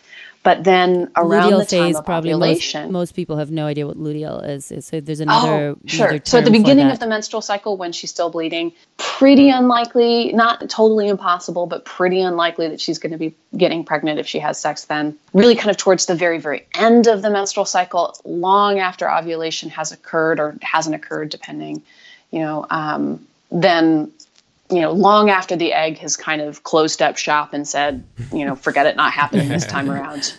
but 0.46 0.64
then 0.64 1.10
around 1.16 1.54
luteal 1.54 1.58
the 1.58 1.76
time 1.76 1.86
phase, 1.88 1.96
of 1.96 2.06
probably 2.06 2.32
ovulation, 2.32 2.84
most, 2.84 2.92
most, 2.92 3.16
people 3.16 3.38
have 3.38 3.50
no 3.50 3.66
idea 3.66 3.88
what 3.88 3.98
luteal 3.98 4.48
is. 4.48 4.72
So 4.86 5.02
there's 5.02 5.20
another. 5.20 5.70
Oh, 5.70 5.78
sure. 5.88 6.20
So 6.24 6.38
at 6.38 6.46
the 6.46 6.52
beginning 6.52 6.92
of 6.92 7.00
the 7.00 7.08
menstrual 7.08 7.42
cycle, 7.42 7.78
when 7.78 7.92
she's 7.92 8.12
still 8.12 8.30
bleeding, 8.30 8.72
pretty 8.96 9.50
unlikely, 9.50 10.34
not 10.34 10.70
totally 10.70 11.08
impossible, 11.08 11.66
but 11.66 11.84
pretty 11.84 12.22
unlikely 12.22 12.68
that 12.68 12.80
she's 12.80 13.00
going 13.00 13.12
to 13.12 13.18
be 13.18 13.34
getting 13.58 13.84
pregnant 13.84 14.20
if 14.20 14.28
she 14.28 14.38
has 14.38 14.60
sex 14.60 14.86
then. 14.86 15.18
Really, 15.34 15.56
kind 15.56 15.72
of 15.72 15.78
towards 15.78 16.06
the 16.06 16.14
very, 16.14 16.38
very 16.38 16.68
end 16.76 17.08
of 17.08 17.24
the 17.24 17.32
menstrual 17.32 17.66
cycle, 17.66 18.16
long 18.24 18.78
after 18.78 19.10
ovulation 19.10 19.72
has 19.72 19.92
occurred 19.92 20.40
or 20.40 20.56
hasn't 20.62 20.96
occurred, 20.96 21.32
depending, 21.32 21.82
you 22.30 22.42
know. 22.42 22.68
Um, 22.70 23.26
then 23.52 24.12
you 24.76 24.82
know, 24.82 24.92
long 24.92 25.30
after 25.30 25.56
the 25.56 25.72
egg 25.72 26.00
has 26.00 26.18
kind 26.18 26.42
of 26.42 26.62
closed 26.62 27.02
up 27.02 27.18
shop 27.18 27.54
and 27.54 27.66
said, 27.66 28.04
you 28.34 28.44
know, 28.44 28.58
forget 28.58 28.86
it, 28.86 28.98
not 28.98 29.14
happening 29.14 29.48
this 29.48 29.66
time 29.66 29.90
around, 29.92 30.36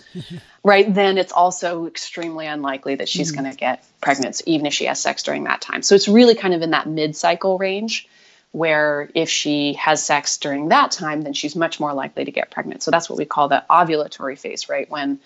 right? 0.63 0.93
Then 0.93 1.17
it's 1.17 1.31
also 1.31 1.87
extremely 1.87 2.45
unlikely 2.45 2.95
that 2.95 3.09
she's 3.09 3.31
mm-hmm. 3.31 3.41
going 3.41 3.51
to 3.51 3.57
get 3.57 3.83
pregnant, 3.99 4.39
even 4.45 4.67
if 4.67 4.75
she 4.75 4.85
has 4.85 5.01
sex 5.01 5.23
during 5.23 5.45
that 5.45 5.61
time. 5.61 5.81
So 5.81 5.95
it's 5.95 6.07
really 6.07 6.35
kind 6.35 6.53
of 6.53 6.61
in 6.61 6.69
that 6.69 6.87
mid 6.87 7.15
cycle 7.15 7.57
range 7.57 8.07
where 8.51 9.09
if 9.15 9.27
she 9.27 9.73
has 9.73 10.05
sex 10.05 10.37
during 10.37 10.67
that 10.69 10.91
time, 10.91 11.23
then 11.23 11.33
she's 11.33 11.55
much 11.55 11.79
more 11.79 11.93
likely 11.93 12.25
to 12.25 12.31
get 12.31 12.51
pregnant. 12.51 12.83
So 12.83 12.91
that's 12.91 13.09
what 13.09 13.17
we 13.17 13.25
call 13.25 13.47
the 13.47 13.63
ovulatory 13.71 14.37
phase, 14.37 14.69
right? 14.69 14.87
When 14.87 15.19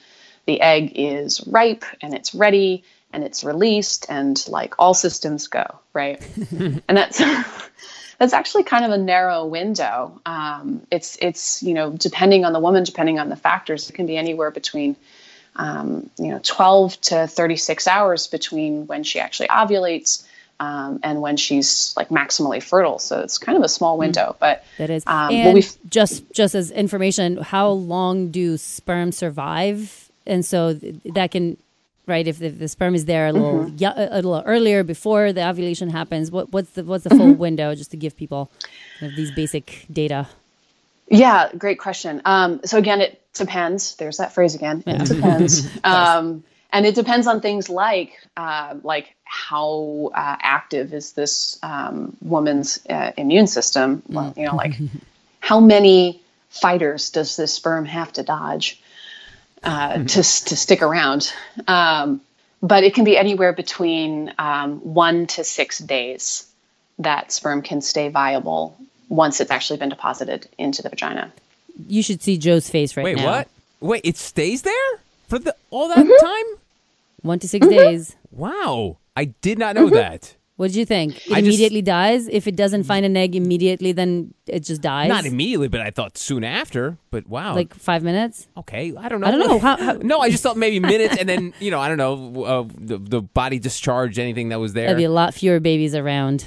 the 0.46 0.62
egg 0.62 0.94
is 0.96 1.46
ripe 1.48 1.84
and 2.02 2.14
it's 2.14 2.34
ready 2.34 2.86
and 3.12 3.26
it's 3.26 3.44
released 3.44 4.06
and 4.08 4.42
like 4.48 4.76
all 4.80 4.94
systems 4.94 5.48
go, 5.48 5.80
right? 5.94 6.26
and 6.52 6.82
that's 6.88 7.22
that's 8.22 8.34
actually 8.34 8.62
kind 8.62 8.86
of 8.86 8.92
a 8.92 9.00
narrow 9.00 9.48
window. 9.48 10.22
Um, 10.28 10.86
it's 10.92 11.18
it's 11.20 11.64
you 11.64 11.74
know 11.74 11.90
depending 11.90 12.46
on 12.46 12.54
the 12.54 12.60
woman, 12.60 12.84
depending 12.84 13.18
on 13.18 13.30
the 13.30 13.36
factors, 13.36 13.90
it 13.90 13.94
can 13.94 14.06
be 14.06 14.16
anywhere 14.16 14.52
between 14.52 14.96
um, 15.56 16.08
you 16.20 16.28
know 16.28 16.40
12 16.44 17.02
to 17.02 17.26
36 17.26 17.88
hours 17.88 18.28
between 18.28 18.86
when 18.86 19.04
she 19.04 19.20
actually 19.20 19.48
ovulates 19.48 20.24
um, 20.60 21.00
and 21.02 21.20
when 21.20 21.36
she's 21.36 21.96
like 21.98 22.10
maximally 22.10 22.62
fertile. 22.62 23.00
So 23.00 23.22
it's 23.22 23.40
kind 23.40 23.58
of 23.58 23.64
a 23.64 23.68
small 23.68 23.96
Mm. 23.96 24.02
window, 24.02 24.36
but 24.40 24.64
That 24.78 24.92
is. 24.92 25.04
Um, 25.08 25.34
and 25.34 25.56
well, 25.56 25.64
just 25.90 26.32
just 26.32 26.54
as 26.54 26.70
information, 26.70 27.38
how 27.38 27.70
long 27.70 28.30
do 28.30 28.56
sperm 28.56 29.12
survive? 29.12 30.12
And 30.28 30.46
so 30.46 30.76
th- 30.76 30.98
that 31.16 31.32
can, 31.32 31.58
right? 32.08 32.28
If 32.28 32.40
the, 32.40 32.50
the 32.50 32.68
sperm 32.68 32.96
is 32.96 33.06
there 33.06 33.28
a 33.28 33.34
little 33.34 33.66
Mm-hmm. 33.66 33.78
yo- 33.78 33.94
a 33.96 34.16
little 34.16 34.44
earlier 34.46 34.84
before 34.84 35.34
the 35.34 35.48
ovulation 35.48 35.90
happens, 35.90 36.32
what 36.32 36.52
what's 36.52 36.72
the 36.72 36.84
what's 36.84 37.04
the 37.04 37.10
Mm-hmm. 37.10 37.18
full 37.18 37.36
window? 37.36 37.76
Just 37.76 37.92
to 37.92 37.98
give 37.98 38.16
people 38.16 38.52
kind 39.00 39.12
of 39.12 39.16
these 39.16 39.32
basic 39.32 39.86
data. 39.92 40.28
Yeah, 41.08 41.50
great 41.58 41.78
question. 41.80 42.22
Um, 42.26 42.62
so 42.64 42.78
again, 42.78 43.02
it 43.02 43.22
depends. 43.34 43.96
There's 43.96 44.18
that 44.18 44.34
phrase 44.34 44.56
again. 44.56 44.84
It 44.88 45.04
depends, 45.06 45.68
um, 45.84 46.44
and 46.72 46.86
it 46.86 46.96
depends 46.96 47.28
on 47.28 47.42
things 47.42 47.70
like 47.70 48.18
uh, 48.38 48.76
like 48.84 49.14
how 49.26 50.12
uh, 50.14 50.38
active 50.42 50.94
is 50.94 51.12
this 51.14 51.60
um, 51.64 52.16
woman's 52.22 52.80
uh, 52.90 53.12
immune 53.18 53.48
system. 53.48 54.04
Well, 54.08 54.34
you 54.38 54.46
know, 54.46 54.56
like 54.56 54.76
how 55.42 55.60
many 55.60 56.22
fighters 56.50 57.10
does 57.10 57.36
this 57.36 57.54
sperm 57.54 57.86
have 57.86 58.14
to 58.14 58.24
dodge 58.24 58.82
uh, 59.64 60.00
to 60.00 60.06
to 60.06 60.56
stick 60.56 60.82
around? 60.82 61.34
Um, 61.68 62.22
but 62.62 62.84
it 62.84 62.94
can 62.94 63.04
be 63.06 63.18
anywhere 63.18 63.54
between 63.54 64.34
um, 64.38 64.80
one 64.80 65.28
to 65.28 65.44
six 65.44 65.80
days 65.80 66.48
that 67.00 67.32
sperm 67.32 67.62
can 67.62 67.82
stay 67.82 68.10
viable 68.10 68.78
once 69.10 69.42
it's 69.42 69.52
actually 69.52 69.78
been 69.80 69.90
deposited 69.90 70.48
into 70.58 70.82
the 70.82 70.90
vagina. 70.90 71.32
You 71.88 72.04
should 72.04 72.22
see 72.22 72.38
Joe's 72.38 72.70
face 72.70 72.96
right 72.96 73.04
Wait, 73.04 73.16
now. 73.18 73.26
Wait, 73.26 73.32
what? 73.32 73.48
Wait, 73.80 74.02
it 74.04 74.18
stays 74.18 74.62
there 74.62 74.74
for 75.28 75.40
the 75.40 75.56
all 75.72 75.88
that 75.90 76.06
Mm-hmm. 76.06 76.26
time? 76.26 76.46
One 77.24 77.40
to 77.40 77.48
6 77.48 77.68
days. 77.68 78.16
Wow, 78.32 78.98
I 79.16 79.26
did 79.26 79.58
not 79.60 79.76
know 79.76 79.86
Mm-hmm. 79.86 79.96
that. 79.96 80.36
What 80.62 80.68
did 80.68 80.76
you 80.78 80.86
think? 80.86 81.18
It 81.18 81.24
I 81.32 81.42
just- 81.42 81.46
immediately 81.48 81.82
dies. 81.82 82.28
If 82.28 82.46
it 82.46 82.56
doesn't 82.56 82.84
find 82.84 83.04
an 83.04 83.18
egg 83.18 83.36
immediately, 83.36 83.94
then 83.94 84.36
it 84.46 84.60
just 84.60 84.80
dies. 84.84 85.10
Not 85.10 85.26
immediately, 85.26 85.68
but 85.70 85.82
I 85.82 85.90
thought 85.90 86.20
soon 86.20 86.44
after. 86.44 87.00
But 87.10 87.26
wow, 87.28 87.56
like 87.56 87.74
five 87.74 88.04
minutes. 88.04 88.48
okay, 88.56 88.94
I 88.96 89.10
don't 89.10 89.22
know. 89.22 89.28
I 89.28 89.32
don't 89.32 89.40
know. 89.40 89.58
How, 89.58 89.76
how, 89.78 89.94
no, 90.04 90.20
I 90.20 90.30
just 90.30 90.44
thought 90.44 90.58
maybe 90.58 90.80
minutes, 90.80 91.18
and 91.18 91.28
then 91.28 91.56
you 91.60 91.72
know, 91.72 91.80
I 91.80 91.88
don't 91.88 91.98
know, 91.98 92.44
uh, 92.44 92.64
the 92.78 93.00
the 93.00 93.22
body 93.24 93.58
discharged 93.58 94.20
anything 94.20 94.50
that 94.50 94.60
was 94.60 94.74
there. 94.74 94.86
there'd 94.86 94.98
be 94.98 95.04
a 95.06 95.10
lot 95.10 95.34
fewer 95.34 95.60
babies 95.60 95.96
around. 95.96 96.46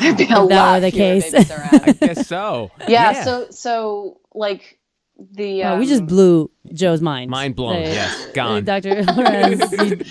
There'd 0.00 0.16
be 0.16 0.24
a 0.24 0.26
If 0.26 0.28
that 0.30 0.40
lot 0.48 0.74
were 0.74 0.80
the 0.80 0.90
fewer 0.90 1.20
case. 1.20 1.30
babies 1.30 1.50
around. 1.52 1.74
I 1.88 1.92
guess 1.92 2.26
so. 2.26 2.70
yeah, 2.88 3.22
so 3.22 3.46
so 3.50 4.18
like 4.34 4.78
the 5.32 5.60
Wow, 5.62 5.74
um, 5.74 5.78
we 5.80 5.86
just 5.86 6.06
blew 6.06 6.50
Joe's 6.72 7.00
mind. 7.00 7.30
Mind 7.30 7.54
blown, 7.54 7.76
Uh, 7.76 7.80
yes, 7.80 8.26
gone. 8.34 8.64
Dr. 8.72 9.02
Lorenz, 9.04 9.60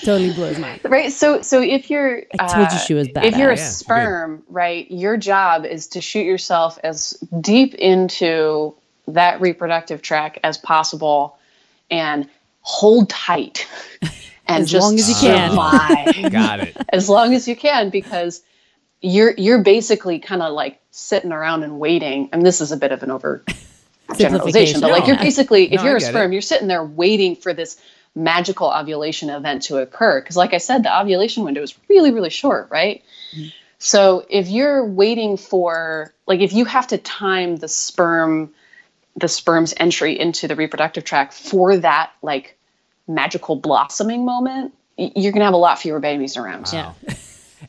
totally 0.02 0.34
blew 0.34 0.46
his 0.46 0.60
mind. 0.60 0.80
right 0.86 1.12
so 1.12 1.42
so 1.42 1.62
if 1.62 1.90
you're 1.90 2.24
I 2.40 2.48
told 2.48 2.72
you 2.72 2.78
uh, 2.78 2.80
she 2.80 2.94
was 2.94 3.10
if 3.16 3.36
you're 3.38 3.52
a. 3.52 3.58
Yeah, 3.58 3.64
sperm 3.68 4.44
right 4.48 4.90
your 4.90 5.18
job 5.18 5.66
is 5.66 5.88
to 5.88 6.02
shoot 6.02 6.26
yourself 6.26 6.80
as 6.84 7.12
deep 7.42 7.74
into 7.76 8.76
that 9.10 9.42
reproductive 9.42 10.02
tract 10.02 10.40
as 10.44 10.58
possible 10.58 11.38
and 11.92 12.30
hold 12.62 13.10
tight 13.10 13.68
and 14.48 14.64
As 14.64 14.72
just 14.72 14.82
long 14.84 14.96
as 14.98 15.10
you 15.10 15.16
can. 15.16 15.50
survive. 15.50 16.32
Got 16.32 16.60
it. 16.62 16.78
as 16.90 17.10
long 17.10 17.34
as 17.34 17.46
you 17.48 17.56
can 17.58 17.90
because 17.90 18.42
you're 19.02 19.34
you're 19.38 19.62
basically 19.64 20.20
kind 20.20 20.42
of 20.42 20.54
like 20.54 20.80
sitting 20.92 21.34
around 21.34 21.64
and 21.64 21.78
waiting 21.78 22.30
and 22.32 22.46
this 22.46 22.62
is 22.62 22.72
a 22.72 22.78
bit 22.78 22.94
of 22.94 23.04
an 23.04 23.12
over 23.12 23.44
generalization 24.18 24.82
but 24.82 24.88
No. 24.88 24.94
like 24.94 25.08
you're 25.08 25.18
basically 25.18 25.74
if 25.74 25.80
No, 25.80 25.86
you're 25.86 25.94
I 25.96 25.98
a 25.98 26.02
sperm 26.02 26.32
it. 26.32 26.36
you're 26.36 26.42
sitting 26.42 26.68
there 26.68 26.84
waiting 26.84 27.36
for 27.36 27.54
this 27.54 27.80
magical 28.16 28.68
ovulation 28.70 29.30
event 29.30 29.64
to 29.64 29.78
occur 29.78 30.22
because 30.22 30.38
like 30.38 30.54
i 30.54 30.58
said 30.58 30.84
the 30.84 31.00
ovulation 31.00 31.44
window 31.44 31.62
is 31.62 31.74
really 31.90 32.12
really 32.12 32.30
short 32.30 32.68
right 32.70 33.04
so 33.80 34.26
if 34.30 34.50
you're 34.50 34.86
waiting 34.86 35.36
for 35.38 36.14
like 36.28 36.40
if 36.42 36.54
you 36.54 36.66
have 36.66 36.88
to 36.88 36.98
time 36.98 37.56
the 37.56 37.68
sperm 37.68 38.52
the 39.16 39.28
sperm's 39.28 39.74
entry 39.78 40.20
into 40.20 40.48
the 40.48 40.56
reproductive 40.56 41.04
tract 41.04 41.34
for 41.34 41.78
that 41.78 42.12
like 42.22 42.58
magical 43.08 43.56
blossoming 43.56 44.26
moment 44.26 44.74
you're 44.98 45.32
going 45.32 45.40
to 45.40 45.46
have 45.46 45.56
a 45.56 45.58
lot 45.58 45.80
fewer 45.80 46.00
babies 46.00 46.38
around 46.38 46.68
Yeah. 46.72 46.94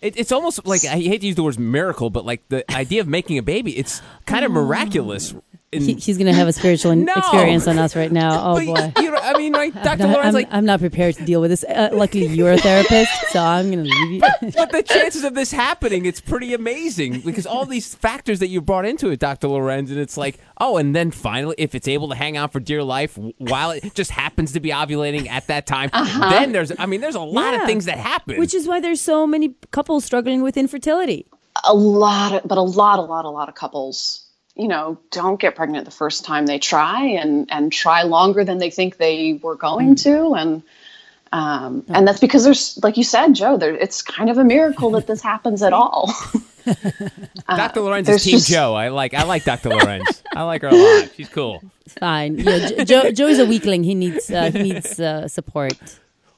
It, 0.01 0.19
it's 0.19 0.33
almost 0.33 0.67
like 0.67 0.85
I 0.85 0.97
hate 0.97 1.21
to 1.21 1.27
use 1.27 1.37
the 1.37 1.43
words 1.43 1.59
miracle, 1.59 2.11
but 2.11 2.25
like 2.27 2.47
the 2.49 2.71
idea 2.75 3.01
of 3.01 3.09
making 3.09 3.39
a 3.39 3.43
baby, 3.43 3.79
it's 3.79 4.03
kind 4.27 4.45
of 4.45 4.51
mm. 4.51 4.55
miraculous. 4.55 5.35
In, 5.75 5.83
He, 5.83 5.95
he's 5.95 6.17
going 6.17 6.27
to 6.27 6.33
have 6.33 6.49
a 6.49 6.53
spiritual 6.53 6.95
No. 6.97 7.13
experience 7.17 7.67
on 7.69 7.79
us 7.79 7.95
right 7.97 8.13
now. 8.13 8.35
Oh, 8.55 8.55
but, 8.57 8.95
boy. 8.95 9.03
You 9.03 9.11
know, 9.11 9.19
I 9.19 9.39
mean, 9.39 9.53
right, 9.55 9.73
Doctor 9.83 10.05
I'm, 10.05 10.13
Lorenz, 10.13 10.35
like, 10.35 10.49
I'm 10.51 10.65
not 10.65 10.81
prepared 10.81 11.15
to 11.17 11.25
deal 11.25 11.41
with 11.41 11.51
this. 11.51 11.65
Uh, 11.65 11.89
luckily, 11.93 12.27
you're 12.27 12.53
a 12.53 12.59
therapist, 12.59 13.11
so 13.31 13.41
I'm 13.41 13.71
going 13.71 13.85
to 13.85 13.91
leave 13.91 14.11
you. 14.13 14.21
but 14.55 14.71
the 14.71 14.83
chances 14.83 15.25
of 15.25 15.35
this 15.35 15.51
happening, 15.51 16.05
it's 16.07 16.21
pretty 16.21 16.53
amazing 16.55 17.21
because 17.21 17.47
all 17.47 17.65
these 17.67 17.95
factors 17.95 18.39
that 18.41 18.49
you 18.49 18.61
brought 18.61 18.85
into 18.87 19.09
it, 19.11 19.19
Dr. 19.21 19.49
Lorenz, 19.49 19.91
and 19.91 19.99
it's 19.99 20.17
like, 20.17 20.39
oh, 20.59 20.77
and 20.77 20.95
then 20.95 21.11
finally, 21.11 21.55
if 21.59 21.75
it's 21.75 21.89
able 21.89 22.09
to 22.11 22.15
hang 22.15 22.37
out 22.37 22.53
for 22.53 22.61
dear 22.61 22.83
life 22.83 23.19
while 23.39 23.71
it 23.71 23.95
just 23.95 24.11
happens 24.11 24.53
to 24.53 24.61
be 24.61 24.71
ovulating 24.71 25.29
at 25.29 25.47
that 25.47 25.67
time, 25.67 25.91
then 26.31 26.53
there's, 26.53 26.73
I 26.79 26.87
mean, 26.87 27.01
there's 27.01 27.15
a 27.15 27.21
lot 27.21 27.55
of 27.55 27.65
things 27.65 27.87
that 27.87 27.99
happen. 27.99 28.39
Which 28.39 28.55
is 28.55 28.67
why 28.69 28.81
there's 28.81 29.01
so 29.01 29.27
many 29.27 29.55
couples 29.71 30.05
struggling 30.05 30.43
with 30.43 30.57
infertility. 30.57 31.27
a 31.65 31.75
lot 31.75 32.35
of, 32.35 32.43
but 32.49 32.59
a 32.59 32.63
lot 32.63 32.99
a 32.99 33.03
lot 33.03 33.25
a 33.25 33.31
lot 33.31 33.49
of 33.49 33.55
couples 33.55 34.24
you 34.57 34.69
know 34.69 34.99
don't 35.11 35.41
get 35.41 35.55
pregnant 35.57 35.85
the 35.85 35.91
first 35.91 36.25
time 36.25 36.47
they 36.47 36.59
try 36.59 37.05
and 37.05 37.51
and 37.51 37.73
try 37.73 38.03
longer 38.03 38.45
than 38.45 38.59
they 38.59 38.71
think 38.71 38.97
they 38.97 39.39
were 39.43 39.57
going 39.57 39.95
to 39.97 40.35
and 40.35 40.63
um, 41.33 41.85
and 41.89 42.07
that's 42.07 42.21
because 42.21 42.45
there's 42.45 42.79
like 42.83 42.97
you 42.97 43.03
said 43.05 43.35
joe 43.35 43.57
there 43.57 43.75
it's 43.75 44.03
kind 44.03 44.31
of 44.31 44.39
a 44.39 44.45
miracle 44.45 44.91
that 44.91 45.07
this 45.09 45.21
happens 45.21 45.63
at 45.63 45.73
all 45.73 46.13
Dr. 47.47 47.81
Lorenz 47.83 48.09
is 48.09 48.25
Team 48.25 48.39
just- 48.39 48.49
Joe. 48.51 48.73
I 48.75 48.89
like, 48.89 49.13
I 49.13 49.25
like 49.25 49.45
Dr. 49.45 49.69
Lorenz. 49.69 50.23
I 50.35 50.45
like 50.45 50.63
her 50.63 50.69
a 50.69 50.75
lot. 50.75 51.11
She's 51.15 51.29
cool. 51.29 51.63
Fine. 52.01 52.39
Yeah, 52.39 52.69
Jo- 52.71 52.85
Joe, 52.85 53.11
Joey's 53.13 53.39
a 53.39 53.45
weakling. 53.45 53.85
He 53.85 53.95
needs 53.95 54.31
uh, 54.31 54.51
he 54.51 54.63
needs 54.63 54.99
uh, 54.99 55.29
support. 55.29 55.75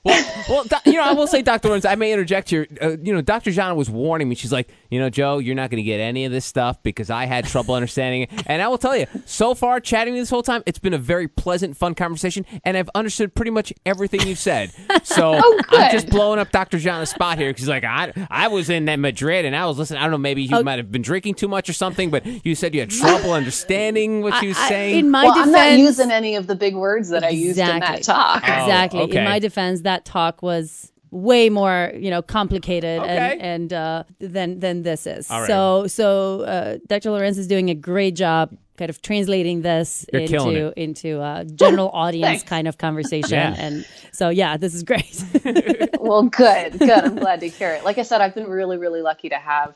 Well, 0.07 0.45
well, 0.49 0.65
doc- 0.65 0.87
you 0.87 0.93
know, 0.95 1.03
I 1.03 1.13
will 1.13 1.27
say, 1.27 1.43
Dr. 1.43 1.69
Lorenz, 1.69 1.85
I 1.85 1.95
may 1.97 2.13
interject 2.13 2.49
here. 2.51 2.67
Uh, 2.81 2.97
you 3.03 3.13
know, 3.13 3.21
Dr. 3.21 3.51
Zhana 3.51 3.75
was 3.77 3.91
warning 3.91 4.29
me. 4.29 4.35
She's 4.37 4.53
like, 4.53 4.69
you 4.91 5.01
know, 5.01 5.11
Joe, 5.11 5.39
you're 5.39 5.55
not 5.57 5.69
going 5.71 5.79
to 5.83 5.87
get 5.87 5.99
any 6.01 6.25
of 6.25 6.33
this 6.33 6.45
stuff 6.45 6.83
because 6.83 7.11
I 7.11 7.27
had 7.27 7.45
trouble 7.47 7.75
understanding 7.75 8.23
it. 8.23 8.31
And 8.47 8.63
I 8.63 8.69
will 8.69 8.79
tell 8.79 8.97
you, 8.97 9.07
so 9.25 9.55
far, 9.55 9.81
chatting 9.81 10.15
with 10.15 10.19
you 10.19 10.23
this 10.23 10.31
whole 10.31 10.43
time, 10.45 10.63
it's 10.67 10.79
been 10.79 10.95
a 10.95 10.99
very 10.99 11.27
pleasant, 11.29 11.77
fun 11.77 11.95
conversation, 11.95 12.47
and 12.65 12.77
I've 12.77 12.91
understood 12.95 13.35
pretty 13.35 13.51
much 13.51 13.73
everything 13.85 14.21
you've 14.27 14.39
said. 14.39 14.71
So 15.03 15.35
I'm 15.35 15.43
Oh, 15.43 15.89
just 15.91 16.09
blowing 16.09 16.39
up 16.39 16.53
Dr. 16.53 16.79
Zhana's 16.79 17.11
spot 17.11 17.39
here 17.39 17.51
because, 17.53 17.69
like, 17.69 17.85
I, 17.85 18.13
I 18.31 18.49
was 18.49 18.71
in 18.71 18.85
that 18.87 19.01
Madrid 19.01 19.45
and 19.45 19.55
I 19.57 19.67
was 19.67 19.79
listening. 19.79 19.99
I 19.99 20.03
don't 20.03 20.13
know, 20.13 20.19
maybe 20.19 20.43
you 20.43 20.63
might 20.63 20.79
have 20.79 20.93
been 20.93 21.03
drinking 21.03 21.35
too 21.35 21.49
much 21.49 21.69
or 21.69 21.73
something, 21.73 22.11
but 22.11 22.25
you 22.47 22.55
said 22.55 22.75
you 22.75 22.81
had 22.81 22.91
trouble 22.91 23.33
understanding 23.33 24.23
what 24.23 24.35
she 24.41 24.49
was 24.49 24.57
I- 24.59 24.69
saying. 24.69 24.99
in 24.99 25.11
my 25.11 25.25
well 25.25 25.33
i'm 25.39 25.51
not 25.51 25.59
defense, 25.65 25.81
using 25.81 26.11
any 26.11 26.37
of 26.37 26.47
the 26.47 26.55
big 26.55 26.75
words 26.75 27.09
that 27.11 27.25
i 27.25 27.29
used 27.31 27.59
in 27.59 27.81
that 27.81 28.03
talk 28.03 28.43
Oh, 28.45 28.53
exactly. 28.63 29.01
okay. 29.01 29.19
In 29.19 29.25
my 29.25 29.39
defense, 29.39 29.81
that 29.83 29.96
talk 30.05 30.43
was 30.43 30.93
way 31.11 31.49
more, 31.49 31.93
you 31.95 32.11
know, 32.11 32.21
complicated 32.21 33.01
Okay. 33.01 33.33
and, 33.33 33.43
and 33.43 33.73
uh, 33.73 34.05
than 34.19 34.61
than 34.61 34.83
this 34.83 35.07
is. 35.07 35.31
All 35.31 35.41
right. 35.41 35.47
So 35.47 35.87
so 35.87 36.43
uh, 36.43 36.79
Dr. 36.87 37.11
Lorenz 37.11 37.39
is 37.39 37.47
doing 37.47 37.71
a 37.71 37.75
great 37.75 38.15
job 38.15 38.57
kind 38.77 38.91
of 38.91 39.01
translating 39.01 39.63
this 39.63 40.05
You're 40.13 40.23
into 40.23 40.79
into 40.79 41.21
a 41.23 41.45
general 41.47 41.89
audience 41.95 42.43
kind 42.43 42.69
of 42.69 42.77
conversation. 42.77 43.39
Yeah. 43.39 43.55
And 43.57 43.87
so 44.13 44.29
yeah, 44.29 44.57
this 44.57 44.75
is 44.75 44.83
great. 44.83 45.25
well 45.99 46.23
good 46.25 46.79
good 46.79 46.91
i'm 46.91 47.17
glad 47.17 47.41
to 47.41 47.49
hear 47.49 47.71
it 47.71 47.85
like 47.85 47.99
i 47.99 48.03
said 48.03 48.21
i've 48.21 48.35
been 48.35 48.47
really 48.47 48.77
really 48.77 49.03
lucky 49.03 49.29
to 49.29 49.37
have 49.37 49.75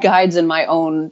guides 0.00 0.36
in 0.36 0.46
my 0.46 0.66
own 0.66 1.10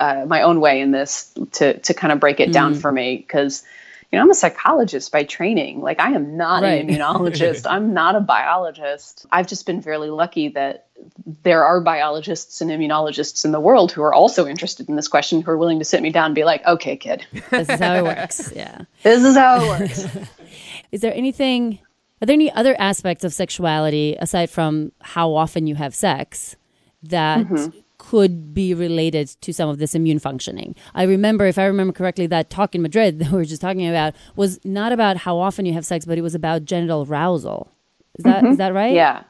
uh, 0.00 0.24
my 0.26 0.42
own 0.42 0.60
way 0.60 0.80
in 0.80 0.90
this 0.90 1.32
to 1.52 1.78
to 1.80 1.94
kind 1.94 2.12
of 2.12 2.18
break 2.18 2.40
it 2.40 2.52
down 2.52 2.74
for 2.74 2.90
me 2.90 3.18
because 3.18 3.62
you 4.10 4.18
know 4.18 4.22
i'm 4.22 4.30
a 4.30 4.34
psychologist 4.34 5.10
by 5.12 5.24
training 5.24 5.80
like 5.80 6.00
i 6.00 6.10
am 6.10 6.36
not 6.36 6.62
Right. 6.62 6.82
an 6.82 6.88
immunologist 6.90 7.66
i'm 7.68 7.94
not 7.94 8.14
a 8.16 8.20
biologist 8.20 9.26
i've 9.30 9.46
just 9.46 9.66
been 9.66 9.82
fairly 9.82 10.10
lucky 10.10 10.48
that 10.48 10.86
there 11.42 11.64
are 11.64 11.80
biologists 11.80 12.60
and 12.60 12.70
immunologists 12.70 13.44
in 13.44 13.52
the 13.52 13.60
world 13.60 13.92
who 13.92 14.02
are 14.02 14.14
also 14.14 14.46
interested 14.46 14.88
in 14.88 14.96
this 14.96 15.08
question, 15.08 15.42
who 15.42 15.50
are 15.50 15.58
willing 15.58 15.78
to 15.78 15.84
sit 15.84 16.00
me 16.00 16.10
down 16.10 16.26
and 16.26 16.34
be 16.34 16.44
like, 16.44 16.64
okay, 16.66 16.96
kid, 16.96 17.26
This 17.50 17.68
is 17.68 17.78
how 17.78 17.96
it 17.96 18.02
works. 18.16 18.50
Yeah. 18.56 18.82
this 19.02 19.22
is 19.22 19.36
how 19.36 19.60
it 19.62 19.80
works. 19.80 20.06
Is 20.92 21.02
there 21.02 21.12
anything, 21.12 21.80
are 22.22 22.26
there 22.26 22.32
any 22.34 22.50
other 22.50 22.74
aspects 22.78 23.24
of 23.24 23.34
sexuality 23.34 24.16
aside 24.18 24.48
from 24.48 24.90
how 25.02 25.34
often 25.34 25.66
you 25.66 25.74
have 25.74 25.94
sex 25.94 26.56
that 27.02 27.46
mm-hmm. 27.46 27.78
Could 28.10 28.54
be 28.54 28.72
related 28.72 29.28
to 29.40 29.52
some 29.52 29.68
of 29.68 29.78
this 29.78 29.94
immune 29.94 30.18
functioning? 30.18 30.76
I 30.94 31.02
remember, 31.02 31.46
if 31.46 31.58
I 31.58 31.64
remember 31.64 31.92
correctly, 31.92 32.26
that 32.28 32.50
talk 32.50 32.74
in 32.74 32.82
Madrid 32.82 33.18
that 33.18 33.32
we 33.32 33.38
were 33.38 33.44
just 33.44 33.60
talking 33.60 33.88
about 33.88 34.14
was 34.36 34.64
not 34.64 34.92
about 34.92 35.16
how 35.16 35.38
often 35.38 35.66
you 35.66 35.72
have 35.72 35.84
sex, 35.84 36.04
but 36.04 36.18
it 36.18 36.22
was 36.22 36.34
about 36.34 36.64
genital 36.64 37.04
arousal. 37.08 37.68
Is 38.18 38.24
that 38.24 38.42
mm-hmm. 38.42 38.52
is 38.52 38.58
that 38.58 38.74
right? 38.74 38.94
Yeah. 38.94 39.24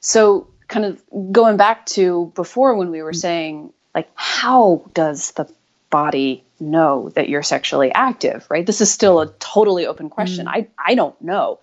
So, 0.00 0.48
kind 0.68 0.84
of 0.84 1.02
going 1.32 1.56
back 1.56 1.86
to 1.86 2.32
before 2.34 2.74
when 2.76 2.90
we 2.90 3.02
were 3.02 3.12
saying, 3.12 3.72
like, 3.94 4.08
how 4.14 4.82
does 4.94 5.32
the 5.32 5.50
body 5.90 6.44
know 6.60 7.10
that 7.10 7.28
you're 7.28 7.42
sexually 7.42 7.92
active, 7.92 8.46
right? 8.50 8.66
This 8.66 8.80
is 8.80 8.90
still 8.90 9.20
a 9.20 9.32
totally 9.38 9.86
open 9.86 10.06
mm-hmm. 10.06 10.14
question. 10.14 10.48
I, 10.48 10.68
I 10.78 10.94
don't 10.94 11.20
know. 11.20 11.60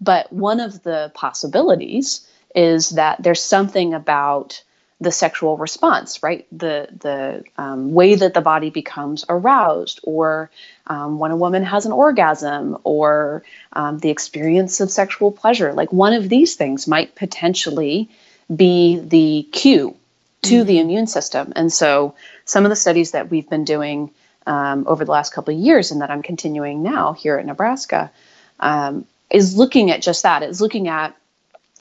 But 0.00 0.32
one 0.32 0.60
of 0.60 0.82
the 0.84 1.10
possibilities 1.14 2.26
is 2.54 2.90
that 2.90 3.22
there's 3.22 3.42
something 3.42 3.94
about 3.94 4.62
the 5.00 5.12
sexual 5.12 5.56
response, 5.56 6.22
right? 6.22 6.46
The 6.50 6.88
the 6.98 7.44
um, 7.56 7.92
way 7.92 8.16
that 8.16 8.34
the 8.34 8.40
body 8.40 8.70
becomes 8.70 9.24
aroused, 9.28 10.00
or 10.02 10.50
um, 10.86 11.18
when 11.18 11.30
a 11.30 11.36
woman 11.36 11.62
has 11.62 11.86
an 11.86 11.92
orgasm, 11.92 12.78
or 12.84 13.44
um, 13.72 13.98
the 13.98 14.10
experience 14.10 14.80
of 14.80 14.90
sexual 14.90 15.30
pleasure. 15.30 15.72
Like 15.72 15.92
one 15.92 16.14
of 16.14 16.28
these 16.28 16.56
things 16.56 16.88
might 16.88 17.14
potentially 17.14 18.08
be 18.54 18.98
the 18.98 19.46
cue 19.52 19.96
to 20.42 20.64
the 20.64 20.78
immune 20.80 21.06
system. 21.06 21.52
And 21.54 21.72
so, 21.72 22.14
some 22.44 22.64
of 22.64 22.70
the 22.70 22.76
studies 22.76 23.12
that 23.12 23.30
we've 23.30 23.48
been 23.48 23.64
doing 23.64 24.10
um, 24.46 24.84
over 24.88 25.04
the 25.04 25.12
last 25.12 25.32
couple 25.32 25.54
of 25.54 25.60
years, 25.60 25.92
and 25.92 26.00
that 26.00 26.10
I'm 26.10 26.22
continuing 26.22 26.82
now 26.82 27.12
here 27.12 27.38
at 27.38 27.46
Nebraska, 27.46 28.10
um, 28.58 29.06
is 29.30 29.56
looking 29.56 29.92
at 29.92 30.02
just 30.02 30.24
that. 30.24 30.42
It's 30.42 30.60
looking 30.60 30.88
at 30.88 31.14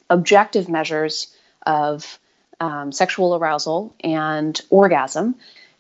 objective 0.09 0.70
measures 0.70 1.34
of 1.65 2.20
um, 2.60 2.91
sexual 2.91 3.36
arousal 3.36 3.93
and 4.03 4.60
orgasm 4.70 5.36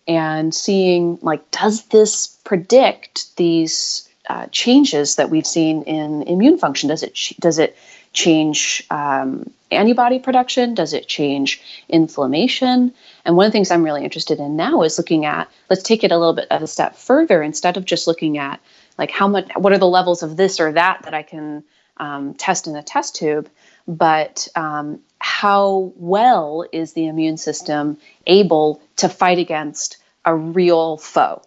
and 0.07 0.53
seeing 0.53 1.19
like 1.21 1.49
does 1.51 1.83
this 1.85 2.27
predict 2.43 3.35
these 3.35 4.07
uh, 4.29 4.47
changes 4.47 5.15
that 5.15 5.29
we've 5.29 5.47
seen 5.47 5.83
in 5.83 6.23
immune 6.23 6.57
function? 6.57 6.89
Does 6.89 7.03
it 7.03 7.17
does 7.39 7.59
it 7.59 7.77
change 8.13 8.85
um, 8.89 9.49
antibody 9.71 10.19
production? 10.19 10.73
Does 10.73 10.93
it 10.93 11.07
change 11.07 11.61
inflammation? 11.89 12.93
And 13.25 13.35
one 13.35 13.45
of 13.45 13.51
the 13.51 13.55
things 13.55 13.71
i'm 13.71 13.83
really 13.83 14.03
interested 14.03 14.39
in 14.39 14.55
now 14.55 14.83
is 14.83 14.97
looking 14.97 15.25
at 15.25 15.49
let's 15.69 15.83
take 15.83 16.03
it 16.03 16.11
a 16.11 16.17
little 16.17 16.33
bit 16.33 16.47
of 16.51 16.61
a 16.61 16.67
step 16.67 16.95
further. 16.95 17.41
Instead 17.41 17.77
of 17.77 17.85
just 17.85 18.07
looking 18.07 18.37
at 18.37 18.59
like 18.97 19.11
how 19.11 19.27
much 19.27 19.49
what 19.55 19.73
are 19.73 19.77
the 19.77 19.87
levels 19.87 20.23
of 20.23 20.37
this 20.37 20.59
or 20.59 20.71
that 20.71 21.01
that 21.03 21.13
i 21.13 21.23
can 21.23 21.63
um, 21.97 22.33
test 22.35 22.67
in 22.67 22.75
a 22.75 22.83
test 22.83 23.15
tube 23.15 23.49
but 23.87 24.47
um, 24.55 24.99
how 25.19 25.93
well 25.95 26.65
is 26.71 26.93
the 26.93 27.07
immune 27.07 27.37
system 27.37 27.97
able 28.25 28.81
to 28.97 29.09
fight 29.09 29.39
against 29.39 29.97
a 30.25 30.35
real 30.35 30.97
foe? 30.97 31.41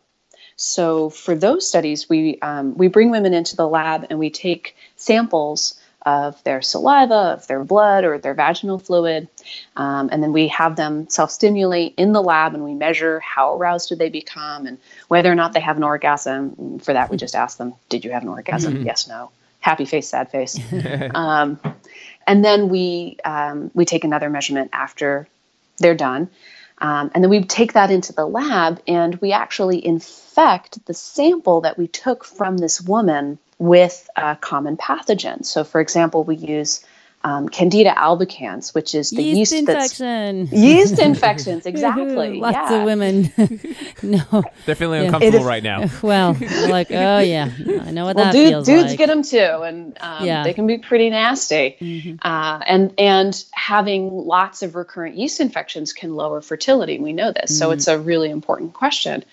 So 0.57 1.09
for 1.09 1.35
those 1.35 1.67
studies, 1.67 2.09
we 2.09 2.39
um, 2.41 2.77
we 2.77 2.89
bring 2.89 3.11
women 3.11 3.33
into 3.33 3.57
the 3.57 3.67
lab 3.67 4.07
and 4.11 4.19
we 4.19 4.29
take 4.29 4.77
samples 4.97 5.81
of 6.03 6.43
their 6.45 6.63
saliva, 6.63 7.15
of 7.15 7.47
their 7.47 7.65
blood, 7.65 8.05
or 8.05 8.19
their 8.19 8.35
vaginal 8.35 8.79
fluid, 8.79 9.29
um, 9.77 10.09
and 10.13 10.23
then 10.23 10.33
we 10.33 10.49
have 10.49 10.77
them 10.77 11.09
self-stimulate 11.09 11.95
in 11.97 12.13
the 12.13 12.23
lab, 12.23 12.55
and 12.55 12.65
we 12.65 12.75
measure 12.75 13.21
how 13.21 13.57
aroused 13.57 13.89
do 13.91 13.97
they 13.97 14.09
become 14.09 14.67
and 14.67 14.79
whether 15.09 15.31
or 15.31 15.35
not 15.35 15.53
they 15.53 15.61
have 15.61 15.77
an 15.77 15.83
orgasm. 15.83 16.79
For 16.79 16.93
that, 16.93 17.11
we 17.11 17.17
just 17.17 17.35
ask 17.35 17.59
them, 17.59 17.75
"Did 17.89 18.05
you 18.05 18.11
have 18.13 18.23
an 18.23 18.29
orgasm? 18.29 18.83
Yes, 18.85 19.09
no." 19.09 19.31
Happy 19.61 19.85
face, 19.85 20.09
sad 20.09 20.31
face. 20.31 20.59
um, 21.15 21.61
and 22.27 22.45
then 22.45 22.69
we 22.69 23.17
um, 23.25 23.71
we 23.75 23.85
take 23.85 24.05
another 24.05 24.31
measurement 24.31 24.71
after 24.73 25.29
they're 25.79 25.95
done, 25.95 26.31
um, 26.79 27.11
and 27.15 27.23
then 27.23 27.31
we 27.31 27.45
take 27.45 27.75
that 27.75 27.91
into 27.91 28.13
the 28.13 28.27
lab 28.27 28.81
and 28.87 29.17
we 29.17 29.33
actually 29.33 29.85
infect 29.85 30.85
the 30.87 30.95
sample 30.95 31.61
that 31.63 31.77
we 31.77 31.87
took 31.87 32.25
from 32.25 32.57
this 32.57 32.81
woman 32.81 33.39
with 33.59 34.09
a 34.17 34.37
common 34.37 34.77
pathogen. 34.77 35.45
So, 35.45 35.65
for 35.65 35.81
example, 35.81 36.25
we 36.25 36.37
use 36.37 36.85
um, 37.23 37.51
Candida 37.51 37.91
albicans, 37.91 38.75
which 38.75 38.95
is 38.95 39.11
the 39.11 39.23
yeast, 39.23 39.53
yeast, 39.53 39.67
that's 39.67 40.01
infection. 40.01 40.49
yeast 40.59 40.99
infections. 41.11 41.67
Exactly. 41.67 42.39
Lots 42.41 42.55
yeah. 42.55 42.79
of 42.79 42.85
women. 42.85 43.31
no. 44.03 44.43
They're 44.65 44.75
feeling 44.75 45.01
Yeah. 45.03 45.07
uncomfortable 45.09 45.37
It 45.37 45.41
is- 45.41 45.47
right 45.47 45.63
now. 45.63 45.85
Well, 46.03 46.35
like, 46.69 46.91
oh 46.91 47.19
yeah, 47.19 47.51
I 47.83 47.91
know 47.91 48.07
what 48.07 48.17
well, 48.17 48.25
that 48.27 48.33
dude, 48.33 48.49
feels 48.49 48.67
dudes 48.67 48.89
like. 48.91 48.99
get 48.99 49.09
them 49.09 49.23
too, 49.23 49.39
and 49.39 49.99
um, 50.01 50.25
Yeah. 50.25 50.45
they 50.45 50.55
can 50.55 50.67
be 50.67 50.79
pretty 50.79 51.11
nasty. 51.11 52.17
Uh, 52.23 52.61
and 52.67 52.95
and 52.97 53.45
having 53.53 54.11
lots 54.11 54.63
of 54.63 54.75
recurrent 54.75 55.17
yeast 55.17 55.41
infections 55.41 55.93
can 55.93 56.15
lower 56.15 56.41
fertility. 56.41 56.99
We 56.99 57.13
know 57.13 57.33
this, 57.33 57.57
so 57.59 57.71
it's 57.71 57.87
a 57.87 57.99
really 57.99 58.31
important 58.31 58.73
question. 58.73 59.25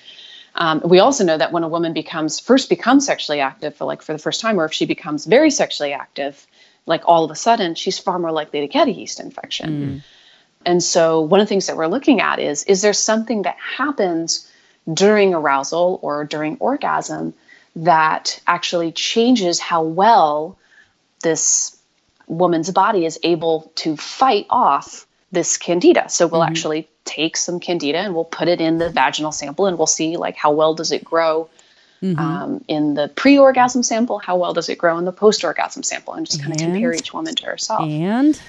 Um, 0.56 0.82
we 0.84 1.00
also 1.00 1.24
know 1.24 1.38
that 1.38 1.52
when 1.52 1.64
a 1.64 1.68
woman 1.70 1.94
becomes 1.94 2.40
first 2.40 2.68
becomes 2.68 3.06
sexually 3.06 3.40
active 3.40 3.76
for 3.76 3.86
like 3.86 4.02
for 4.02 4.12
the 4.14 4.20
first 4.20 4.42
time, 4.42 4.60
or 4.60 4.66
if 4.66 4.74
she 4.74 4.86
becomes 4.86 5.26
very 5.26 5.52
sexually 5.52 5.94
active, 5.94 6.46
like 6.88 7.04
all 7.06 7.24
of 7.24 7.32
a 7.32 7.36
sudden, 7.36 7.76
she's 7.76 8.00
far 8.00 8.18
more 8.18 8.32
likely 8.32 8.62
to 8.62 8.68
get 8.68 8.88
a 8.88 8.92
yeast 8.92 9.20
infection. 9.20 9.70
Mm. 9.70 10.02
And 10.66 10.84
so, 10.84 11.22
one 11.22 11.40
of 11.40 11.46
the 11.46 11.50
things 11.50 11.68
that 11.68 11.78
we're 11.78 11.88
looking 11.88 12.20
at 12.20 12.40
is 12.40 12.64
is 12.64 12.82
there 12.82 12.94
something 12.94 13.44
that 13.44 13.58
happens 13.60 14.52
during 14.92 15.36
arousal 15.36 16.00
or 16.02 16.24
during 16.24 16.58
orgasm 16.60 17.34
that 17.76 18.42
actually 18.48 18.92
changes 18.92 19.60
how 19.60 19.84
well 19.84 20.58
this 21.22 21.78
woman's 22.28 22.72
body 22.72 23.06
is 23.06 23.20
able 23.24 23.72
to 23.76 23.96
fight 23.96 24.48
off 24.50 25.06
this 25.32 25.58
candida. 25.58 26.10
So 26.10 26.28
we'll 26.28 26.42
mm-hmm. 26.42 26.50
actually 26.50 26.90
take 27.06 27.38
some 27.38 27.60
candida 27.60 28.00
and 28.00 28.14
we'll 28.16 28.26
put 28.26 28.48
it 28.48 28.62
in 28.62 28.78
the 28.78 28.90
vaginal 28.90 29.32
sample 29.32 29.66
and 29.66 29.78
we'll 29.78 29.88
see 29.88 30.18
like 30.18 30.36
how 30.36 30.52
well 30.52 30.74
does 30.74 30.92
it 30.92 31.04
grow 31.04 31.50
um, 32.04 32.64
in 32.68 32.94
the 32.94 33.08
pre-orgasm 33.08 33.84
sample, 33.84 34.20
how 34.20 34.38
well 34.38 34.54
does 34.54 34.70
it 34.70 34.78
grow 34.78 34.98
in 34.98 35.06
the 35.06 35.12
post-orgasm 35.12 35.84
sample, 35.84 36.14
and 36.14 36.26
just 36.26 36.42
kind 36.42 36.54
of 36.54 36.60
compare 36.60 36.94
each 36.94 37.14
woman 37.14 37.34
to 37.36 37.46
herself. 37.46 37.82
and 37.90 38.40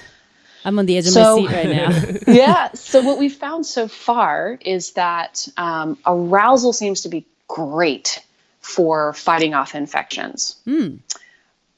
I'm 0.65 0.77
on 0.77 0.85
the 0.85 0.97
edge 0.97 1.07
of 1.07 1.13
So- 1.13 1.41
my 1.41 1.47
seat 1.47 1.55
right 1.55 1.69
now. 1.69 2.11
yeah. 2.33 2.71
So 2.73 3.01
what 3.01 3.17
we've 3.17 3.33
found 3.33 3.65
so 3.65 3.87
far 3.87 4.57
is 4.61 4.91
that 4.91 5.47
um, 5.57 5.97
arousal 6.05 6.73
seems 6.73 7.01
to 7.01 7.09
be 7.09 7.25
great 7.47 8.23
for 8.61 9.13
fighting 9.13 9.53
off 9.53 9.73
infections, 9.73 10.57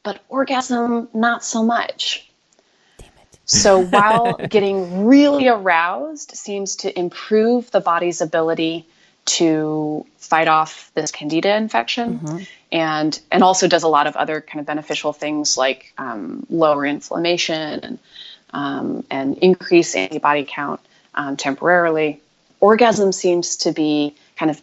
but 0.04 0.20
orgasm 0.30 1.08
not 1.14 1.44
so 1.46 1.64
much. 1.64 2.28
So 3.46 3.80
while 3.86 4.34
getting 4.34 5.06
really 5.06 5.48
aroused 5.48 6.32
seems 6.36 6.78
to 6.78 7.00
improve 7.00 7.70
the 7.72 7.82
body's 7.82 8.22
ability 8.22 8.88
to 9.26 10.06
fight 10.18 10.48
off 10.48 10.92
this 10.94 11.12
candida 11.12 11.56
infection 11.56 12.20
and 12.72 13.20
and 13.32 13.44
also 13.44 13.68
does 13.68 13.84
a 13.84 13.88
lot 13.88 14.08
of 14.08 14.16
other 14.16 14.42
kind 14.42 14.60
of 14.60 14.66
beneficial 14.66 15.14
things 15.14 15.58
like 15.58 15.94
um, 15.98 16.46
lower 16.50 16.86
inflammation 16.86 17.80
and 17.80 18.00
um, 18.54 19.04
and 19.10 19.38
increase 19.38 19.96
antibody 19.96 20.46
count 20.48 20.82
um, 21.16 21.38
temporarily. 21.38 22.20
Orgasm 22.60 23.12
seems 23.12 23.58
to 23.58 23.72
be 23.72 24.16
kind 24.38 24.52
of 24.52 24.62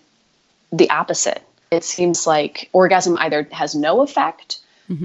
the 0.72 0.90
opposite. 0.90 1.42
It 1.70 1.84
seems 1.84 2.26
like 2.26 2.68
orgasm 2.72 3.16
either 3.18 3.46
has 3.52 3.74
no 3.74 4.02
effect 4.02 4.58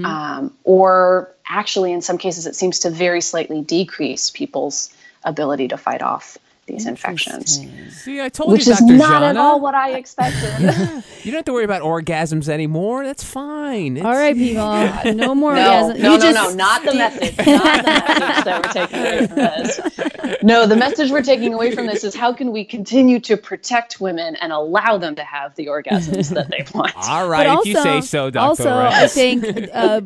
um, 0.04 0.54
or 0.64 1.30
actually, 1.46 1.92
in 1.92 2.00
some 2.00 2.16
cases, 2.16 2.46
it 2.46 2.56
seems 2.56 2.80
to 2.80 2.90
very 2.90 3.20
slightly 3.20 3.60
decrease 3.60 4.30
people's 4.30 4.92
ability 5.24 5.68
to 5.68 5.76
fight 5.76 6.02
off 6.02 6.38
these 6.66 6.86
infections, 6.86 7.60
See, 8.02 8.20
I 8.20 8.28
told 8.28 8.52
which 8.52 8.66
you, 8.66 8.72
is 8.72 8.78
Dr. 8.80 8.94
not 8.96 9.22
at 9.22 9.36
all 9.36 9.60
what 9.60 9.74
I 9.74 9.92
expected. 9.94 11.02
You 11.24 11.30
don't 11.30 11.38
have 11.38 11.44
to 11.46 11.52
worry 11.54 11.64
about 11.64 11.80
orgasms 11.80 12.50
anymore. 12.50 13.02
That's 13.02 13.24
fine. 13.24 13.96
It's- 13.96 14.04
All 14.04 14.12
right, 14.12 14.34
people, 14.36 15.14
no 15.14 15.34
more 15.34 15.54
No, 15.54 15.84
orgasm. 15.86 16.02
no, 16.02 16.12
You 16.12 16.18
no, 16.18 16.22
just- 16.32 16.56
no, 16.56 16.64
not 16.64 16.84
the 16.84 16.94
message. 17.02 17.36
Not 17.46 17.82
the 17.84 17.90
message 17.90 18.44
that 18.44 18.62
we're 18.62 18.72
taking 18.72 19.00
away 19.00 19.26
from 19.26 19.36
this. 19.36 20.42
No, 20.42 20.66
the 20.66 20.76
message 20.76 21.10
we're 21.10 21.22
taking 21.22 21.54
away 21.54 21.74
from 21.74 21.86
this 21.86 22.04
is 22.04 22.14
how 22.14 22.32
can 22.34 22.52
we 22.52 22.64
continue 22.64 23.20
to 23.20 23.36
protect 23.38 24.00
women 24.00 24.36
and 24.36 24.52
allow 24.52 24.98
them 24.98 25.14
to 25.16 25.24
have 25.24 25.54
the 25.56 25.66
orgasms 25.66 26.28
that 26.34 26.50
they 26.50 26.64
want. 26.74 26.92
All 27.08 27.26
right, 27.28 27.46
But 27.46 27.60
if 27.60 27.66
you 27.66 27.76
say 27.82 28.00
so, 28.02 28.28
Dr. 28.30 28.44
Also, 28.46 28.70
I 28.70 29.06
think 29.08 29.44
uh, 29.72 30.02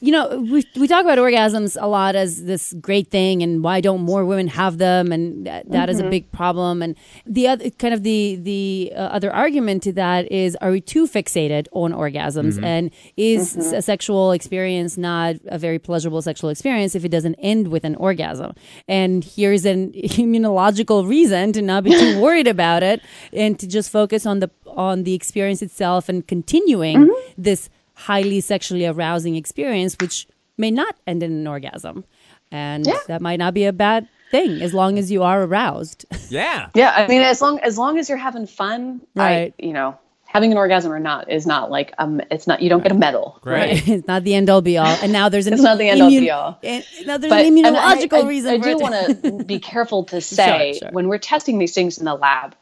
you 0.00 0.12
know 0.12 0.38
we 0.40 0.64
we 0.76 0.86
talk 0.88 1.02
about 1.04 1.18
orgasms 1.18 1.76
a 1.80 1.86
lot 1.86 2.16
as 2.16 2.44
this 2.44 2.74
great 2.80 3.08
thing, 3.08 3.42
and 3.42 3.62
why 3.64 3.80
don't 3.80 4.02
more 4.02 4.24
women 4.26 4.48
have 4.48 4.76
them, 4.78 5.10
and 5.12 5.46
that, 5.46 5.70
that 5.70 5.88
is 5.90 5.98
a 5.98 6.02
mm-hmm. 6.02 6.10
big 6.10 6.32
problem. 6.32 6.82
And 6.82 6.96
the 7.26 7.48
other 7.48 7.70
kind 7.70 7.92
of 7.92 8.02
the 8.02 8.36
the 8.36 8.92
uh, 8.94 9.00
other 9.00 9.32
argument 9.32 9.82
to 9.84 9.92
that 9.92 10.30
is: 10.30 10.56
Are 10.56 10.70
we 10.70 10.80
too 10.80 11.06
fixated 11.06 11.66
on 11.72 11.92
orgasms? 11.92 12.54
Mm-hmm. 12.54 12.64
And 12.64 12.90
is 13.16 13.56
mm-hmm. 13.56 13.74
a 13.74 13.82
sexual 13.82 14.32
experience 14.32 14.96
not 14.96 15.36
a 15.46 15.58
very 15.58 15.78
pleasurable 15.78 16.22
sexual 16.22 16.50
experience 16.50 16.94
if 16.94 17.04
it 17.04 17.10
doesn't 17.10 17.34
end 17.36 17.68
with 17.68 17.84
an 17.84 17.96
orgasm? 17.96 18.54
And 18.88 19.24
here's 19.24 19.64
an 19.64 19.92
immunological 19.92 21.06
reason 21.08 21.52
to 21.52 21.62
not 21.62 21.84
be 21.84 21.90
too 21.90 22.20
worried 22.26 22.48
about 22.48 22.82
it 22.82 23.02
and 23.32 23.58
to 23.58 23.66
just 23.66 23.90
focus 23.90 24.26
on 24.26 24.40
the 24.40 24.50
on 24.66 25.04
the 25.04 25.14
experience 25.14 25.62
itself 25.62 26.08
and 26.08 26.26
continuing 26.26 27.12
this 27.36 27.68
highly 27.94 28.40
sexually 28.40 28.86
arousing 28.86 29.36
experience, 29.36 29.96
which 30.00 30.26
may 30.56 30.70
not 30.70 30.96
end 31.06 31.22
in 31.22 31.32
an 31.32 31.46
orgasm. 31.46 32.04
And 32.50 32.86
Yeah. 32.86 32.98
that 33.08 33.20
might 33.20 33.38
not 33.38 33.54
be 33.54 33.64
a 33.64 33.72
bad 33.72 34.08
thing 34.30 34.62
as 34.62 34.72
long 34.74 34.98
as 34.98 35.10
you 35.10 35.22
are 35.22 35.42
aroused. 35.42 36.04
Yeah. 36.30 36.68
Yeah, 36.74 36.92
I 36.96 37.08
mean, 37.08 37.22
as 37.22 37.42
long 37.42 37.58
as 37.58 37.76
long 37.76 37.98
as 37.98 38.08
you're 38.08 38.16
having 38.16 38.46
fun, 38.46 39.00
Right. 39.16 39.52
I, 39.58 39.62
you 39.66 39.72
know, 39.72 39.98
having 40.26 40.52
an 40.52 40.58
orgasm 40.58 40.92
or 40.92 41.00
not 41.00 41.28
is 41.28 41.44
not 41.44 41.72
like 41.72 41.92
um, 41.98 42.20
it's 42.30 42.46
not 42.46 42.62
you 42.62 42.68
don't 42.68 42.84
get 42.84 42.92
a 42.92 42.94
medal. 42.94 43.40
Great. 43.42 43.88
it's 43.88 44.06
not 44.06 44.22
the 44.22 44.34
end 44.36 44.48
all 44.48 44.62
be 44.62 44.78
all. 44.78 44.86
And 45.02 45.12
now 45.12 45.28
there's 45.28 45.48
an 45.48 45.54
It's 45.54 45.62
not 45.62 45.78
the 45.78 45.88
end 45.88 46.00
all 46.00 46.08
be 46.08 46.30
all. 46.30 46.56
and 46.62 46.84
now 47.04 47.18
there's 47.18 47.30
But 47.30 47.44
an 47.46 47.58
and 47.58 47.76
I- 47.76 47.96
immunological 47.96 48.22
I, 48.24 48.28
reason 48.28 48.50
I, 48.54 48.58
for 48.58 48.64
do 48.64 48.78
want 48.78 49.22
to 49.24 49.44
be 49.54 49.58
careful 49.58 50.04
to 50.04 50.20
say 50.20 50.74
sure. 50.78 50.90
when 50.92 51.08
we're 51.08 51.18
testing 51.18 51.58
these 51.58 51.74
things 51.74 51.98
in 51.98 52.04
the 52.04 52.14
lab, 52.14 52.54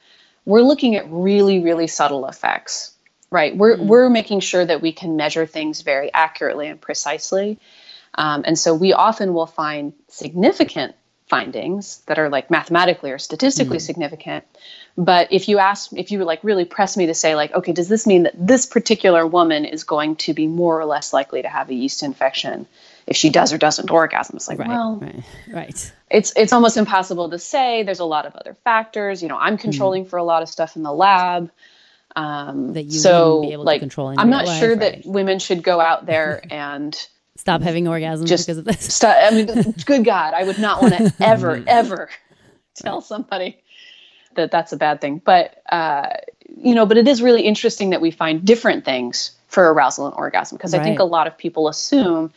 we're 0.46 0.62
looking 0.62 0.96
at 0.96 1.04
really, 1.10 1.58
really 1.62 1.88
subtle 1.88 2.24
effects. 2.26 2.94
Right. 3.30 3.54
We're 3.54 3.76
Mm. 3.76 3.86
we're 3.86 4.08
making 4.08 4.40
sure 4.40 4.64
that 4.64 4.80
we 4.80 4.92
can 4.92 5.16
measure 5.16 5.44
things 5.44 5.82
very 5.82 6.10
accurately 6.14 6.68
and 6.68 6.80
precisely. 6.80 7.58
Um, 8.14 8.44
and 8.46 8.58
so 8.58 8.72
we 8.72 8.94
often 8.94 9.34
will 9.34 9.46
find 9.46 9.92
significant 10.08 10.94
findings 11.28 11.98
that 12.06 12.18
are 12.18 12.28
like 12.28 12.50
mathematically 12.50 13.10
or 13.10 13.18
statistically 13.18 13.78
Mm. 13.78 13.82
significant. 13.82 14.44
But 14.96 15.28
if 15.32 15.48
you 15.48 15.58
ask, 15.58 15.92
if 15.92 16.10
you 16.10 16.24
like 16.24 16.42
really 16.42 16.64
press 16.64 16.96
me 16.96 17.06
to 17.06 17.14
say, 17.14 17.34
like, 17.36 17.52
okay, 17.54 17.72
does 17.72 17.88
this 17.88 18.06
mean 18.06 18.24
that 18.24 18.34
this 18.36 18.66
particular 18.66 19.26
woman 19.26 19.64
is 19.64 19.84
going 19.84 20.16
to 20.16 20.34
be 20.34 20.46
more 20.46 20.80
or 20.80 20.86
less 20.86 21.12
likely 21.12 21.42
to 21.42 21.48
have 21.48 21.70
a 21.70 21.74
yeast 21.74 22.02
infection 22.02 22.66
if 23.06 23.16
she 23.16 23.30
does 23.30 23.52
or 23.52 23.58
doesn't 23.58 23.90
orgasm? 23.90 24.36
It's 24.36 24.48
like, 24.48 24.58
right, 24.58 24.68
well, 24.68 24.96
right, 24.96 25.22
right. 25.52 25.92
it's 26.10 26.32
it's 26.34 26.52
almost 26.52 26.76
impossible 26.76 27.30
to 27.30 27.38
say. 27.38 27.84
There's 27.84 28.00
a 28.00 28.04
lot 28.04 28.26
of 28.26 28.34
other 28.34 28.54
factors. 28.64 29.22
You 29.22 29.28
know, 29.28 29.38
I'm 29.38 29.56
controlling 29.56 30.04
for 30.04 30.16
a 30.18 30.24
lot 30.24 30.42
of 30.42 30.48
stuff 30.48 30.74
in 30.76 30.82
the 30.82 30.92
lab. 30.92 31.50
Um, 32.16 32.72
That 32.72 32.84
you 32.84 32.98
so, 32.98 33.36
wouldn't 33.36 33.50
be 33.50 33.52
able 33.52 33.64
to 33.64 33.66
like, 33.66 33.80
control 33.80 34.10
in 34.10 34.18
I'm 34.18 34.30
not 34.30 34.46
life, 34.46 34.58
sure 34.58 34.70
right. 34.70 34.80
that 35.04 35.06
women 35.06 35.38
should 35.38 35.62
go 35.62 35.78
out 35.80 36.06
there 36.06 36.42
and 36.50 36.98
Stop 37.38 37.62
having 37.62 37.84
orgasms 37.84 38.26
just 38.26 38.46
because 38.46 38.58
of 38.58 38.64
this. 38.64 38.94
stop. 38.94 39.16
I 39.18 39.30
mean, 39.30 39.46
good 39.86 40.04
God, 40.04 40.34
I 40.34 40.44
would 40.44 40.58
not 40.58 40.82
want 40.82 40.94
to 40.94 41.12
ever, 41.20 41.62
ever 41.66 42.10
tell 42.74 43.00
somebody 43.00 43.62
that 44.34 44.50
that's 44.50 44.72
a 44.72 44.76
bad 44.76 45.00
thing. 45.00 45.22
But 45.24 45.62
uh, 45.70 46.08
you 46.46 46.74
know, 46.74 46.84
but 46.84 46.96
it 46.96 47.06
is 47.08 47.22
really 47.22 47.42
interesting 47.42 47.90
that 47.90 48.00
we 48.00 48.10
find 48.10 48.44
different 48.44 48.84
things 48.84 49.32
for 49.46 49.72
arousal 49.72 50.06
and 50.06 50.14
orgasm 50.16 50.58
because 50.58 50.74
I 50.74 50.82
think 50.82 50.98
a 50.98 51.04
lot 51.04 51.26
of 51.26 51.38
people 51.38 51.68
assume 51.68 52.32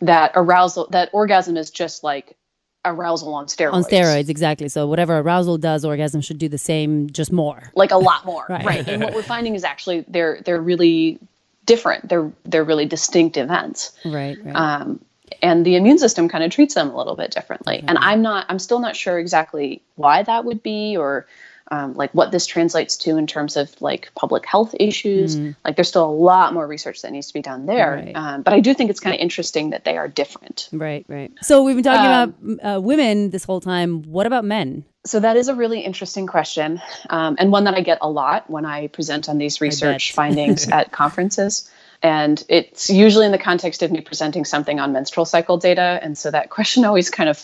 that 0.00 0.32
arousal, 0.34 0.88
that 0.90 1.10
orgasm 1.12 1.56
is 1.56 1.70
just 1.70 2.02
like 2.04 2.36
arousal 2.84 3.34
on 3.34 3.46
steroids. 3.46 3.72
On 3.72 3.82
steroids, 3.82 4.28
exactly. 4.28 4.68
So 4.68 4.86
whatever 4.86 5.18
arousal 5.18 5.58
does, 5.58 5.84
orgasm 5.84 6.20
should 6.20 6.38
do 6.38 6.48
the 6.48 6.58
same, 6.58 7.10
just 7.10 7.32
more. 7.32 7.70
like 7.74 7.90
a 7.90 7.98
lot 7.98 8.24
more 8.24 8.46
Right. 8.48 8.64
right, 8.64 8.88
and 8.88 9.02
what 9.02 9.14
we're 9.14 9.22
finding 9.34 9.54
is 9.54 9.64
actually 9.64 10.04
they're 10.08 10.40
they're 10.44 10.60
really 10.60 11.18
different. 11.66 12.08
They're 12.08 12.32
they're 12.44 12.64
really 12.64 12.86
distinct 12.86 13.36
events. 13.36 13.92
Right, 14.04 14.38
right. 14.42 14.56
um, 14.56 15.04
and 15.42 15.66
the 15.66 15.76
immune 15.76 15.98
system 15.98 16.28
kind 16.28 16.44
of 16.44 16.50
treats 16.50 16.74
them 16.74 16.90
a 16.90 16.96
little 16.96 17.16
bit 17.16 17.30
differently. 17.30 17.84
And 17.86 17.98
i'm 17.98 18.22
not 18.22 18.46
i'm 18.48 18.58
still 18.58 18.78
not 18.78 18.96
sure 18.96 19.18
exactly 19.18 19.82
why 19.96 20.22
that 20.22 20.44
would 20.44 20.62
be 20.62 20.96
or 20.96 21.26
um, 21.70 21.94
like 21.94 22.12
what 22.12 22.30
this 22.30 22.46
translates 22.46 22.96
to 22.98 23.16
in 23.16 23.26
terms 23.26 23.56
of 23.56 23.74
like 23.82 24.10
public 24.14 24.46
health 24.46 24.74
issues 24.78 25.36
like 25.64 25.76
there's 25.76 25.88
still 25.88 26.04
a 26.08 26.10
lot 26.10 26.54
more 26.54 26.66
research 26.66 27.02
that 27.02 27.10
needs 27.12 27.26
to 27.28 27.34
be 27.34 27.42
done 27.42 27.66
there 27.66 27.94
Right. 28.04 28.12
um, 28.16 28.42
but 28.42 28.52
i 28.54 28.60
do 28.60 28.72
think 28.74 28.90
it's 28.90 29.00
kind 29.00 29.14
of 29.14 29.20
interesting 29.20 29.70
that 29.70 29.84
they 29.84 29.96
are 29.96 30.08
different 30.08 30.68
right, 30.72 31.04
right. 31.08 31.32
So 31.42 31.62
we've 31.64 31.76
been 31.76 31.84
talking 31.84 32.10
Um, 32.10 32.58
about 32.60 32.76
uh, 32.76 32.80
women 32.80 33.30
this 33.30 33.44
whole 33.44 33.60
time. 33.60 34.02
What 34.04 34.26
about 34.26 34.44
men? 34.44 34.84
So 35.04 35.20
that 35.20 35.36
is 35.36 35.48
a 35.48 35.54
really 35.54 35.80
interesting 35.80 36.26
question, 36.26 36.80
um, 37.10 37.36
and 37.38 37.52
one 37.52 37.64
that 37.64 37.74
I 37.74 37.80
get 37.80 37.98
a 38.00 38.08
lot 38.10 38.48
when 38.50 38.64
I 38.66 38.88
present 38.88 39.28
on 39.28 39.38
these 39.38 39.60
research 39.60 40.12
findings 40.12 40.68
at 40.78 40.90
conferences. 40.92 41.70
And 42.02 42.42
it's 42.48 42.90
usually 42.90 43.24
in 43.26 43.32
the 43.32 43.38
context 43.38 43.82
of 43.82 43.90
me 43.90 44.00
presenting 44.00 44.44
something 44.44 44.78
on 44.80 44.92
menstrual 44.92 45.24
cycle 45.24 45.56
data, 45.58 45.98
and 46.02 46.16
so 46.18 46.30
that 46.30 46.50
question 46.50 46.84
always 46.88 47.08
kind 47.10 47.28
of 47.28 47.38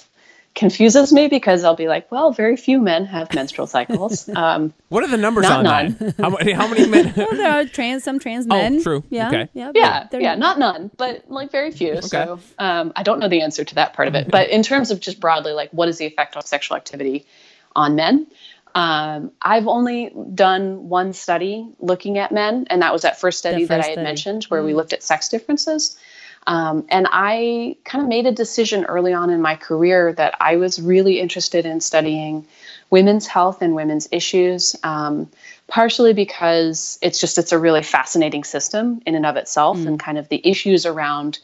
confuses 0.55 1.13
me 1.13 1.29
because 1.29 1.65
I'll 1.65 1.77
be 1.77 1.89
like, 1.89 2.11
"Well, 2.13 2.33
very 2.33 2.57
few 2.57 2.81
men 2.81 3.05
have 3.07 3.33
menstrual 3.35 3.67
cycles." 3.67 4.29
Um, 4.37 4.73
What 4.89 5.03
are 5.05 5.09
the 5.09 5.17
numbers 5.17 5.45
Not 5.45 5.59
on 5.59 5.65
none. 5.65 5.97
that? 5.99 6.15
How 6.19 6.31
many? 6.31 6.53
How 6.53 6.67
many 6.69 6.87
men? 6.87 7.13
Well, 7.17 7.29
there 7.37 7.53
are 7.53 7.65
trans, 7.65 8.05
some 8.05 8.19
trans 8.19 8.47
men. 8.47 8.77
Oh, 8.79 8.83
true. 8.83 9.05
Yeah, 9.11 9.29
Okay. 9.29 9.49
yeah, 9.55 9.73
yeah, 9.75 10.09
yeah, 10.13 10.35
not 10.35 10.59
none, 10.59 10.91
but 10.97 11.25
like 11.29 11.51
very 11.51 11.71
few. 11.71 12.01
So 12.03 12.39
um, 12.59 12.93
I 12.97 13.03
don't 13.03 13.19
know 13.19 13.29
the 13.29 13.41
answer 13.43 13.65
to 13.65 13.75
that 13.77 13.95
part 13.95 14.09
of 14.09 14.15
it. 14.15 14.31
But 14.31 14.51
in 14.51 14.63
terms 14.63 14.91
of 14.91 15.01
just 15.01 15.21
broadly, 15.21 15.53
like 15.53 15.71
what 15.71 15.89
is 15.89 15.99
the 15.99 16.07
effect 16.07 16.37
of 16.37 16.47
sexual 16.47 16.77
activity 16.77 17.27
on 17.75 17.95
men? 17.95 18.27
Um, 18.75 19.33
I've 19.43 19.67
only 19.67 20.13
done 20.35 20.89
one 20.89 21.13
study 21.13 21.69
looking 21.79 22.17
at 22.19 22.33
men, 22.33 22.67
and 22.71 22.81
that 22.83 22.93
was 22.93 23.03
that 23.03 23.21
first 23.21 23.39
study 23.39 23.65
that 23.67 23.77
first 23.77 23.87
I 23.87 23.91
had 23.91 23.95
study. 23.97 24.05
mentioned 24.05 24.45
where 24.45 24.63
we 24.63 24.73
looked 24.75 24.93
at 24.95 25.03
sex 25.03 25.29
differences. 25.29 25.99
Um, 26.47 26.87
and 26.89 27.07
I 27.11 27.77
kind 27.85 28.03
of 28.03 28.09
made 28.09 28.27
a 28.27 28.33
decision 28.33 28.85
early 28.85 29.13
on 29.13 29.31
in 29.31 29.41
my 29.41 29.57
career 29.57 30.13
that 30.15 30.35
I 30.41 30.57
was 30.57 30.81
really 30.81 31.21
interested 31.21 31.67
in 31.67 31.81
studying 31.81 32.47
women's 32.91 33.27
health 33.27 33.63
and 33.63 33.75
women's 33.75 34.09
issues, 34.11 34.77
um, 34.83 35.31
partially 35.69 36.13
because 36.13 36.99
it's 37.01 37.21
just 37.21 37.39
it's 37.39 37.53
a 37.53 37.59
really 37.59 37.83
fascinating 37.83 38.45
system 38.45 39.01
in 39.07 39.15
and 39.15 39.25
of 39.25 39.37
itself, 39.37 39.79
and 39.87 40.01
kind 40.01 40.19
of 40.19 40.29
the 40.29 40.41
issues 40.47 40.85
around 40.85 41.39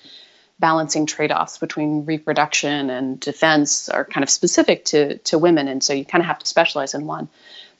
balancing 0.60 1.06
trade-offs 1.06 1.58
between 1.58 2.04
reproduction 2.04 2.90
and 2.90 3.20
defense 3.20 3.88
are 3.88 4.04
kind 4.04 4.24
of 4.24 4.30
specific 4.30 4.84
to 4.84 5.18
to 5.18 5.38
women, 5.38 5.68
and 5.68 5.82
so 5.82 5.92
you 5.92 6.04
kind 6.04 6.20
of 6.20 6.26
have 6.26 6.40
to 6.40 6.46
specialize 6.46 6.94
in 6.94 7.06
one. 7.06 7.28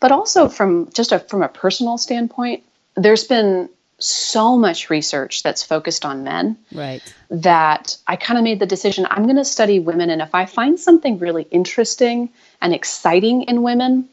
But 0.00 0.12
also 0.12 0.48
from 0.48 0.90
just 0.92 1.10
a 1.12 1.18
from 1.18 1.42
a 1.42 1.48
personal 1.48 1.98
standpoint, 1.98 2.62
there's 2.94 3.24
been 3.24 3.68
so 3.98 4.56
much 4.56 4.90
research 4.90 5.42
that's 5.42 5.62
focused 5.62 6.04
on 6.04 6.22
men 6.22 6.56
right. 6.72 7.02
that 7.30 7.96
I 8.06 8.16
kind 8.16 8.38
of 8.38 8.44
made 8.44 8.60
the 8.60 8.66
decision 8.66 9.06
I'm 9.10 9.24
going 9.24 9.36
to 9.36 9.44
study 9.44 9.80
women. 9.80 10.10
And 10.10 10.22
if 10.22 10.34
I 10.34 10.46
find 10.46 10.78
something 10.78 11.18
really 11.18 11.46
interesting 11.50 12.30
and 12.60 12.72
exciting 12.72 13.42
in 13.42 13.62
women, 13.62 14.08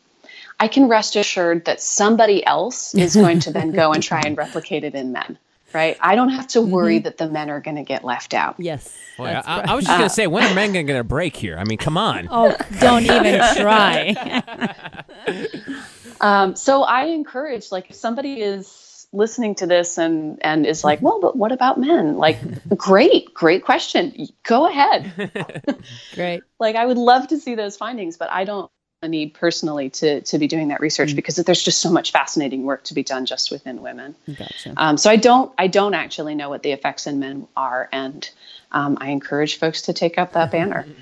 I 0.60 0.68
can 0.68 0.88
rest 0.88 1.16
assured 1.16 1.66
that 1.66 1.82
somebody 1.82 2.46
else 2.46 2.96
is 2.96 3.16
going 3.16 3.42
to 3.42 3.52
then 3.52 3.72
go 3.72 3.92
and 3.92 4.02
try 4.02 4.22
and 4.26 4.38
replicate 4.38 4.84
it 4.84 4.96
in 4.96 5.12
men. 5.12 5.38
Right? 5.74 5.98
I 6.00 6.16
don't 6.16 6.30
have 6.30 6.48
to 6.50 6.62
worry 6.62 7.00
that 7.00 7.18
the 7.18 7.28
men 7.28 7.50
are 7.50 7.60
going 7.60 7.76
to 7.76 7.84
get 7.84 8.06
left 8.06 8.34
out. 8.34 8.56
Yes. 8.58 8.98
Boy, 9.18 9.26
that's 9.26 9.48
I, 9.48 9.58
right. 9.58 9.70
I 9.70 9.76
was 9.76 9.86
just 9.86 9.98
gonna 9.98 10.10
say, 10.10 10.28
when 10.28 10.44
are 10.44 10.54
men 10.54 10.74
gonna 10.74 10.84
get 10.84 10.98
a 10.98 11.04
break 11.04 11.36
here? 11.36 11.58
I 11.58 11.64
mean, 11.64 11.78
come 11.78 11.98
on. 11.98 12.28
oh, 12.32 12.56
don't 12.80 13.04
even 13.04 13.40
try. 13.56 14.44
Um, 16.22 16.56
so 16.56 16.84
I 16.84 17.06
encourage, 17.06 17.72
like, 17.72 17.90
if 17.90 17.96
somebody 17.96 18.42
is 18.42 18.85
listening 19.16 19.56
to 19.56 19.68
this 19.68 19.98
and 19.98 20.40
and 20.44 20.66
is 20.66 20.84
like, 20.84 21.02
well, 21.02 21.20
but 21.22 21.36
what 21.36 21.52
about 21.52 21.80
men? 21.80 22.18
Like, 22.18 22.38
great, 22.76 23.34
great 23.34 23.64
question. 23.64 24.28
Go 24.44 24.68
ahead. 24.68 25.84
Great. 26.16 26.44
like 26.60 26.76
I 26.76 26.86
would 26.86 26.98
love 26.98 27.28
to 27.28 27.38
see 27.38 27.56
those 27.56 27.78
findings, 27.78 28.18
but 28.18 28.32
I 28.32 28.44
don't 28.44 28.70
need 29.08 29.34
personally 29.34 29.90
to 29.92 30.22
to 30.22 30.40
be 30.40 30.48
doing 30.48 30.70
that 30.70 30.80
research 30.80 31.16
because 31.16 31.36
there's 31.36 31.64
just 31.64 31.80
so 31.80 31.92
much 31.92 32.12
fascinating 32.12 32.64
work 32.64 32.84
to 32.86 32.94
be 32.94 33.04
done 33.04 33.26
just 33.26 33.52
within 33.52 33.82
women. 33.82 34.16
Gotcha. 34.28 34.74
Um, 34.78 34.98
so 34.98 35.10
I 35.10 35.16
don't 35.16 35.54
I 35.58 35.68
don't 35.68 35.94
actually 35.94 36.36
know 36.36 36.50
what 36.50 36.64
the 36.64 36.72
effects 36.72 37.08
in 37.08 37.20
men 37.20 37.48
are, 37.56 37.90
and 37.92 38.30
um, 38.72 38.98
I 39.00 39.10
encourage 39.10 39.58
folks 39.60 39.84
to 39.84 39.94
take 39.94 40.18
up 40.18 40.34
that 40.34 40.52
banner. 40.52 40.86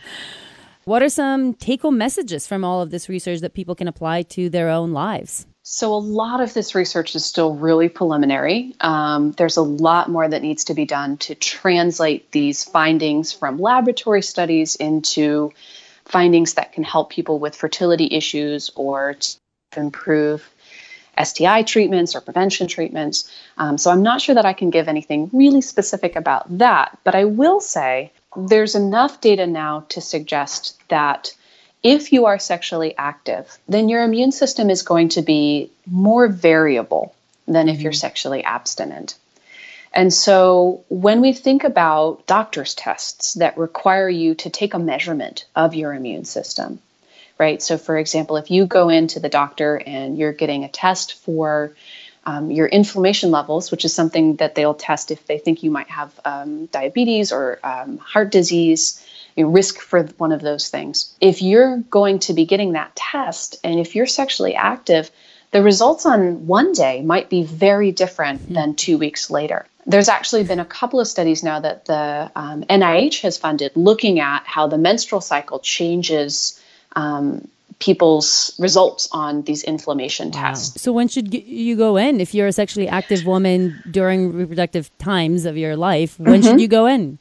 What 0.86 1.02
are 1.02 1.08
some 1.08 1.54
take 1.54 1.84
home 1.84 1.98
messages 1.98 2.46
from 2.46 2.66
all 2.66 2.82
of 2.82 2.92
this 2.92 3.08
research 3.08 3.40
that 3.40 3.54
people 3.54 3.74
can 3.74 3.88
apply 3.88 4.24
to 4.24 4.50
their 4.50 4.70
own 4.70 4.92
lives? 4.92 5.48
So, 5.66 5.94
a 5.94 5.96
lot 5.96 6.42
of 6.42 6.54
this 6.54 6.76
research 6.76 7.16
is 7.16 7.24
still 7.24 7.56
really 7.56 7.88
preliminary. 7.88 8.76
Um, 8.82 9.32
there's 9.32 9.56
a 9.56 9.62
lot 9.62 10.10
more 10.10 10.28
that 10.28 10.42
needs 10.42 10.66
to 10.66 10.74
be 10.74 10.84
done 10.84 11.16
to 11.20 11.36
translate 11.36 12.34
these 12.34 12.66
findings 12.66 13.32
from 13.32 13.58
laboratory 13.58 14.24
studies 14.24 14.76
into 14.76 15.54
findings 16.04 16.56
that 16.56 16.74
can 16.74 16.84
help 16.84 17.12
people 17.12 17.40
with 17.40 17.56
fertility 17.56 18.10
issues 18.12 18.72
or 18.76 19.14
to 19.14 19.38
improve 19.78 20.46
STI 21.18 21.64
treatments 21.64 22.14
or 22.14 22.20
prevention 22.20 22.68
treatments. 22.68 23.32
Um, 23.58 23.78
so, 23.78 23.90
I'm 23.90 24.04
not 24.04 24.20
sure 24.20 24.36
that 24.36 24.46
I 24.46 24.52
can 24.52 24.70
give 24.70 24.90
anything 24.90 25.30
really 25.32 25.62
specific 25.62 26.18
about 26.18 26.58
that, 26.58 27.00
but 27.06 27.16
I 27.16 27.24
will 27.24 27.62
say 27.62 28.12
there's 28.36 28.76
enough 28.76 29.22
data 29.22 29.48
now 29.48 29.86
to 29.90 30.02
suggest 30.02 30.78
that 30.90 31.34
if 31.84 32.14
you 32.14 32.26
are 32.26 32.40
sexually 32.40 32.98
active, 32.98 33.58
then 33.68 33.90
your 33.90 34.04
immune 34.04 34.32
system 34.32 34.70
is 34.70 34.82
going 34.82 35.10
to 35.10 35.22
be 35.22 35.70
more 35.86 36.28
variable 36.28 37.14
than 37.46 37.68
if 37.68 37.82
you're 37.82 37.92
sexually 37.92 38.44
abstinent. 38.44 39.16
And 39.94 40.12
so 40.12 40.84
when 40.90 41.22
we 41.22 41.34
think 41.34 41.64
about 41.64 42.26
doctor's 42.26 42.74
tests 42.74 43.36
that 43.36 43.58
require 43.58 44.10
you 44.10 44.34
to 44.36 44.50
take 44.50 44.74
a 44.74 44.80
measurement 44.80 45.46
of 45.56 45.76
your 45.76 45.94
immune 45.94 46.26
system, 46.26 46.80
right? 47.38 47.62
So, 47.62 47.78
for 47.78 47.98
example, 47.98 48.38
if 48.38 48.50
you 48.50 48.66
go 48.66 48.90
into 48.90 49.20
the 49.20 49.30
doctor 49.30 49.80
and 49.86 50.18
you're 50.18 50.34
getting 50.34 50.64
a 50.64 50.70
test 50.70 51.14
for 51.16 51.74
um, 52.26 52.50
your 52.50 52.68
inflammation 52.68 53.30
levels, 53.30 53.70
which 53.70 53.86
is 53.86 53.94
something 53.94 54.38
that 54.38 54.56
they'll 54.56 54.74
test 54.74 55.12
if 55.12 55.28
they 55.28 55.38
think 55.38 55.62
you 55.62 55.70
might 55.70 55.90
have 55.90 56.18
um, 56.26 56.68
diabetes 56.68 57.32
or 57.32 57.60
um, 57.64 57.98
heart 57.98 58.32
disease, 58.32 59.06
you 59.36 59.44
know, 59.44 59.50
risk 59.50 59.80
for 59.80 60.04
one 60.18 60.32
of 60.32 60.42
those 60.42 60.70
things. 60.70 61.14
If 61.20 61.42
you're 61.42 61.78
going 61.78 62.20
to 62.20 62.34
be 62.34 62.46
getting 62.46 62.74
that 62.74 62.96
test 62.96 63.58
and 63.64 63.80
if 63.80 63.96
you're 63.96 64.06
sexually 64.06 64.56
active, 64.56 65.10
the 65.52 65.62
results 65.62 66.06
on 66.06 66.48
one 66.48 66.74
day 66.74 67.02
might 67.02 67.30
be 67.30 67.44
very 67.44 67.92
different 67.92 68.42
mm-hmm. 68.42 68.54
than 68.54 68.76
two 68.76 68.98
weeks 68.98 69.30
later. 69.30 69.66
There's 69.86 70.10
actually 70.10 70.44
been 70.44 70.60
a 70.60 70.66
couple 70.66 71.00
of 71.00 71.08
studies 71.08 71.44
now 71.44 71.60
that 71.60 71.86
the 71.86 72.32
um, 72.36 72.64
NIH 72.64 73.22
has 73.22 73.38
funded 73.38 73.72
looking 73.76 74.20
at 74.20 74.44
how 74.46 74.68
the 74.68 74.78
menstrual 74.78 75.22
cycle 75.22 75.60
changes 75.60 76.60
um, 76.96 77.48
people's 77.80 78.56
results 78.60 79.10
on 79.12 79.42
these 79.44 79.64
inflammation 79.64 80.32
tests. 80.32 80.82
So 80.82 80.94
when 80.94 81.08
should 81.08 81.34
you 81.34 81.76
go 81.76 81.98
in 81.98 82.22
if 82.22 82.34
you're 82.34 82.48
a 82.48 82.54
sexually 82.54 82.88
active 82.88 83.26
woman 83.26 83.82
during 83.92 84.34
reproductive 84.34 84.96
times 85.00 85.46
of 85.46 85.58
your 85.58 85.76
life? 85.76 86.18
When 86.20 86.42
mm-hmm. 86.42 86.50
should 86.50 86.62
you 86.62 86.68
go 86.68 86.86
in? 86.86 87.20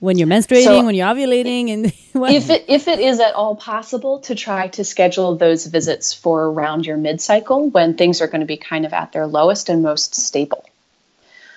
When 0.00 0.18
you're 0.18 0.28
menstruating, 0.28 0.64
so 0.64 0.84
when 0.84 0.94
you're 0.94 1.06
ovulating, 1.06 1.70
and 1.70 1.86
if 2.30 2.50
it 2.50 2.64
if 2.68 2.88
it 2.88 2.98
is 2.98 3.20
at 3.20 3.34
all 3.34 3.56
possible 3.56 4.18
to 4.20 4.34
try 4.34 4.68
to 4.68 4.84
schedule 4.84 5.36
those 5.36 5.66
visits 5.66 6.12
for 6.12 6.44
around 6.44 6.84
your 6.84 6.96
mid 6.96 7.20
cycle 7.20 7.70
when 7.70 7.94
things 7.94 8.20
are 8.20 8.26
going 8.26 8.40
to 8.40 8.46
be 8.46 8.56
kind 8.56 8.84
of 8.84 8.92
at 8.92 9.12
their 9.12 9.26
lowest 9.26 9.68
and 9.68 9.82
most 9.82 10.14
stable. 10.14 10.64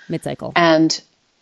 Mid 0.08 0.24
cycle. 0.24 0.54
And 0.56 1.02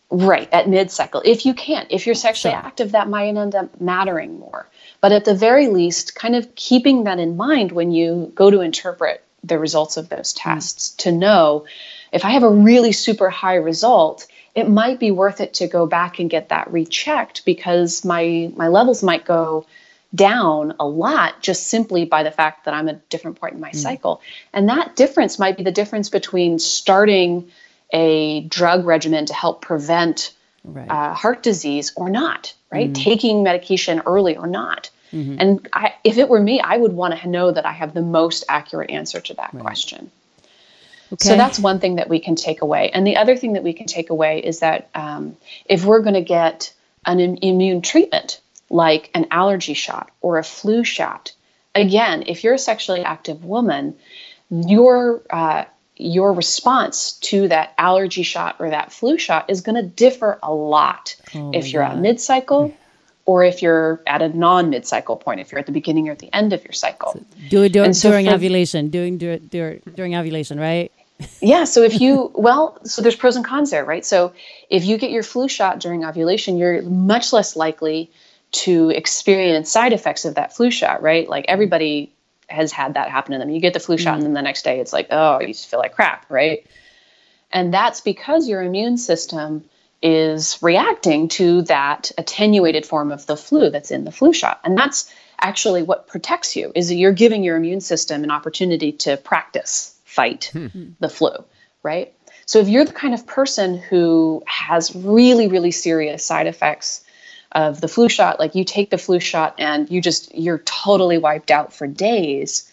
right 0.09 0.49
at 0.51 0.67
mid 0.67 0.89
cycle, 0.89 1.21
if 1.25 1.45
you 1.45 1.53
can't, 1.53 1.87
if 1.91 2.05
you're 2.05 2.15
sexually 2.15 2.53
sure. 2.53 2.65
active, 2.65 2.93
that 2.93 3.07
might 3.07 3.27
end 3.27 3.53
up 3.53 3.79
mattering 3.79 4.39
more. 4.39 4.67
But 5.01 5.11
at 5.11 5.25
the 5.25 5.35
very 5.35 5.67
least, 5.67 6.15
kind 6.15 6.35
of 6.35 6.55
keeping 6.55 7.03
that 7.03 7.19
in 7.19 7.37
mind 7.37 7.71
when 7.71 7.91
you 7.91 8.31
go 8.33 8.49
to 8.49 8.61
interpret 8.61 9.23
the 9.43 9.59
results 9.59 9.97
of 9.97 10.09
those 10.09 10.33
tests 10.33 10.89
mm. 10.89 10.97
to 10.97 11.11
know 11.11 11.65
if 12.11 12.25
I 12.25 12.31
have 12.31 12.43
a 12.43 12.49
really 12.49 12.91
super 12.91 13.29
high 13.29 13.55
result, 13.55 14.25
it 14.55 14.69
might 14.69 14.99
be 14.99 15.11
worth 15.11 15.41
it 15.41 15.53
to 15.55 15.67
go 15.67 15.85
back 15.85 16.19
and 16.19 16.29
get 16.29 16.49
that 16.49 16.71
rechecked 16.71 17.45
because 17.45 18.05
my 18.05 18.51
my 18.55 18.69
levels 18.69 19.03
might 19.03 19.25
go 19.25 19.65
down 20.13 20.73
a 20.79 20.87
lot 20.87 21.41
just 21.41 21.67
simply 21.67 22.05
by 22.05 22.23
the 22.23 22.31
fact 22.31 22.65
that 22.65 22.73
I'm 22.73 22.87
a 22.87 22.93
different 22.93 23.39
point 23.39 23.55
in 23.55 23.59
my 23.59 23.71
mm. 23.71 23.75
cycle. 23.75 24.21
And 24.53 24.69
that 24.69 24.95
difference 24.95 25.37
might 25.37 25.57
be 25.57 25.63
the 25.63 25.71
difference 25.71 26.09
between 26.09 26.57
starting 26.57 27.51
a 27.91 28.41
drug 28.41 28.85
regimen 28.85 29.25
to 29.25 29.33
help 29.33 29.61
prevent 29.61 30.33
right. 30.63 30.89
uh, 30.89 31.13
heart 31.13 31.43
disease 31.43 31.91
or 31.97 32.09
not, 32.09 32.53
right? 32.71 32.89
Mm. 32.91 32.95
Taking 32.95 33.43
medication 33.43 34.01
early 34.05 34.37
or 34.37 34.47
not. 34.47 34.89
Mm-hmm. 35.11 35.35
And 35.39 35.69
I, 35.73 35.93
if 36.03 36.17
it 36.17 36.29
were 36.29 36.39
me, 36.41 36.61
I 36.61 36.77
would 36.77 36.93
want 36.93 37.19
to 37.19 37.27
know 37.27 37.51
that 37.51 37.65
I 37.65 37.71
have 37.71 37.93
the 37.93 38.01
most 38.01 38.45
accurate 38.47 38.89
answer 38.89 39.19
to 39.19 39.33
that 39.35 39.53
right. 39.53 39.61
question. 39.61 40.11
Okay. 41.15 41.29
So 41.29 41.37
that's 41.37 41.59
one 41.59 41.79
thing 41.79 41.95
that 41.95 42.09
we 42.09 42.19
can 42.19 42.35
take 42.35 42.61
away. 42.61 42.89
And 42.89 43.07
the 43.07 43.15
other 43.15 43.37
thing 43.37 43.53
that 43.53 43.63
we 43.63 43.73
can 43.73 43.85
take 43.85 44.09
away 44.09 44.39
is 44.39 44.59
that 44.59 44.89
um, 44.93 45.37
if 45.65 45.85
we're 45.85 46.01
going 46.01 46.15
to 46.15 46.21
get 46.21 46.73
an 47.05 47.19
immune 47.19 47.81
treatment, 47.81 48.41
like 48.69 49.11
an 49.13 49.27
allergy 49.31 49.75
shot 49.75 50.11
or 50.21 50.37
a 50.37 50.43
flu 50.43 50.83
shot, 50.83 51.31
again, 51.73 52.25
if 52.27 52.43
you're 52.43 52.55
a 52.55 52.59
sexually 52.59 53.01
active 53.01 53.45
woman, 53.45 53.95
your 54.49 55.21
uh, 55.29 55.63
your 55.95 56.33
response 56.33 57.13
to 57.13 57.47
that 57.47 57.73
allergy 57.77 58.23
shot 58.23 58.57
or 58.59 58.69
that 58.69 58.91
flu 58.91 59.17
shot 59.17 59.49
is 59.49 59.61
going 59.61 59.81
to 59.81 59.87
differ 59.87 60.37
a 60.43 60.53
lot 60.53 61.15
oh 61.33 61.51
if 61.53 61.71
you're 61.71 61.83
God. 61.83 61.93
at 61.93 61.99
mid 61.99 62.19
cycle 62.19 62.75
or 63.25 63.45
if 63.45 63.61
you're 63.61 64.01
at 64.05 64.21
a 64.21 64.27
non 64.29 64.69
mid 64.69 64.85
cycle 64.85 65.15
point, 65.15 65.39
if 65.39 65.51
you're 65.51 65.59
at 65.59 65.65
the 65.65 65.71
beginning 65.71 66.09
or 66.09 66.11
at 66.11 66.19
the 66.19 66.33
end 66.35 66.51
of 66.51 66.63
your 66.63 66.73
cycle. 66.73 67.13
So 67.13 67.25
do 67.49 67.63
it 67.63 67.71
do, 67.71 67.93
so 67.93 68.09
during 68.09 68.25
for, 68.25 68.33
ovulation, 68.33 68.89
doing 68.89 69.17
do, 69.17 69.39
do, 69.39 69.79
during 69.95 70.15
ovulation, 70.15 70.59
right? 70.59 70.91
Yeah. 71.41 71.63
So 71.63 71.83
if 71.83 71.99
you, 71.99 72.31
well, 72.35 72.77
so 72.83 73.01
there's 73.01 73.15
pros 73.15 73.35
and 73.35 73.45
cons 73.45 73.71
there, 73.71 73.85
right? 73.85 74.05
So 74.05 74.33
if 74.69 74.85
you 74.85 74.97
get 74.97 75.11
your 75.11 75.23
flu 75.23 75.47
shot 75.47 75.79
during 75.79 76.03
ovulation, 76.03 76.57
you're 76.57 76.81
much 76.81 77.33
less 77.33 77.55
likely 77.55 78.11
to 78.51 78.89
experience 78.89 79.69
side 79.69 79.93
effects 79.93 80.25
of 80.25 80.35
that 80.35 80.55
flu 80.55 80.71
shot, 80.71 81.01
right? 81.01 81.27
Like 81.27 81.45
everybody 81.47 82.13
has 82.47 82.71
had 82.71 82.93
that 82.93 83.09
happen 83.09 83.33
to 83.33 83.39
them. 83.39 83.49
You 83.49 83.59
get 83.59 83.73
the 83.73 83.79
flu 83.79 83.97
shot, 83.97 84.11
mm-hmm. 84.11 84.17
and 84.17 84.25
then 84.27 84.33
the 84.33 84.41
next 84.41 84.63
day 84.63 84.79
it's 84.79 84.93
like, 84.93 85.07
oh, 85.11 85.41
you 85.41 85.47
just 85.47 85.67
feel 85.67 85.79
like 85.79 85.95
crap, 85.95 86.29
right? 86.29 86.65
And 87.51 87.73
that's 87.73 88.01
because 88.01 88.47
your 88.47 88.61
immune 88.61 88.97
system 88.97 89.65
is 90.01 90.59
reacting 90.61 91.29
to 91.29 91.63
that 91.63 92.11
attenuated 92.17 92.85
form 92.85 93.11
of 93.11 93.25
the 93.25 93.37
flu 93.37 93.69
that's 93.69 93.91
in 93.91 94.03
the 94.03 94.11
flu 94.11 94.33
shot. 94.33 94.59
And 94.63 94.77
that's 94.77 95.11
actually 95.39 95.83
what 95.83 96.07
protects 96.07 96.55
you 96.55 96.71
is 96.75 96.89
that 96.89 96.95
you're 96.95 97.11
giving 97.11 97.43
your 97.43 97.57
immune 97.57 97.81
system 97.81 98.23
an 98.23 98.31
opportunity 98.31 98.91
to 98.91 99.17
practice 99.17 99.94
fight 100.15 100.51
hmm. 100.53 100.91
the 100.99 101.09
flu, 101.09 101.31
right? 101.83 102.13
So 102.45 102.59
if 102.59 102.69
you're 102.69 102.85
the 102.85 102.93
kind 102.93 103.13
of 103.13 103.27
person 103.27 103.77
who 103.77 104.43
has 104.47 104.95
really 104.95 105.47
really 105.47 105.71
serious 105.71 106.25
side 106.25 106.47
effects 106.47 107.03
of 107.51 107.81
the 107.81 107.87
flu 107.87 108.09
shot, 108.09 108.39
like 108.39 108.55
you 108.55 108.63
take 108.63 108.89
the 108.89 108.97
flu 108.97 109.19
shot 109.19 109.55
and 109.59 109.89
you 109.89 110.01
just 110.01 110.33
you're 110.35 110.59
totally 110.59 111.17
wiped 111.17 111.51
out 111.51 111.73
for 111.73 111.87
days 111.87 112.71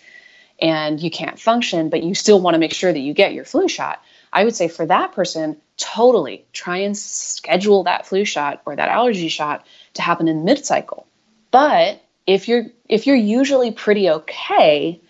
and 0.61 1.01
you 1.01 1.11
can't 1.11 1.39
function, 1.39 1.89
but 1.89 2.03
you 2.03 2.15
still 2.15 2.41
want 2.41 2.55
to 2.55 2.59
make 2.59 2.73
sure 2.73 2.93
that 2.93 2.99
you 2.99 3.15
get 3.15 3.33
your 3.33 3.45
flu 3.45 3.69
shot. 3.69 4.03
I 4.33 4.45
would 4.45 4.55
say 4.55 4.69
for 4.69 4.87
that 4.87 5.13
person, 5.13 5.57
totally 5.77 6.45
try 6.53 6.79
and 6.79 6.97
schedule 6.97 7.85
that 7.85 8.07
flu 8.07 8.25
shot 8.25 8.63
or 8.65 8.77
that 8.77 8.89
allergy 8.89 9.29
shot 9.29 9.67
to 9.95 10.03
happen 10.03 10.29
in 10.29 10.45
mid 10.45 10.65
cycle. 10.65 11.07
But 11.51 12.03
if 12.27 12.49
you're 12.49 12.67
if 12.89 13.07
you're 13.07 13.17
usually 13.17 13.73
pretty 13.73 14.09
okay 14.09 15.01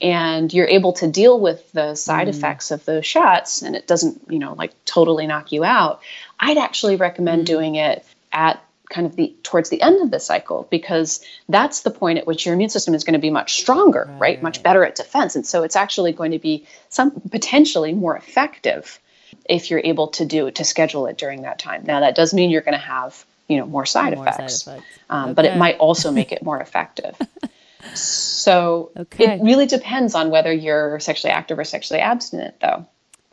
and 0.00 0.52
you're 0.52 0.66
able 0.66 0.92
to 0.94 1.08
deal 1.08 1.38
with 1.38 1.70
the 1.72 1.94
side 1.94 2.26
mm. 2.26 2.30
effects 2.30 2.70
of 2.70 2.84
those 2.84 3.06
shots 3.06 3.62
and 3.62 3.76
it 3.76 3.86
doesn't, 3.86 4.22
you 4.28 4.38
know, 4.38 4.54
like 4.54 4.72
totally 4.84 5.26
knock 5.26 5.52
you 5.52 5.64
out, 5.64 6.00
I'd 6.38 6.58
actually 6.58 6.96
recommend 6.96 7.42
mm. 7.42 7.46
doing 7.46 7.74
it 7.74 8.04
at 8.32 8.62
kind 8.88 9.06
of 9.06 9.14
the 9.14 9.34
towards 9.42 9.70
the 9.70 9.80
end 9.80 10.02
of 10.02 10.10
the 10.10 10.18
cycle 10.18 10.66
because 10.70 11.24
that's 11.48 11.82
the 11.82 11.90
point 11.90 12.18
at 12.18 12.26
which 12.26 12.44
your 12.44 12.54
immune 12.54 12.70
system 12.70 12.94
is 12.94 13.04
going 13.04 13.14
to 13.14 13.20
be 13.20 13.30
much 13.30 13.60
stronger, 13.60 14.06
right? 14.12 14.20
right? 14.20 14.42
Much 14.42 14.62
better 14.62 14.84
at 14.84 14.96
defense. 14.96 15.36
And 15.36 15.46
so 15.46 15.62
it's 15.62 15.76
actually 15.76 16.12
going 16.12 16.32
to 16.32 16.38
be 16.38 16.66
some 16.88 17.12
potentially 17.30 17.92
more 17.92 18.16
effective 18.16 18.98
if 19.48 19.70
you're 19.70 19.82
able 19.84 20.08
to 20.08 20.24
do 20.24 20.50
to 20.50 20.64
schedule 20.64 21.06
it 21.06 21.18
during 21.18 21.42
that 21.42 21.58
time. 21.58 21.84
Now 21.84 22.00
that 22.00 22.14
does 22.14 22.34
mean 22.34 22.50
you're 22.50 22.62
going 22.62 22.78
to 22.78 22.78
have 22.78 23.24
you 23.48 23.56
know 23.56 23.66
more 23.66 23.86
side 23.86 24.14
more 24.14 24.26
effects, 24.26 24.62
side 24.62 24.78
effects. 24.78 24.98
Um, 25.08 25.24
okay. 25.24 25.34
but 25.34 25.44
it 25.44 25.56
might 25.56 25.78
also 25.78 26.10
make 26.20 26.32
it 26.32 26.42
more 26.42 26.60
effective. 26.60 27.16
So 27.94 28.92
okay. 28.96 29.34
it 29.34 29.42
really 29.42 29.66
depends 29.66 30.14
on 30.14 30.30
whether 30.30 30.52
you're 30.52 31.00
sexually 31.00 31.32
active 31.32 31.58
or 31.58 31.64
sexually 31.64 32.00
abstinent, 32.00 32.58
though. 32.60 32.86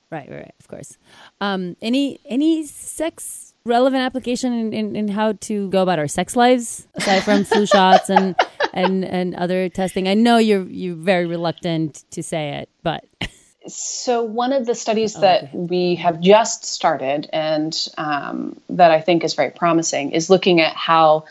Right, 0.09 0.29
right, 0.29 0.53
of 0.59 0.67
course. 0.67 0.97
Um, 1.41 1.75
any 1.81 2.19
any 2.25 2.65
sex 2.65 3.53
relevant 3.65 4.01
application 4.01 4.53
in, 4.53 4.73
in, 4.73 4.95
in, 4.95 5.07
how 5.09 5.33
to 5.33 5.69
go 5.69 5.81
about 5.81 5.99
our 5.99 6.07
sex 6.07 6.37
lives 6.37 6.87
aside 6.95 7.23
from 7.23 7.43
flu 7.43 7.65
shots 7.65 8.09
and 8.09 8.35
and 8.73 9.03
and 9.03 9.35
other 9.35 9.67
testing? 9.67 10.07
I 10.07 10.13
know 10.13 10.37
you're 10.37 10.63
you're 10.63 10.95
very 10.95 11.25
reluctant 11.25 12.05
to 12.11 12.23
say 12.23 12.59
it, 12.59 12.69
but 12.83 13.05
so 13.67 14.23
one 14.23 14.53
of 14.53 14.65
the 14.65 14.75
studies 14.75 15.17
oh, 15.17 15.21
that 15.21 15.43
okay. 15.43 15.57
we 15.57 15.95
have 15.95 16.21
just 16.21 16.63
started 16.63 17.29
and 17.33 17.89
um, 17.97 18.59
that 18.69 18.91
I 18.91 19.01
think 19.01 19.25
is 19.25 19.33
very 19.33 19.51
promising 19.51 20.11
is 20.11 20.29
looking 20.29 20.61
at 20.61 20.73
how 20.75 21.25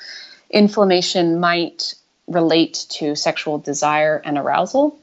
inflammation 0.51 1.41
might 1.41 1.95
relate 2.27 2.87
to 2.89 3.15
sexual 3.15 3.59
desire 3.59 4.21
and 4.25 4.39
arousal. 4.39 4.99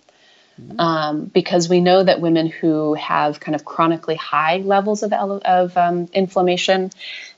Mm-hmm. 0.61 0.80
Um, 0.80 1.26
because 1.26 1.67
we 1.67 1.82
know 1.82 2.03
that 2.03 2.21
women 2.21 2.45
who 2.45 2.93
have 2.93 3.39
kind 3.39 3.55
of 3.55 3.65
chronically 3.65 4.15
high 4.15 4.57
levels 4.57 5.01
of, 5.01 5.11
of 5.11 5.76
um, 5.76 6.07
inflammation 6.13 6.91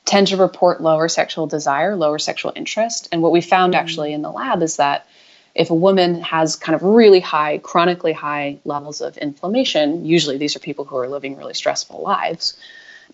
tend 0.04 0.28
to 0.28 0.38
report 0.38 0.82
lower 0.82 1.08
sexual 1.08 1.48
desire, 1.48 1.96
lower 1.96 2.20
sexual 2.20 2.52
interest. 2.58 3.08
And 3.14 3.22
what 3.22 3.32
we 3.32 3.40
found 3.40 3.74
mm-hmm. 3.74 3.80
actually 3.80 4.12
in 4.12 4.22
the 4.22 4.32
lab 4.32 4.62
is 4.62 4.76
that 4.78 5.08
if 5.56 5.70
a 5.70 5.76
woman 5.76 6.22
has 6.22 6.58
kind 6.58 6.76
of 6.76 6.84
really 6.84 7.22
high, 7.22 7.60
chronically 7.60 8.12
high 8.12 8.60
levels 8.66 9.00
of 9.00 9.18
inflammation, 9.18 10.06
usually 10.06 10.38
these 10.38 10.58
are 10.58 10.60
people 10.60 10.84
who 10.84 10.98
are 10.98 11.08
living 11.08 11.38
really 11.38 11.54
stressful 11.54 12.02
lives, 12.02 12.58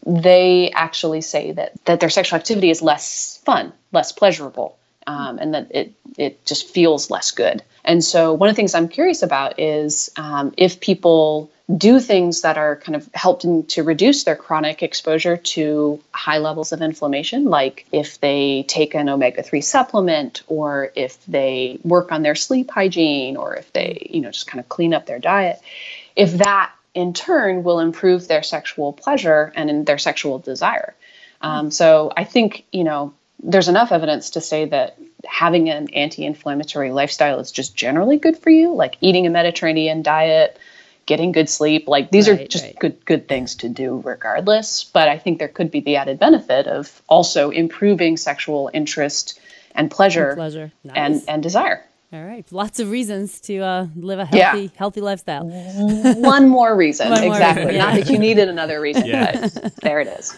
they 0.05 0.71
actually 0.71 1.21
say 1.21 1.51
that, 1.51 1.73
that 1.85 1.99
their 1.99 2.09
sexual 2.09 2.37
activity 2.37 2.71
is 2.71 2.81
less 2.81 3.39
fun, 3.45 3.71
less 3.91 4.11
pleasurable, 4.11 4.75
um, 5.07 5.39
and 5.39 5.53
that 5.53 5.67
it, 5.71 5.93
it 6.17 6.45
just 6.45 6.69
feels 6.69 7.09
less 7.09 7.31
good. 7.31 7.63
And 7.83 8.03
so, 8.03 8.33
one 8.33 8.49
of 8.49 8.55
the 8.55 8.57
things 8.57 8.75
I'm 8.75 8.87
curious 8.87 9.23
about 9.23 9.59
is 9.59 10.11
um, 10.15 10.53
if 10.57 10.79
people 10.79 11.51
do 11.75 11.99
things 11.99 12.41
that 12.41 12.57
are 12.57 12.75
kind 12.75 12.95
of 12.95 13.09
helping 13.13 13.65
to 13.65 13.83
reduce 13.83 14.23
their 14.23 14.35
chronic 14.35 14.83
exposure 14.83 15.37
to 15.37 15.99
high 16.13 16.37
levels 16.37 16.73
of 16.73 16.81
inflammation, 16.81 17.45
like 17.45 17.85
if 17.91 18.19
they 18.19 18.65
take 18.67 18.93
an 18.93 19.09
omega 19.09 19.41
3 19.41 19.61
supplement, 19.61 20.43
or 20.47 20.91
if 20.95 21.23
they 21.25 21.79
work 21.83 22.11
on 22.11 22.23
their 22.23 22.35
sleep 22.35 22.69
hygiene, 22.69 23.37
or 23.37 23.55
if 23.55 23.71
they, 23.73 24.07
you 24.11 24.21
know, 24.21 24.31
just 24.31 24.47
kind 24.47 24.59
of 24.59 24.69
clean 24.69 24.93
up 24.93 25.05
their 25.05 25.19
diet, 25.19 25.59
if 26.15 26.33
that 26.33 26.71
in 26.93 27.13
turn 27.13 27.63
will 27.63 27.79
improve 27.79 28.27
their 28.27 28.43
sexual 28.43 28.91
pleasure 28.93 29.51
and 29.55 29.85
their 29.85 29.97
sexual 29.97 30.39
desire. 30.39 30.93
Um, 31.41 31.71
so 31.71 32.11
I 32.15 32.25
think, 32.25 32.65
you 32.71 32.83
know, 32.83 33.13
there's 33.43 33.67
enough 33.67 33.91
evidence 33.91 34.31
to 34.31 34.41
say 34.41 34.65
that 34.65 34.97
having 35.25 35.69
an 35.69 35.89
anti-inflammatory 35.93 36.91
lifestyle 36.91 37.39
is 37.39 37.51
just 37.51 37.75
generally 37.75 38.17
good 38.17 38.37
for 38.37 38.49
you, 38.49 38.73
like 38.73 38.97
eating 39.01 39.25
a 39.25 39.29
Mediterranean 39.29 40.01
diet, 40.01 40.57
getting 41.05 41.31
good 41.31 41.49
sleep. 41.49 41.87
Like 41.87 42.11
these 42.11 42.29
right, 42.29 42.41
are 42.41 42.47
just 42.47 42.65
right. 42.65 42.79
good 42.79 43.05
good 43.05 43.27
things 43.27 43.55
to 43.55 43.69
do 43.69 44.01
regardless. 44.05 44.83
But 44.83 45.09
I 45.09 45.17
think 45.17 45.39
there 45.39 45.47
could 45.47 45.71
be 45.71 45.79
the 45.79 45.95
added 45.95 46.19
benefit 46.19 46.67
of 46.67 47.01
also 47.07 47.49
improving 47.49 48.17
sexual 48.17 48.69
interest 48.73 49.39
and 49.73 49.89
pleasure, 49.89 50.29
and, 50.29 50.37
pleasure. 50.37 50.71
Nice. 50.83 50.95
and, 50.95 51.21
and 51.27 51.43
desire. 51.43 51.85
All 52.13 52.21
right, 52.21 52.45
lots 52.51 52.81
of 52.81 52.91
reasons 52.91 53.39
to 53.41 53.59
uh, 53.59 53.87
live 53.95 54.19
a 54.19 54.25
healthy, 54.25 54.63
yeah. 54.63 54.69
healthy 54.75 54.99
lifestyle. 54.99 55.45
One 55.45 56.49
more 56.49 56.75
reason, 56.75 57.09
One 57.11 57.23
exactly. 57.23 57.63
More 57.63 57.71
reason. 57.71 57.87
Not 57.87 57.95
that 57.95 58.09
you 58.09 58.19
needed 58.19 58.49
another 58.49 58.81
reason, 58.81 59.05
yeah. 59.05 59.47
but 59.53 59.75
there 59.77 60.01
it 60.01 60.09
is. 60.09 60.35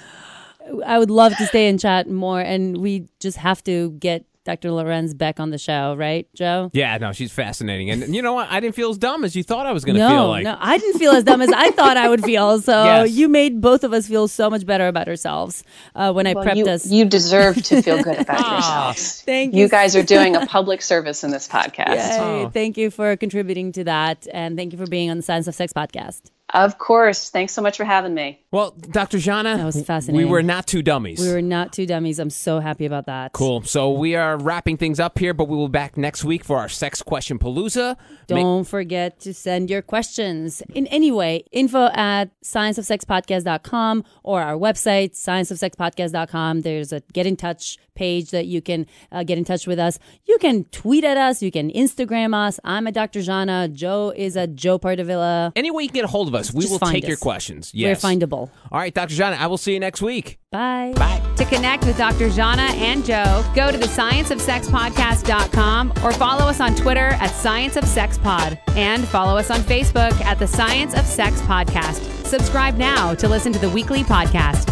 I 0.86 1.00
would 1.00 1.12
love 1.12 1.36
to 1.38 1.46
stay 1.46 1.68
and 1.68 1.80
chat 1.80 2.10
more, 2.10 2.40
and 2.40 2.78
we 2.78 3.08
just 3.20 3.38
have 3.38 3.64
to 3.66 3.92
get 3.92 4.26
Dr. 4.46 4.72
Lorenz 4.72 5.14
back 5.14 5.40
on 5.40 5.52
the 5.52 5.58
show, 5.58 5.96
right, 5.96 6.28
Joe? 6.34 6.70
Yeah, 6.74 6.98
no, 6.98 7.14
she's 7.14 7.32
fascinating. 7.32 7.90
And 7.90 8.14
you 8.14 8.22
know 8.22 8.34
what? 8.34 8.52
I 8.52 8.60
didn't 8.60 8.76
feel 8.76 8.90
as 8.90 8.98
dumb 8.98 9.24
as 9.24 9.36
you 9.36 9.44
thought 9.44 9.66
I 9.66 9.72
was 9.72 9.86
going 9.86 9.96
to 9.96 10.02
no, 10.02 10.10
feel 10.10 10.28
like. 10.28 10.44
No, 10.44 10.58
I 10.60 10.78
didn't 10.78 11.00
feel 11.00 11.12
as 11.12 11.24
dumb 11.24 11.42
as 11.42 11.50
I 11.50 11.72
thought 11.72 11.96
I 11.96 12.10
would 12.10 12.24
feel. 12.24 12.60
So 12.60 12.84
yes. 12.84 13.12
you 13.12 13.30
made 13.30 13.62
both 13.62 13.86
of 13.86 13.94
us 13.94 14.08
feel 14.08 14.28
so 14.28 14.50
much 14.50 14.66
better 14.66 14.88
about 14.88 15.08
ourselves 15.08 15.64
uh, 15.96 16.12
when 16.12 16.28
I 16.28 16.34
prepped 16.34 16.58
you, 16.58 16.68
us. 16.68 16.90
You 16.90 17.06
deserve 17.06 17.56
to 17.64 17.82
feel 17.82 18.04
good 18.04 18.20
about 18.20 18.40
yourselves. 18.52 19.22
Thank 19.22 19.54
you. 19.54 19.62
You 19.62 19.70
guys 19.70 19.96
are 19.96 20.04
doing 20.16 20.36
a 20.36 20.46
public 20.46 20.82
service 20.82 21.24
in 21.24 21.32
this 21.32 21.48
podcast. 21.48 21.96
Yay. 21.96 22.20
Oh. 22.20 22.50
Thank 22.50 22.78
you 22.78 22.92
for 22.92 23.16
contributing 23.16 23.72
to 23.74 23.86
that. 23.86 24.28
And 24.34 24.58
thank 24.58 24.74
you 24.74 24.78
for 24.78 24.88
being 24.88 25.10
on 25.10 25.18
the 25.18 25.24
Science 25.24 25.48
of 25.48 25.56
Sex 25.56 25.72
podcast. 25.72 26.24
Of 26.54 26.78
course. 26.78 27.30
Thanks 27.30 27.52
so 27.54 27.62
much 27.62 27.78
for 27.78 27.84
having 27.84 28.14
me. 28.14 28.40
Well, 28.52 28.72
Dr. 28.72 29.18
Zhana, 29.18 29.58
that 29.58 29.66
was 29.66 29.84
fascinating. 29.84 30.26
We 30.28 30.32
were 30.32 30.44
not 30.44 30.68
two 30.68 30.84
dummies. 30.84 31.20
We 31.20 31.32
were 31.32 31.42
not 31.42 31.74
two 31.74 31.88
dummies. 31.88 32.20
I'm 32.20 32.30
so 32.30 32.60
happy 32.60 32.86
about 32.86 33.08
that. 33.08 33.34
Cool. 33.34 33.64
So 33.64 33.92
we 33.92 34.16
are 34.16 34.38
wrapping 34.38 34.78
things 34.78 35.00
up 35.00 35.18
here, 35.18 35.34
but 35.34 35.48
we 35.48 35.58
will 35.58 35.68
be 35.68 35.72
back 35.72 35.98
next 35.98 36.24
week 36.24 36.44
for 36.44 36.60
our 36.60 36.70
sex 36.70 37.02
question 37.02 37.40
palooza. 37.40 37.98
Don't 38.28 38.60
Ma- 38.60 38.64
forget 38.64 39.20
to 39.22 39.34
send 39.34 39.72
your 39.72 39.82
questions 39.82 40.62
in 40.76 40.86
any 40.88 41.12
way. 41.12 41.46
Info 41.52 41.90
at 41.94 42.30
scienceofsexpodcast.com 42.44 44.04
or 44.22 44.42
our 44.42 44.56
website, 44.56 45.14
scienceofsexpodcast.com. 45.14 46.62
There's 46.62 46.94
a 46.94 47.02
get 47.12 47.26
in 47.26 47.36
touch 47.36 47.80
page 47.96 48.32
that 48.32 48.46
you 48.46 48.62
can 48.62 48.86
uh, 49.12 49.24
get 49.24 49.38
in 49.38 49.44
touch 49.44 49.68
with 49.68 49.80
us. 49.80 50.00
You 50.26 50.38
can 50.40 50.66
tweet 50.66 51.04
at 51.04 51.18
us. 51.18 51.42
You 51.42 51.52
can 51.52 51.72
Instagram 51.72 52.34
us. 52.36 52.60
I'm 52.64 52.88
a 52.88 52.92
Dr. 52.92 53.20
Zhana. 53.20 53.72
Joe 53.72 54.14
is 54.16 54.36
a 54.36 54.48
Joe 54.48 54.80
Pardavila. 54.80 55.52
Any 55.56 55.72
way 55.72 55.84
you 55.84 55.90
can 55.90 55.96
get 55.96 56.06
a 56.06 56.10
hold 56.10 56.28
of 56.28 56.36
us, 56.50 56.54
we 56.54 56.62
Just 56.66 56.72
will 56.72 56.80
take 56.92 57.04
us. 57.04 57.08
your 57.08 57.18
questions. 57.18 57.72
Yes. 57.74 58.04
We're 58.04 58.10
findable. 58.10 58.50
All 58.72 58.80
right, 58.80 58.94
Dr. 58.94 59.14
Zhana, 59.16 59.38
I 59.38 59.48
will 59.48 59.58
see 59.58 59.74
you 59.74 59.80
next 59.80 60.02
week. 60.02 60.40
Bye. 60.52 60.94
Bye. 60.96 61.22
To 61.38 61.46
connect 61.46 61.86
with 61.86 61.98
Dr. 61.98 62.30
Zhana 62.30 62.70
and 62.76 63.04
Joe, 63.04 63.44
go 63.56 63.72
to 63.72 63.78
the 63.78 63.88
scienceofsexpodcast.com 63.88 65.94
or 66.04 66.12
follow 66.14 66.46
us 66.46 66.60
on 66.60 66.76
Twitter 66.76 67.10
at 67.20 67.32
Science 67.32 67.76
of 67.76 67.86
Sex 67.86 68.18
Pod 68.18 68.60
and 68.76 69.08
follow 69.08 69.38
us 69.38 69.50
on 69.50 69.60
Facebook 69.62 70.14
at 70.22 70.40
the 70.40 70.48
Science 70.48 70.94
of 70.94 71.06
Sex 71.06 71.42
Podcast. 71.42 72.02
Subscribe 72.26 72.78
now 72.78 73.14
to 73.16 73.28
listen 73.28 73.52
to 73.54 73.60
the 73.60 73.70
weekly 73.70 74.04
podcast. 74.04 74.70